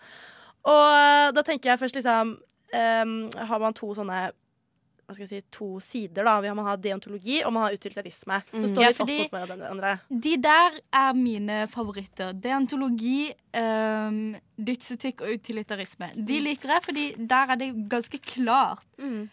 og 0.68 1.32
da 1.36 1.44
tenker 1.46 1.70
jeg 1.70 1.80
først 1.80 1.96
liksom 1.96 2.34
um, 2.36 3.14
Har 3.48 3.62
man 3.62 3.76
to 3.76 3.90
sånne 3.96 4.26
hva 5.06 5.14
skal 5.14 5.26
jeg 5.26 5.28
si, 5.28 5.40
to 5.52 5.80
sider, 5.80 6.24
da. 6.24 6.54
Man 6.54 6.64
har 6.64 6.76
deontologi 6.76 7.42
og 7.44 7.52
man 7.52 7.62
har 7.66 7.72
utilitarisme. 7.76 8.42
Så 8.50 8.56
Mm. 8.60 8.66
står 8.72 8.82
Ja, 8.82 8.88
de 8.88 8.94
opp 8.94 8.96
fordi- 9.02 9.18
mot 9.22 9.30
hverandre. 9.30 9.98
De 10.10 10.36
der 10.36 10.70
er 10.92 11.12
mine 11.14 11.66
favoritter. 11.68 12.32
Deontologi, 12.32 13.32
um, 13.56 14.36
dydsetikk 14.56 15.22
og 15.24 15.32
utilitarisme. 15.34 16.10
De 16.14 16.36
liker 16.42 16.70
jeg 16.76 16.82
fordi 16.84 17.04
der 17.18 17.50
er 17.54 17.58
det 17.58 17.68
ganske 17.90 18.20
klart 18.22 18.84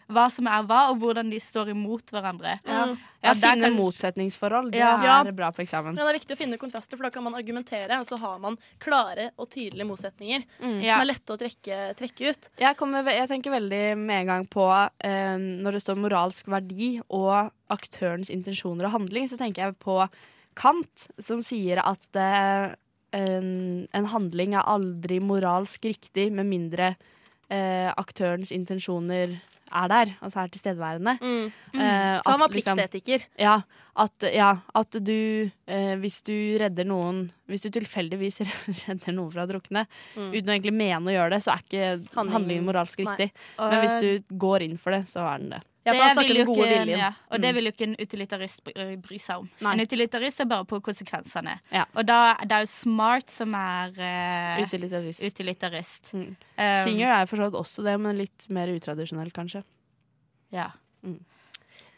hva 0.10 0.26
som 0.34 0.48
er 0.50 0.64
hva, 0.66 0.88
og 0.90 0.98
hvordan 1.02 1.30
de 1.30 1.38
står 1.40 1.70
imot 1.76 2.10
hverandre. 2.12 2.58
Ja. 2.66 2.86
Mm. 2.90 2.98
Ja, 3.22 3.30
Ja, 3.30 3.34
finne 3.38 3.68
kan- 3.70 3.76
motsetningsforhold. 3.78 4.72
Det 4.72 4.80
Ja. 4.80 4.98
Ja. 5.04 5.22
er 5.24 5.32
bra 5.32 5.52
på 5.52 5.62
eksamen. 5.62 5.94
Men 5.94 6.02
det 6.02 6.16
er 6.16 6.20
viktig 6.20 6.34
å 6.34 6.38
finne 6.40 6.58
kontraster, 6.58 6.98
for 6.98 7.04
da 7.04 7.12
kan 7.12 7.24
man 7.24 7.36
argumentere, 7.36 8.00
og 8.00 8.08
så 8.08 8.18
har 8.18 8.40
man 8.40 8.58
klare 8.80 9.30
og 9.38 9.48
tydelige 9.48 9.86
motsetninger 9.86 10.44
mm. 10.60 10.82
som 10.82 11.02
er 11.02 11.06
lette 11.06 11.30
å 11.30 11.38
trekke, 11.38 11.96
trekke 11.96 12.30
ut. 12.32 12.50
Jeg, 12.58 12.76
kommer, 12.78 13.04
jeg 13.06 13.28
tenker 13.30 13.52
veldig 13.52 13.98
med 13.98 14.22
en 14.22 14.28
gang 14.28 14.48
på 14.48 14.66
eh, 15.04 15.38
når 15.38 15.72
det 15.78 15.82
står 15.86 16.02
moralsk 16.02 16.48
verdi 16.48 17.00
og 17.10 17.52
aktørens 17.70 18.32
intensjoner 18.34 18.86
og 18.86 18.92
handling, 18.98 19.28
så 19.30 19.38
tenker 19.38 19.68
jeg 19.68 19.78
på 19.78 20.02
Kant, 20.56 21.08
som 21.18 21.40
sier 21.46 21.80
at 21.80 22.16
eh, 22.20 22.74
en, 23.14 23.88
en 23.94 24.06
handling 24.14 24.54
er 24.56 24.68
aldri 24.68 25.20
moralsk 25.20 25.84
riktig 25.90 26.30
med 26.32 26.46
mindre 26.48 26.94
uh, 27.52 27.92
aktørens 28.00 28.52
intensjoner 28.56 29.40
er 29.72 29.88
der, 29.88 30.10
altså 30.20 30.42
er 30.42 30.50
tilstedeværende. 30.52 31.14
Mm. 31.24 31.46
Eh, 31.80 32.18
Så 32.20 32.32
han 32.32 32.40
var 32.42 32.50
at 32.50 32.56
liksom- 32.58 33.22
Ja, 33.40 33.54
at, 33.96 34.26
ja, 34.34 34.50
at 34.76 34.92
du 34.92 35.50
uh, 35.70 35.96
Hvis 36.00 36.22
du 36.28 36.34
redder 36.60 36.84
noen 36.86 37.32
Hvis 37.48 37.62
du 37.64 37.70
tilfeldigvis 37.70 38.42
redder 38.90 39.14
noen 39.16 39.32
fra 39.32 39.46
å 39.46 39.50
drukne 39.50 39.86
Mm. 40.18 40.32
uten 40.36 40.50
å 40.50 40.56
egentlig 40.58 40.74
mene 40.76 41.08
å 41.08 41.16
gjøre 41.16 41.30
det, 41.32 41.40
så 41.44 41.54
er 41.56 41.64
ikke 41.64 42.08
Handlingen- 42.32 42.66
moralsk 42.68 43.00
Nei. 43.00 43.06
riktig. 43.16 43.32
Men 43.60 43.80
hvis 43.86 44.00
du 44.02 44.36
går 44.38 44.62
inn 44.68 44.78
for 44.78 44.92
det, 44.92 45.06
så 45.08 45.24
er 45.24 45.38
den 45.40 45.50
det. 45.56 45.62
Ja, 45.84 45.94
for 45.96 46.04
han 46.04 46.14
snakker 46.14 46.38
den 46.38 46.46
gode 46.46 46.66
viljen. 46.70 47.00
Ja, 47.00 47.08
og 47.32 47.40
Mm. 47.40 47.42
det 47.42 47.52
vil 47.56 47.66
jo 47.66 47.72
ikke 47.72 47.86
en 47.88 47.96
utilitarist 47.98 48.64
bry, 49.02 49.18
seg 49.18 49.40
om. 49.40 49.48
Nei. 49.66 49.72
En 49.74 49.80
utilitarist 49.82 50.40
er 50.44 50.46
bare 50.46 50.66
på 50.70 50.78
konsekvensene. 50.86 51.56
Ja. 51.74 51.86
Og 51.96 52.06
da 52.06 52.36
det 52.46 52.52
er 52.52 52.66
jo 52.68 52.70
smart 52.70 53.32
som 53.34 53.56
er 53.58 53.90
uh, 53.98 54.62
Utilitarist. 54.62 55.24
utilitarist. 55.26 56.14
Mm. 56.14 56.36
Um, 56.58 56.84
Singer 56.86 57.10
er 57.16 57.26
for 57.26 57.38
så 57.42 57.48
vidt 57.50 57.58
også 57.58 57.84
det, 57.84 57.96
men 58.00 58.18
litt 58.22 58.46
mer 58.50 58.68
utradisjonell, 58.70 59.32
kanskje. 59.34 59.64
Ja. 60.54 60.70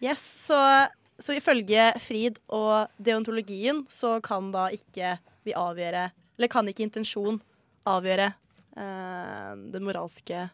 Yes, 0.04 0.24
så, 0.48 0.88
så 1.20 1.36
ifølge 1.36 1.92
Frid 2.00 2.40
og 2.50 2.88
deontologien 3.04 3.84
så 3.92 4.18
kan 4.24 4.52
da 4.52 4.70
ikke 4.72 5.18
vi 5.44 5.54
avgjøre 5.60 6.10
Eller 6.38 6.48
kan 6.52 6.68
ikke 6.68 6.84
intensjon 6.88 7.42
avgjøre 7.86 8.30
uh, 8.78 9.54
det 9.72 9.82
moralske 9.84 10.50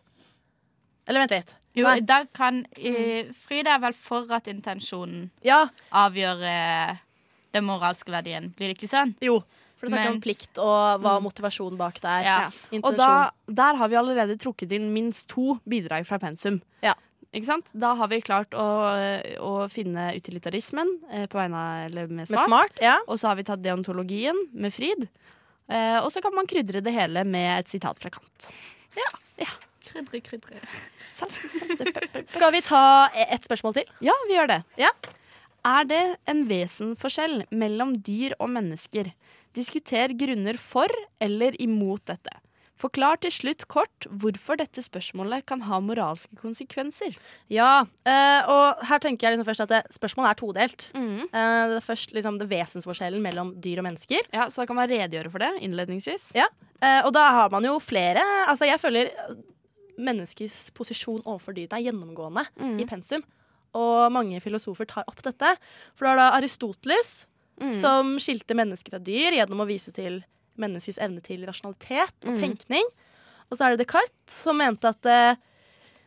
Eller 1.08 1.20
vent 1.26 1.32
litt. 1.38 1.54
Jo, 1.78 1.86
Nei. 1.86 2.00
da 2.02 2.24
kan 2.34 2.64
eh, 2.76 3.30
Frida 3.46 3.76
er 3.78 3.80
vel 3.84 3.94
for 3.94 4.26
at 4.34 4.48
intensjonen 4.52 5.30
Ja, 5.46 5.68
avgjør 5.94 6.42
eh, 6.50 6.96
den 7.54 7.66
moralske 7.68 8.12
verdien. 8.12 8.50
Blir 8.58 8.72
det 8.72 8.78
ikke 8.80 8.90
sånn? 8.92 9.16
jo. 9.22 9.42
For 9.80 9.88
det 9.88 9.94
snakker 9.94 10.10
om 10.12 10.16
Mens- 10.18 10.26
plikt 10.26 10.58
og 10.60 11.04
hva 11.06 11.14
motivasjonen 11.24 11.78
bak 11.80 12.02
det 12.04 12.10
er. 12.12 12.24
Ja. 12.28 12.40
Intensjon. 12.68 12.84
Og 12.90 12.98
da, 13.00 13.54
der 13.62 13.78
har 13.80 13.88
vi 13.88 13.96
allerede 13.96 14.36
trukket 14.42 14.74
inn 14.76 14.90
minst 14.92 15.30
to 15.32 15.54
bidrag 15.72 16.04
fra 16.10 16.18
pensum. 16.20 16.58
Ja. 16.84 16.98
Ikke 17.32 17.46
sant? 17.48 17.70
Da 17.72 17.94
har 17.96 18.10
vi 18.12 18.20
klart 18.26 18.52
å, 18.58 18.66
å 19.40 19.54
finne 19.72 20.10
utilitarismen 20.18 20.90
eh, 21.14 21.28
på 21.32 21.40
vegne 21.40 21.56
av 21.62 21.86
eller 21.88 22.10
med 22.12 22.26
Med 22.26 22.28
smart. 22.34 22.50
smart, 22.50 22.82
ja. 22.84 22.98
Og 23.08 23.22
så 23.22 23.30
har 23.30 23.38
vi 23.40 23.46
tatt 23.48 23.62
deontologien 23.64 24.36
med 24.52 24.74
Frid. 24.76 25.08
Eh, 25.70 26.00
og 26.04 26.10
så 26.12 26.20
kan 26.26 26.34
man 26.36 26.50
krydre 26.50 26.82
det 26.84 26.92
hele 26.98 27.24
med 27.24 27.60
et 27.62 27.70
sitat 27.72 27.96
fra 28.04 28.10
Kant. 28.18 28.50
Krydre, 29.90 30.22
krydre. 30.26 30.60
Salt, 31.14 31.34
salt, 31.50 31.78
pepper, 31.80 32.06
pepper. 32.08 32.28
Skal 32.30 32.54
vi 32.54 32.62
ta 32.66 32.84
et 33.28 33.48
spørsmål 33.48 33.80
til? 33.80 33.90
Ja, 34.06 34.16
vi 34.30 34.38
gjør 34.38 34.52
det. 34.54 34.60
Ja. 34.80 34.92
Er 35.68 35.88
det 35.90 36.04
en 36.30 36.46
vesenforskjell 36.50 37.42
mellom 37.52 37.96
dyr 38.06 38.38
og 38.40 38.52
mennesker? 38.54 39.12
Diskuter 39.58 40.14
grunner 40.16 40.60
for 40.62 40.94
eller 41.20 41.58
imot 41.62 42.06
dette. 42.08 42.38
Forklar 42.80 43.18
til 43.20 43.34
slutt 43.36 43.66
kort 43.68 44.06
hvorfor 44.08 44.56
dette 44.62 44.80
spørsmålet 44.86 45.44
kan 45.50 45.66
ha 45.68 45.82
moralske 45.84 46.38
konsekvenser. 46.40 47.18
Ja, 47.52 47.82
eh, 48.08 48.48
og 48.48 48.86
her 48.88 49.02
tenker 49.04 49.28
jeg 49.28 49.36
liksom 49.36 49.50
først 49.50 49.66
at 49.66 49.74
det, 49.74 49.82
spørsmålet 49.98 50.30
er 50.32 50.40
todelt. 50.40 50.86
Mm. 50.96 51.26
Eh, 51.28 51.64
det 51.74 51.82
er 51.82 51.84
først 51.84 52.16
liksom 52.16 52.40
det 52.40 52.48
vesensforskjellen 52.54 53.20
mellom 53.26 53.52
dyr 53.60 53.82
og 53.82 53.90
mennesker. 53.90 54.24
Ja, 54.32 54.48
Så 54.48 54.64
da 54.64 54.70
kan 54.70 54.80
man 54.80 54.88
redegjøre 54.88 55.34
for 55.34 55.44
det 55.44 55.52
innledningsvis. 55.60 56.32
Ja, 56.40 56.48
og 57.04 57.12
da 57.12 57.26
har 57.36 57.50
man 57.52 57.66
jo 57.68 57.74
flere 57.84 58.22
Altså, 58.48 58.64
jeg 58.64 58.80
føler 58.80 59.10
eh, 59.12 59.34
menneskets 60.00 60.72
posisjon 60.78 61.22
overfor 61.26 61.54
dyrene 61.58 61.78
er 61.80 61.86
gjennomgående 61.92 62.46
Mm. 62.60 62.80
i 62.80 62.86
pensum. 62.90 63.24
Og 63.76 64.12
mange 64.12 64.40
filosofer 64.42 64.88
tar 64.88 65.04
opp 65.08 65.22
dette. 65.22 65.56
For 65.96 66.06
da 66.06 66.12
er 66.14 66.16
det 66.18 66.44
Aristoteles 66.50 67.26
Mm. 67.62 67.82
som 67.82 68.16
skilte 68.18 68.56
mennesker 68.56 68.90
fra 68.96 69.00
dyr 69.04 69.36
gjennom 69.36 69.60
å 69.60 69.68
vise 69.68 69.92
til 69.94 70.24
menneskets 70.58 70.98
evne 71.00 71.22
til 71.22 71.46
rasjonalitet 71.46 72.26
og 72.26 72.34
Mm. 72.38 72.40
tenkning. 72.40 72.86
Og 73.52 73.58
så 73.58 73.66
er 73.66 73.76
det 73.76 73.86
Descartes 73.88 74.32
som 74.44 74.58
mente 74.58 74.86
at 74.88 75.02
det, 75.02 75.38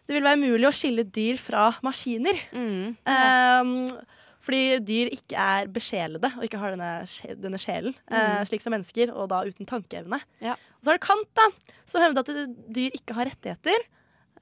det 0.07 0.15
vil 0.15 0.23
være 0.23 0.41
mulig 0.41 0.67
å 0.67 0.73
skille 0.73 1.05
dyr 1.05 1.37
fra 1.39 1.73
maskiner. 1.83 2.39
Mm. 2.53 2.97
Um, 3.07 4.01
fordi 4.43 4.81
dyr 4.83 5.11
ikke 5.15 5.39
er 5.39 5.69
besjelede 5.71 6.33
og 6.37 6.43
ikke 6.47 6.59
har 6.59 6.75
denne, 6.75 6.91
denne 7.41 7.61
sjelen, 7.63 7.95
eh, 8.11 8.41
Mm. 8.41 8.47
slik 8.51 8.63
som 8.65 8.73
mennesker, 8.75 9.13
og 9.15 9.29
da 9.31 9.45
uten 9.47 9.67
tankeevne. 9.71 10.19
Ja. 10.43 10.53
Og 10.53 10.83
så 10.85 10.91
har 10.91 10.99
du 10.99 11.07
Kant, 11.07 11.29
da, 11.39 11.47
som 11.87 12.03
hevder 12.03 12.25
at 12.27 12.73
dyr 12.75 12.91
ikke 12.99 13.15
har 13.15 13.27
rettigheter. 13.31 13.79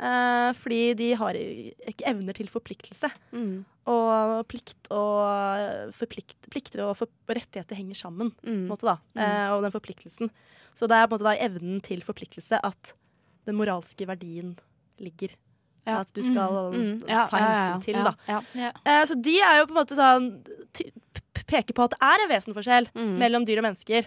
eh, 0.00 0.52
fordi 0.56 0.94
de 0.96 1.10
har 1.20 1.34
ikke 1.36 2.06
evner 2.08 2.32
til 2.32 2.48
forpliktelse. 2.48 3.10
Mm. 3.36 3.66
Og 3.86 4.46
plikt 4.48 4.88
og 4.90 5.92
forplikt, 5.92 6.48
plikter 6.50 6.80
og, 6.86 6.94
for, 6.96 7.06
rettigheter 7.28 7.76
henger 7.76 7.98
sammen. 7.98 8.30
Mm. 8.42 8.66
måte, 8.70 8.88
da. 8.88 8.96
Eh, 9.20 9.50
og 9.52 9.60
den 9.66 9.70
forpliktelsen. 9.74 10.30
Så 10.74 10.88
det 10.88 10.96
er 10.96 11.06
på 11.06 11.18
en 11.18 11.20
måte 11.20 11.28
da 11.28 11.44
evnen 11.44 11.82
til 11.84 12.00
forpliktelse 12.00 12.60
at 12.64 12.94
den 13.44 13.56
moralske 13.60 14.06
verdien 14.08 14.54
ligger. 14.98 15.34
Ja. 15.86 16.00
At 16.00 16.12
du 16.12 16.22
skal 16.22 16.72
Mm. 16.74 17.08
Ja, 17.08 17.26
ta 17.26 17.38
ja, 17.38 17.44
ja, 17.50 17.72
hensyn 17.72 17.84
til, 17.84 18.04
da. 18.04 18.14
Ja. 18.28 18.72
Eh, 18.84 19.04
så 19.06 19.14
de 19.20 19.38
er 19.40 19.58
jo 19.60 19.66
på 19.66 19.76
en 19.76 19.84
måte 19.84 19.96
sånn 19.96 20.42
Peker 21.50 21.74
på 21.74 21.82
at 21.88 21.94
det 21.96 22.02
er 22.04 22.22
en 22.24 22.30
vesenforskjell 22.30 22.86
Mm. 22.94 23.16
mellom 23.18 23.44
dyr 23.46 23.58
og 23.58 23.64
mennesker. 23.64 24.06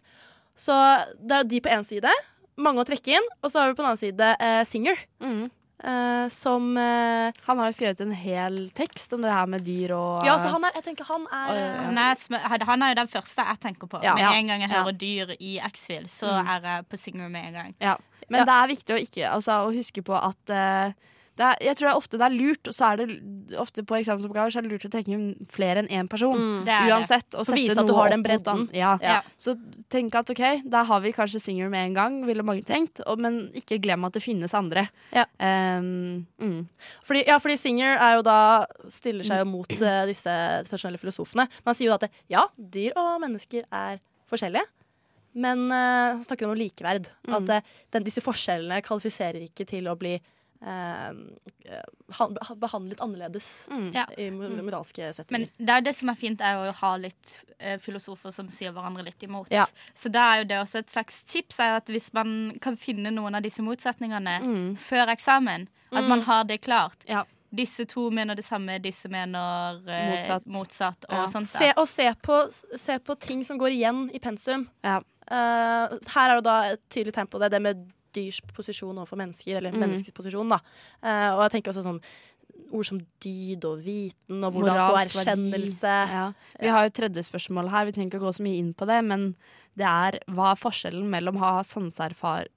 Så 0.55 0.75
det 1.19 1.31
er 1.31 1.41
jo 1.43 1.49
de 1.49 1.59
på 1.61 1.69
én 1.73 1.83
side, 1.85 2.11
mange 2.57 2.79
å 2.79 2.85
trekke 2.85 3.07
inn. 3.17 3.27
Og 3.43 3.51
så 3.51 3.59
har 3.59 3.67
vi 3.69 3.73
på 3.75 3.83
den 3.83 3.89
annen 3.91 3.97
side 3.97 4.35
eh, 4.39 4.63
Singer, 4.63 4.95
Mm. 5.19 5.49
eh, 5.83 6.29
som 6.29 6.77
eh, 6.77 7.31
Han 7.47 7.57
har 7.57 7.71
jo 7.71 7.75
skrevet 7.79 7.99
en 8.01 8.11
hel 8.13 8.69
tekst 8.69 9.11
om 9.13 9.21
det 9.21 9.31
her 9.31 9.45
med 9.47 9.65
dyr 9.65 9.91
og 9.91 10.23
Ja, 10.25 10.37
så 10.37 10.51
han 10.53 10.63
er, 10.63 10.71
jeg 10.75 10.83
tenker 10.85 11.03
han 11.05 11.27
er. 11.31 11.83
Han 11.83 11.97
er, 11.97 12.65
han 12.65 12.81
er 12.83 12.89
jo 12.93 12.95
den 13.01 13.07
første 13.07 13.43
jeg 13.43 13.59
tenker 13.59 13.87
på. 13.87 14.01
Ja. 14.03 14.13
Med 14.15 14.39
en 14.39 14.47
gang 14.47 14.61
jeg 14.61 14.69
Ja. 14.69 14.83
hører 14.83 14.97
dyr 14.97 15.35
i 15.39 15.59
X-Fill, 15.59 16.05
så 16.07 16.27
Mm. 16.27 16.47
er 16.47 16.61
jeg 16.61 16.89
på 16.89 16.97
Singer 16.97 17.29
med 17.29 17.45
en 17.47 17.53
gang. 17.53 17.75
Ja. 17.81 17.97
Men 18.29 18.39
Ja. 18.39 18.45
det 18.45 18.53
er 18.53 18.75
viktig 18.75 18.95
å, 18.95 19.01
ikke, 19.01 19.29
altså, 19.33 19.51
å 19.67 19.73
huske 19.75 20.01
på 20.03 20.13
at 20.15 20.49
eh, 20.49 20.93
er, 21.41 21.55
Jeg 21.65 21.77
tror 21.79 21.97
ofte 21.97 22.19
det 22.19 22.25
er 22.27 22.35
lurt, 22.35 22.67
og 22.69 22.75
så 22.75 22.91
er 22.91 23.01
det 23.01 23.57
ofte 23.57 23.83
på 23.87 23.97
eksamensoppgaver 23.97 24.53
så 24.53 24.59
er 24.59 24.67
det 24.67 24.73
lurt 24.73 24.85
å 24.85 24.91
trekke 24.93 25.19
flere 25.49 25.81
enn 25.81 25.89
én 25.89 26.09
person. 26.11 26.37
mm. 26.37 26.59
Det. 26.67 26.79
Uansett. 26.91 27.27
Og 27.33 27.47
For 27.47 27.53
sette 27.53 27.61
vise 27.61 27.79
at 27.79 27.89
du 27.89 27.95
har 27.97 28.13
den 28.13 28.25
bredden. 28.25 28.67
Ja. 28.75 28.93
Ja. 29.01 29.21
Så 29.41 29.55
tenk 29.93 30.15
at 30.19 30.29
OK, 30.29 30.43
da 30.69 30.83
har 30.89 31.01
vi 31.03 31.13
kanskje 31.15 31.41
Singer 31.43 31.71
med 31.73 31.89
en 31.89 31.97
gang, 31.97 32.19
ville 32.27 32.45
mange 32.45 32.63
tenkt. 32.67 33.01
Og, 33.07 33.19
men 33.23 33.47
ikke 33.57 33.81
glem 33.83 34.05
at 34.07 34.13
det 34.15 34.23
finnes 34.23 34.53
andre. 34.57 34.85
Ja. 35.15 35.25
Um, 35.39 36.27
mm. 36.39 36.61
Fordi, 37.07 37.25
ja, 37.27 37.39
fordi 37.41 37.57
Singer 37.59 37.97
er 37.97 38.19
jo 38.19 38.27
da 38.27 38.37
stiller 38.91 39.27
seg 39.27 39.43
jo 39.43 39.49
mot 39.49 39.73
uh, 39.73 40.03
disse 40.11 40.37
tradisjonelle 40.69 41.01
filosofene. 41.01 41.49
Man 41.65 41.77
sier 41.77 41.91
jo 41.91 41.97
at 41.97 42.07
ja, 42.31 42.45
dyr 42.57 42.95
og 42.99 43.17
mennesker 43.25 43.65
er 43.71 43.99
forskjellige. 44.29 44.65
Men 45.33 45.65
uh, 45.71 46.13
han 46.13 46.23
snakker 46.25 46.47
om 46.47 46.57
likeverd. 46.57 47.09
Mm. 47.27 47.35
At 47.39 47.51
uh, 47.57 47.75
den, 47.95 48.05
disse 48.05 48.21
forskjellene 48.23 48.83
kvalifiserer 48.85 49.41
ikke 49.47 49.65
til 49.69 49.89
å 49.89 49.97
bli 49.99 50.15
behandlet 52.59 52.99
annerledes 53.01 53.67
Mm. 53.69 53.91
Ja. 53.93 54.05
i 54.17 54.29
moralske 54.31 55.13
settinger. 55.13 55.31
Men 55.39 55.65
det 55.67 55.69
er 55.77 55.81
det 55.81 55.95
som 55.95 56.09
er 56.09 56.15
fint, 56.19 56.41
er 56.41 56.55
å 56.55 56.71
ha 56.73 56.91
litt 56.97 57.39
eh, 57.59 57.77
filosofer 57.79 58.31
som 58.31 58.49
sier 58.49 58.71
hverandre 58.75 59.03
litt 59.07 59.23
imot. 59.23 59.47
Ja. 59.51 59.65
Så 59.95 60.11
da 60.11 60.19
er 60.33 60.41
jo 60.43 60.47
det 60.51 60.57
også 60.61 60.79
et 60.83 60.89
slags 60.91 61.21
tips 61.23 61.59
er 61.59 61.73
jo 61.73 61.75
at 61.81 61.87
hvis 61.93 62.11
man 62.13 62.57
kan 62.61 62.77
finne 62.77 63.11
noen 63.13 63.35
av 63.35 63.41
disse 63.45 63.63
motsetningene 63.63 64.39
Mm. 64.43 64.75
før 64.77 65.07
eksamen, 65.13 65.67
at 65.91 66.03
man 66.09 66.21
har 66.21 66.43
det 66.43 66.61
klart. 66.61 66.97
Ja. 67.07 67.23
Disse 67.53 67.85
to 67.85 68.09
mener 68.09 68.33
det 68.35 68.43
samme, 68.43 68.79
disse 68.81 69.07
mener 69.09 69.79
eh, 69.87 70.09
Motsatt. 70.17 70.45
motsatt 70.47 71.05
og 71.09 71.13
Ja. 71.13 71.25
sånt. 71.27 71.45
Se, 71.47 71.71
og 71.77 71.87
se 71.87 72.13
på, 72.23 72.51
se 72.77 72.97
på 72.99 73.15
ting 73.19 73.43
som 73.45 73.57
går 73.59 73.69
igjen 73.71 74.09
i 74.13 74.19
pensum. 74.19 74.67
Ja. 74.83 74.99
Uh, 75.31 75.87
her 76.09 76.29
er 76.31 76.35
det 76.35 76.43
da 76.43 76.63
et 76.73 76.81
tydelig 76.89 77.13
tegn 77.13 77.27
på 77.29 77.39
det, 77.39 77.51
det 77.51 77.61
med 77.61 77.91
dyrs 78.13 78.41
posisjon 78.53 78.95
overfor 78.97 79.17
mennesker, 79.19 79.57
eller 79.57 79.71
Mm. 79.73 79.79
menneskets 79.87 80.13
posisjon, 80.13 80.49
da. 80.49 80.59
Eh, 81.03 81.31
og 81.35 81.41
jeg 81.45 81.51
tenker 81.57 81.73
også 81.73 81.83
sånn 81.83 82.01
ord 82.73 82.85
som 82.85 82.99
dyd 83.21 83.65
og 83.65 83.83
viten, 83.85 84.43
og 84.43 84.53
hvordan 84.53 84.77
få 84.89 84.97
erkjennelse. 85.05 85.93
Ja. 86.11 86.33
Vi 86.59 86.67
har 86.67 86.83
jo 86.87 86.89
tredje 86.93 87.23
spørsmål 87.25 87.69
her, 87.69 87.85
vi 87.85 87.91
trenger 87.91 88.11
ikke 88.11 88.21
å 88.21 88.27
gå 88.27 88.33
så 88.33 88.43
mye 88.45 88.57
inn 88.57 88.73
på 88.73 88.85
det, 88.89 89.03
men 89.05 89.35
det 89.77 89.85
er 89.85 90.19
hva 90.29 90.51
er 90.53 90.61
forskjellen 90.61 91.09
mellom 91.09 91.35
å 91.37 91.39
ha 91.39 91.61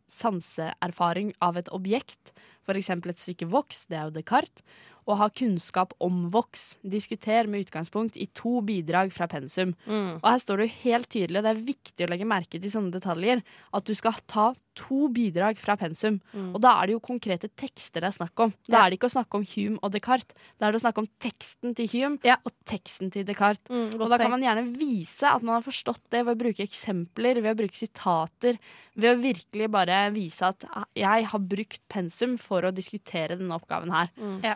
sanseerfaring 0.09 1.33
av 1.43 1.57
et 1.57 1.69
objekt, 1.73 2.33
f.eks. 2.67 2.91
et 2.91 3.23
stykke 3.23 3.49
voks, 3.49 3.87
det 3.87 3.99
er 3.99 4.05
jo 4.09 4.15
Descartes, 4.17 4.63
og 5.07 5.19
ha 5.21 5.29
kunnskap 5.31 5.93
om 6.03 6.31
voks. 6.35 6.77
Diskuter 6.83 7.47
med 7.49 7.67
utgangspunkt 7.67 8.17
i 8.19 8.27
to 8.35 8.61
bidrag 8.67 9.13
fra 9.15 9.27
pensum. 9.31 9.75
Mm. 9.87 10.19
Og 10.21 10.27
her 10.27 10.39
står 10.43 10.57
det 10.63 10.69
jo 10.69 10.79
helt 10.85 11.09
tydelig, 11.15 11.39
og 11.39 11.45
det 11.47 11.53
er 11.55 11.67
viktig 11.73 12.07
å 12.07 12.11
legge 12.11 12.27
merke 12.27 12.59
til 12.61 12.71
sånne 12.73 12.91
detaljer, 12.93 13.43
at 13.73 13.85
du 13.87 13.95
skal 13.95 14.19
ta 14.27 14.53
to 14.77 15.07
bidrag 15.09 15.57
fra 15.57 15.73
pensum. 15.81 16.19
Mm. 16.37 16.51
Og 16.55 16.61
da 16.61 16.75
er 16.83 16.87
det 16.91 16.97
jo 16.97 17.01
konkrete 17.01 17.49
tekster 17.57 18.03
det 18.05 18.11
er 18.11 18.17
snakk 18.19 18.43
om. 18.45 18.51
Da 18.69 18.77
Ja. 18.77 18.85
er 18.85 18.91
det 18.91 18.99
ikke 18.99 19.09
å 19.09 19.15
snakke 19.17 19.35
om 19.39 19.47
Hume 19.49 19.79
og 19.83 19.93
Descartes. 19.95 20.35
Da 20.61 20.67
er 20.69 20.73
det 20.73 20.83
å 20.83 20.85
snakke 20.85 20.99
om 21.01 21.09
teksten 21.19 21.75
til 21.75 21.87
Hume 21.89 22.19
Ja. 22.23 22.37
og 22.45 22.53
teksten 22.67 23.11
til 23.11 23.25
Descartes. 23.25 23.65
Mm, 23.71 23.95
Og 23.99 24.11
da 24.11 24.19
kan 24.19 24.31
man 24.31 24.43
gjerne 24.43 24.77
vise 24.77 25.23
at 25.25 25.43
man 25.43 25.63
har 25.63 25.63
forstått 25.63 26.03
det 26.11 26.27
ved 26.27 26.37
å 26.37 26.43
bruke 26.45 26.67
eksempler, 26.69 27.41
ved 27.41 27.57
å 27.57 27.61
bruke 27.63 27.73
sitater, 27.75 28.59
ved 28.95 29.17
å 29.17 29.23
virkelig 29.23 29.71
bare 29.71 30.11
vise 30.13 30.43
at 30.43 30.63
jeg 30.95 31.25
har 31.25 31.39
brukt 31.41 31.81
pensum 31.89 32.37
for 32.39 32.61
å 32.63 32.71
diskutere 32.75 33.37
denne 33.39 33.57
oppgaven 33.59 33.91
her. 33.91 34.11
Mm. 34.21 34.43
Ja. 34.45 34.55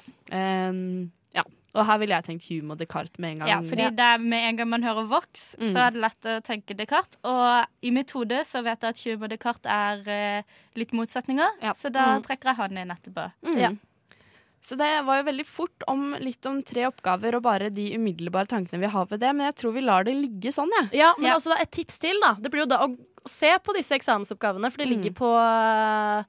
Um, 0.70 1.11
ja. 1.34 1.43
Og 1.74 1.86
her 1.86 1.99
ville 2.03 2.16
jeg 2.18 2.24
tenkt 2.26 2.47
Hume 2.51 2.72
og 2.74 2.78
Descartes 2.80 3.18
med 3.22 3.30
en 3.36 3.38
gang. 3.45 3.49
Ja, 3.53 3.59
fordi 3.62 3.84
det 3.95 4.07
er 4.07 4.18
med 4.18 4.43
en 4.49 4.57
gang 4.59 4.68
man 4.72 4.82
hører 4.82 5.07
Vox, 5.07 5.55
Mm. 5.61 5.68
så 5.72 5.84
er 5.86 5.91
det 5.95 6.01
lett 6.03 6.26
å 6.26 6.41
tenke 6.43 6.74
Descartes. 6.76 7.18
Og 7.24 7.66
i 7.86 7.91
mitt 7.95 8.11
hode 8.11 8.41
så 8.45 8.62
vet 8.64 8.80
jeg 8.82 8.91
at 8.97 9.05
Hume 9.05 9.24
og 9.24 9.30
Descartes 9.30 9.70
er 9.70 10.03
uh, 10.41 10.43
litt 10.74 10.91
motsetninger, 10.93 11.61
Ja. 11.62 11.72
så 11.72 11.93
da 11.93 12.16
Mm. 12.18 12.24
trekker 12.26 12.51
jeg 12.51 12.57
han 12.57 12.76
inn 12.78 12.91
etterpå. 12.91 13.32
Mm. 13.47 13.59
Ja. 13.61 13.70
Så 14.62 14.76
det 14.76 15.05
var 15.07 15.22
jo 15.22 15.30
veldig 15.30 15.47
fort 15.47 15.82
om 15.88 16.14
litt 16.20 16.45
om 16.45 16.62
tre 16.62 16.82
oppgaver 16.84 17.34
og 17.36 17.43
bare 17.43 17.70
de 17.70 17.95
umiddelbare 17.97 18.47
tankene 18.47 18.80
vi 18.82 18.91
har 18.93 19.07
ved 19.07 19.20
det, 19.20 19.30
men 19.34 19.47
jeg 19.47 19.55
tror 19.57 19.72
vi 19.72 19.80
lar 19.80 20.05
det 20.05 20.14
ligge 20.18 20.51
sånn, 20.53 20.68
jeg. 20.82 20.99
Ja, 21.01 21.14
men 21.16 21.30
Ja. 21.30 21.36
også 21.36 21.55
da 21.55 21.62
et 21.62 21.70
tips 21.70 21.99
til, 21.99 22.18
da. 22.20 22.34
Det 22.34 22.51
blir 22.51 22.66
jo 22.66 22.66
da 22.66 22.78
å 22.84 22.99
se 23.26 23.57
på 23.64 23.72
disse 23.74 23.93
eksamensoppgavene, 23.97 24.70
for 24.70 24.78
de 24.78 24.84
Mm. 24.84 24.91
ligger 24.91 25.12
på 25.16 25.30
uh, 25.32 26.24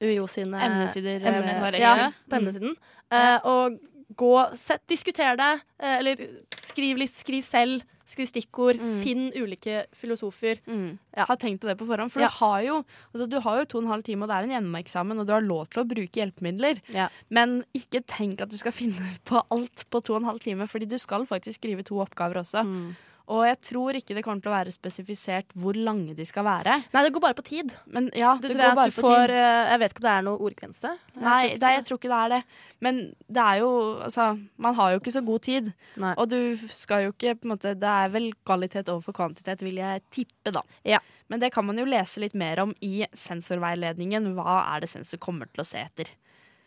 UiO 0.00 0.26
sine 0.28 0.54
Emnesider, 0.60 1.16
eh, 1.16 1.32
emnes- 1.32 1.58
på 1.72 1.78
ja, 1.80 2.12
på 2.28 2.36
emnesiden. 2.36 2.76
Eh, 3.12 3.38
og 3.44 3.80
gå, 4.16 4.30
set, 4.56 4.82
diskuter 4.88 5.36
det, 5.36 5.52
eh, 5.80 5.98
eller 5.98 6.16
skriv 6.56 6.96
litt, 7.02 7.14
skriv 7.14 7.42
selv. 7.42 7.82
Skriv 8.04 8.26
stikkord. 8.28 8.76
Mm. 8.76 8.96
Finn 9.00 9.22
ulike 9.32 9.86
filosofer. 9.96 10.58
Mm. 10.68 10.98
Ja. 11.16 11.24
Har 11.24 11.38
tenkt 11.40 11.62
på 11.62 11.70
det 11.70 11.78
på 11.80 11.86
forhånd. 11.88 12.12
For 12.12 12.20
Ja. 12.20 12.28
du, 12.28 12.34
har 12.36 12.58
jo, 12.62 12.74
altså, 13.14 13.26
du 13.30 13.40
har 13.40 13.58
jo 13.58 13.64
to 13.64 13.78
og 13.78 13.84
en 13.84 13.90
halv 13.90 14.02
time, 14.04 14.22
og 14.22 14.28
det 14.28 14.36
er 14.36 14.42
en 14.44 14.52
gjennomeksamen, 14.52 15.18
og 15.18 15.26
du 15.26 15.32
har 15.32 15.40
lov 15.40 15.70
til 15.72 15.82
å 15.82 15.88
bruke 15.88 16.12
hjelpemidler. 16.20 16.82
Ja. 16.92 17.08
Men 17.30 17.64
ikke 17.72 18.04
tenk 18.04 18.42
at 18.44 18.50
du 18.50 18.58
skal 18.60 18.72
finne 18.82 19.16
på 19.24 19.40
alt 19.50 19.86
på 19.88 20.02
to 20.04 20.14
og 20.14 20.20
en 20.20 20.28
halv 20.28 20.40
time, 20.44 20.68
fordi 20.68 20.84
du 20.86 20.98
skal 20.98 21.24
faktisk 21.24 21.62
skrive 21.62 21.82
to 21.82 21.96
oppgaver 22.04 22.42
også. 22.44 22.60
Mm. 22.66 22.94
Og 23.32 23.40
jeg 23.46 23.56
tror 23.64 23.96
ikke 23.96 24.12
det 24.18 24.22
kommer 24.24 24.42
til 24.44 24.50
å 24.52 24.54
være 24.58 24.72
spesifisert 24.74 25.46
hvor 25.56 25.72
lange 25.72 26.12
de 26.14 26.24
skal 26.28 26.44
være. 26.44 26.74
Nei, 26.92 27.02
det 27.06 27.12
går 27.14 27.22
bare 27.24 27.36
på 27.38 27.44
tid. 27.46 27.72
Men 27.88 28.10
ja, 28.12 28.34
Du 28.36 28.48
det 28.48 28.50
tror 28.52 28.60
går 28.60 28.66
jeg 28.68 28.76
bare 28.76 28.90
du 28.92 28.96
på 28.98 29.04
får 29.06 29.26
tid. 29.26 29.36
eh, 29.36 29.70
Jeg 29.70 29.78
vet 29.80 29.92
ikke 29.94 30.02
om 30.02 30.08
det 30.08 30.12
er 30.18 30.22
noe 30.26 30.38
ordgrense. 30.44 30.90
Jeg 31.14 31.22
Nei, 31.24 31.38
tror 31.40 31.54
ikke 31.54 31.64
er- 31.70 31.74
jeg 31.78 31.84
tror 31.88 31.98
ikke 31.98 32.10
det 32.12 32.18
er 32.24 32.28
det. 32.34 32.42
Men 32.80 33.14
det 33.32 33.42
er 33.46 33.56
jo 33.60 33.70
Altså, 34.04 34.26
man 34.58 34.74
har 34.74 34.90
jo 34.92 35.00
ikke 35.00 35.12
så 35.16 35.24
god 35.24 35.40
tid. 35.42 35.72
Nei. 35.96 36.14
Og 36.18 36.28
du 36.28 36.56
skal 36.68 37.04
jo 37.06 37.12
ikke 37.12 37.34
på 37.40 37.44
en 37.48 37.56
måte 37.56 37.72
Det 37.78 37.88
er 37.88 38.08
vel 38.10 38.32
kvalitet 38.44 38.84
overfor 38.92 39.12
kvantitet, 39.14 39.62
vil 39.62 39.76
jeg 39.76 40.02
tippe, 40.10 40.52
da. 40.52 40.60
Ja. 40.84 40.98
Men 41.30 41.40
det 41.40 41.50
kan 41.52 41.64
man 41.64 41.78
jo 41.78 41.84
lese 41.86 42.18
litt 42.20 42.34
mer 42.34 42.60
om 42.60 42.74
i 42.82 43.06
sensorveiledningen. 43.14 44.34
Hva 44.36 44.74
er 44.76 44.80
det 44.80 44.90
sensor 44.90 45.16
kommer 45.18 45.46
til 45.52 45.62
å 45.62 45.66
se 45.66 45.78
etter? 45.78 46.10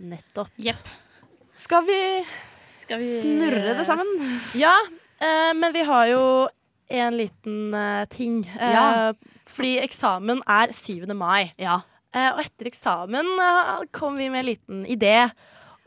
Nettopp. 0.01 0.49
Skal 1.57 1.85
vi 1.85 2.25
Skal 2.67 2.97
vi 2.99 3.21
snurre 3.21 3.75
det 3.77 3.85
sammen? 3.85 4.39
Ja, 4.55 4.73
eh, 5.21 5.53
men 5.55 5.73
vi 5.73 5.83
har 5.87 6.07
jo 6.11 6.23
en 6.89 7.17
liten 7.17 7.73
eh, 7.73 8.05
ting. 8.09 8.43
Eh, 8.59 8.71
Ja. 8.73 9.13
Fordi 9.47 9.77
eksamen 9.79 10.41
er 10.47 10.71
7. 10.75 11.05
mai. 11.15 11.51
Ja. 11.57 11.79
Eh, 12.13 12.29
og 12.33 12.39
etter 12.43 12.67
eksamen 12.69 13.25
eh, 13.39 13.85
kom 13.91 14.17
vi 14.19 14.29
med 14.29 14.39
en 14.43 14.49
liten 14.51 14.85
idé 14.85 15.29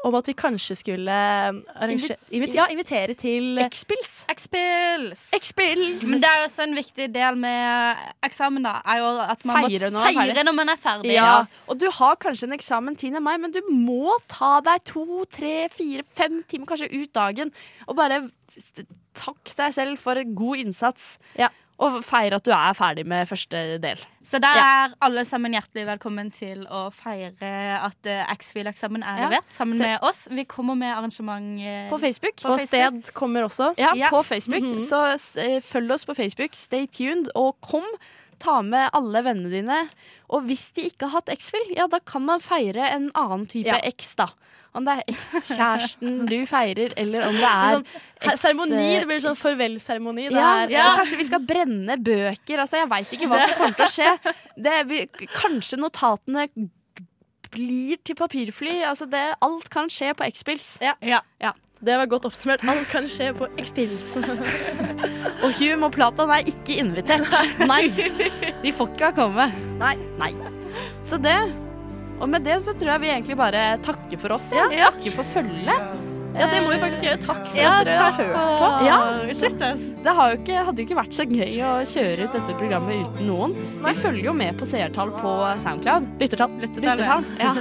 om 0.05 0.15
at 0.17 0.29
vi 0.31 0.35
kanskje 0.39 0.77
skulle 0.79 1.13
arrangere, 1.13 2.17
invit 2.33 2.55
ja, 2.57 2.67
invitere 2.73 3.15
til 3.19 3.61
X-Pils. 3.67 4.13
X-Pills. 4.33 5.25
Men 6.07 6.23
det 6.23 6.29
er 6.31 6.41
jo 6.41 6.47
også 6.47 6.65
en 6.65 6.77
viktig 6.79 7.09
del 7.15 7.39
med 7.41 8.01
eksamen, 8.25 8.65
da. 8.65 8.79
Er 8.85 9.03
jo 9.03 9.11
at 9.27 9.45
man 9.49 9.67
Feire 9.67 9.91
må 9.93 10.05
feire 10.07 10.45
når 10.47 10.57
man 10.57 10.73
er 10.73 10.81
ferdig. 10.81 11.15
Ja. 11.15 11.33
Og 11.69 11.81
du 11.81 11.89
har 12.01 12.17
kanskje 12.23 12.49
en 12.49 12.57
eksamen 12.57 12.97
10. 12.97 13.21
mai, 13.21 13.37
men 13.43 13.53
du 13.53 13.61
må 13.69 14.17
ta 14.31 14.59
deg 14.65 14.85
to, 14.89 15.25
tre, 15.31 15.69
fire, 15.73 16.07
fem 16.09 16.41
timer 16.49 16.71
kanskje 16.71 16.91
ut 16.95 17.13
dagen 17.17 17.53
og 17.87 17.99
bare 18.01 18.23
takk 19.17 19.53
deg 19.59 19.75
selv 19.75 20.01
for 20.01 20.21
god 20.37 20.65
innsats. 20.65 21.13
Ja. 21.39 21.51
Og 21.81 22.03
feir 22.05 22.35
at 22.37 22.45
du 22.45 22.51
er 22.53 22.75
ferdig 22.77 23.07
med 23.09 23.25
første 23.31 23.79
del. 23.81 24.01
Så 24.23 24.37
der 24.43 24.59
er 24.61 24.93
alle 25.01 25.23
sammen 25.25 25.55
hjertelig 25.57 25.87
velkommen 25.89 26.29
til 26.37 26.67
å 26.69 26.91
feire 26.93 27.53
at 27.81 28.05
uh, 28.05 28.35
X-Fil-eksamen 28.35 29.01
er 29.03 29.17
Ja. 29.23 29.29
levert, 29.31 29.49
sammen 29.57 29.79
Se- 29.79 29.87
med 29.87 29.99
oss. 30.05 30.27
Vi 30.31 30.45
kommer 30.45 30.77
med 30.77 30.93
arrangement 30.93 31.59
eh, 31.65 31.89
På 31.89 31.97
Facebook. 31.99 32.37
På 32.43 32.53
Og 32.53 32.61
Facebook. 32.61 33.01
sted 33.05 33.15
kommer 33.17 33.49
også. 33.49 33.71
Ja, 33.81 33.95
Ja. 33.97 34.11
på 34.13 34.21
Facebook. 34.23 34.63
Mhm. 34.63 34.81
Så 34.85 35.01
eh, 35.41 35.61
følg 35.65 35.91
oss 35.97 36.05
på 36.05 36.15
Facebook. 36.15 36.53
Stay 36.53 36.85
tuned, 36.87 37.31
og 37.35 37.57
kom. 37.63 37.85
Ta 38.41 38.61
med 38.63 38.89
alle 38.97 39.21
vennene 39.25 39.51
dine. 39.51 39.89
Og 40.31 40.43
hvis 40.49 40.73
de 40.77 40.83
ikke 40.89 41.09
har 41.09 41.21
hatt 41.21 41.29
X-Fil, 41.33 41.75
ja, 41.77 41.87
da 41.87 41.99
kan 42.01 42.23
man 42.25 42.41
feire 42.41 42.91
en 42.95 43.11
annen 43.15 43.47
type 43.47 43.67
Ja. 43.69 43.81
X, 43.89 44.17
da. 44.17 44.29
Om 44.71 44.87
det 44.87 44.93
er 44.95 45.09
ekskjæresten 45.11 46.19
du 46.31 46.37
feirer, 46.47 46.93
eller 47.01 47.25
om 47.27 47.35
det 47.35 47.49
er 47.51 47.79
Sånn, 47.81 48.37
Seremoni. 48.39 48.83
Det 49.01 49.07
blir 49.09 49.23
sånn 49.25 49.39
farvelseremoni. 49.39 50.27
Ja, 50.31 50.51
ja. 50.71 50.91
Kanskje 50.99 51.19
vi 51.19 51.27
skal 51.27 51.43
brenne 51.47 51.97
bøker. 51.99 52.61
Altså, 52.63 52.79
jeg 52.83 52.91
veit 52.91 53.15
ikke 53.17 53.31
hva 53.31 53.41
som 53.43 53.57
kommer 53.59 53.79
til 53.79 53.87
å 53.87 53.95
skje. 53.95 54.35
Det, 54.61 54.77
vi, 54.91 55.01
kanskje 55.35 55.81
notatene 55.81 56.47
blir 57.51 57.99
til 58.07 58.19
papirfly. 58.19 58.77
Altså, 58.87 59.09
det, 59.11 59.25
alt 59.43 59.67
kan 59.73 59.91
skje 59.91 60.13
på 60.15 60.29
X-Pils. 60.29 60.69
Ja. 60.85 60.95
Det 61.81 61.97
var 61.97 62.11
godt 62.13 62.29
oppsummert. 62.29 62.63
Alt 62.69 62.91
kan 62.93 63.09
skje 63.09 63.31
på 63.39 63.49
X-Pils. 63.59 64.13
Og 65.45 65.57
Hume 65.57 65.89
og 65.89 65.95
Platon 65.97 66.31
er 66.31 66.45
ikke 66.47 66.77
invitert. 66.83 67.33
Nei. 67.65 67.87
De 68.61 68.75
får 68.77 68.93
ikke 68.93 69.11
komme. 69.17 69.49
Nei. 69.81 69.97
Så 71.03 71.17
det 71.19 71.39
Og 72.21 72.29
med 72.29 72.45
det 72.45 72.59
så 72.65 72.75
tror 72.77 72.95
jeg 72.95 73.01
vi 73.07 73.11
egentlig 73.15 73.37
bare 73.41 73.65
takker 73.85 74.21
for 74.21 74.37
oss. 74.37 74.51
Ja. 74.53 74.67
Ja. 74.75 74.91
Takker 74.93 75.15
for 75.19 75.29
følget. 75.35 76.07
Ja, 76.31 76.47
det 76.47 76.61
må 76.63 76.71
vi 76.71 76.77
faktisk 76.79 77.03
gjøre. 77.03 77.19
Takk 77.25 77.39
for 77.51 77.59
Ja, 77.59 77.71
at 77.81 77.89
dere 77.89 78.03
har 78.05 78.13
hørt 78.21 78.37
på. 78.39 78.67
Ja. 78.87 78.99
Det 80.05 80.13
har 80.15 80.31
jo 80.31 80.37
ikke, 80.39 80.61
hadde 80.69 80.79
jo 80.79 80.87
ikke 80.87 80.99
vært 81.01 81.17
så 81.17 81.25
gøy 81.27 81.57
å 81.67 81.71
kjøre 81.91 82.29
ut 82.29 82.37
dette 82.37 82.55
programmet 82.61 83.09
uten 83.09 83.27
noen. 83.27 83.55
Vi 83.83 83.95
følger 83.99 84.29
jo 84.31 84.35
med 84.39 84.61
på 84.61 84.69
seertall 84.71 85.11
på 85.17 85.33
Soundcloud. 85.65 86.07
Lyttertall. 86.23 86.55
Lyttertall. 86.63 87.27
Ja. 87.41 87.55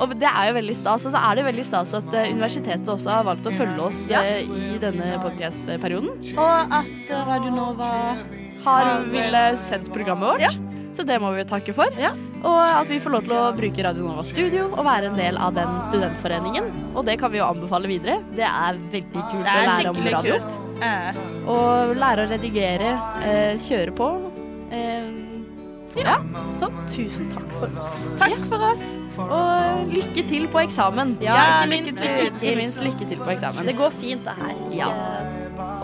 Og 0.00 0.14
det 0.18 0.26
er 0.30 0.48
jo 0.48 0.54
veldig 0.56 0.74
stas. 0.80 1.04
Og 1.06 1.12
så 1.14 1.20
er 1.20 1.36
det 1.38 1.44
veldig 1.50 1.66
stas 1.68 1.92
at 1.94 2.16
eh, 2.16 2.30
universitetet 2.32 2.88
også 2.96 3.12
har 3.12 3.26
valgt 3.28 3.46
å 3.46 3.52
følge 3.54 3.84
oss 3.90 4.00
Ja. 4.10 4.22
eh, 4.24 4.48
i 4.48 4.78
denne 4.82 5.12
podcast-perioden. 5.22 6.16
Og 6.34 6.74
at 6.80 7.10
eh, 7.12 7.28
Radio 7.28 7.52
Nova 7.54 7.90
Har 8.64 9.04
ville 9.12 9.44
sendt 9.60 9.92
programmet 9.92 10.32
vårt. 10.32 10.58
Så 10.96 11.04
det 11.06 11.20
må 11.22 11.30
vi 11.36 11.44
jo 11.44 11.50
takke 11.52 11.74
for. 11.76 11.92
Ja. 12.00 12.14
Og 12.44 12.60
at 12.60 12.88
vi 12.90 12.98
får 13.00 13.14
lov 13.14 13.24
til 13.24 13.32
å 13.38 13.42
bruke 13.56 13.84
Radio 13.86 14.04
Nova 14.04 14.22
Studio 14.28 14.66
og 14.74 14.82
være 14.84 15.08
en 15.10 15.16
del 15.16 15.38
av 15.40 15.54
den 15.56 15.70
studentforeningen. 15.88 16.66
Og 16.94 17.04
det 17.08 17.16
kan 17.22 17.32
vi 17.32 17.38
jo 17.40 17.46
anbefale 17.48 17.88
videre. 17.88 18.18
Det 18.36 18.44
er 18.44 18.80
veldig 18.92 19.22
kult 19.30 19.48
er 19.48 19.60
å 19.62 19.68
lære 19.70 19.92
om 19.94 20.00
radio. 20.12 20.38
kult. 20.38 20.58
Eh, 20.84 21.20
Og 21.48 21.94
lære 21.96 22.26
å 22.26 22.30
redigere, 22.34 22.90
eh, 23.24 23.54
kjøre 23.64 23.94
på. 23.96 24.10
Eh, 24.70 25.12
ja. 25.96 26.16
Så 26.58 26.68
tusen 26.90 27.30
takk 27.32 27.48
for 27.60 27.80
oss. 27.80 28.10
takk 28.18 28.36
for 28.50 28.58
oss. 28.72 28.84
Og 29.18 29.92
lykke 29.94 30.26
til 30.28 30.48
på 30.48 30.60
eksamen. 30.66 31.16
Ja, 31.22 31.38
ikke 31.64 31.68
minst. 31.70 32.04
Ikke 32.42 32.56
minst 32.58 32.82
lykke 32.82 33.08
til 33.08 33.18
på 33.22 33.30
eksamen. 33.30 33.64
Det 33.64 33.76
går 33.78 33.90
fint, 34.02 34.24
det 34.24 34.34
her. 34.36 34.54
Ja. 34.74 34.90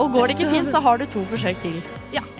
Og 0.00 0.12
går 0.12 0.26
det 0.26 0.38
ikke 0.38 0.50
fint, 0.50 0.70
så 0.70 0.80
har 0.80 0.96
du 0.96 1.06
to 1.06 1.24
forsøk 1.30 1.60
til. 1.62 1.82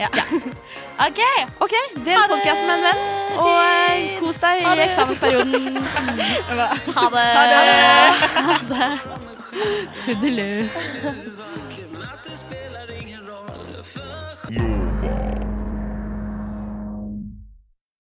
OK. 1.06 1.20
OK, 1.60 1.74
del 2.04 2.16
Ha 2.16 2.26
podkasten 2.28 2.66
med 2.66 2.74
en 2.74 2.84
venn, 2.88 3.00
og 3.40 3.58
eh, 3.62 4.18
kos 4.20 4.40
deg 4.42 4.64
i 4.64 4.64
eksamensperioden. 4.86 5.78
Ha 6.96 7.06
det. 7.14 7.28
Ha 8.48 8.56
det. 8.72 8.90
Tudelu. 10.04 10.48
Nova. 14.50 14.79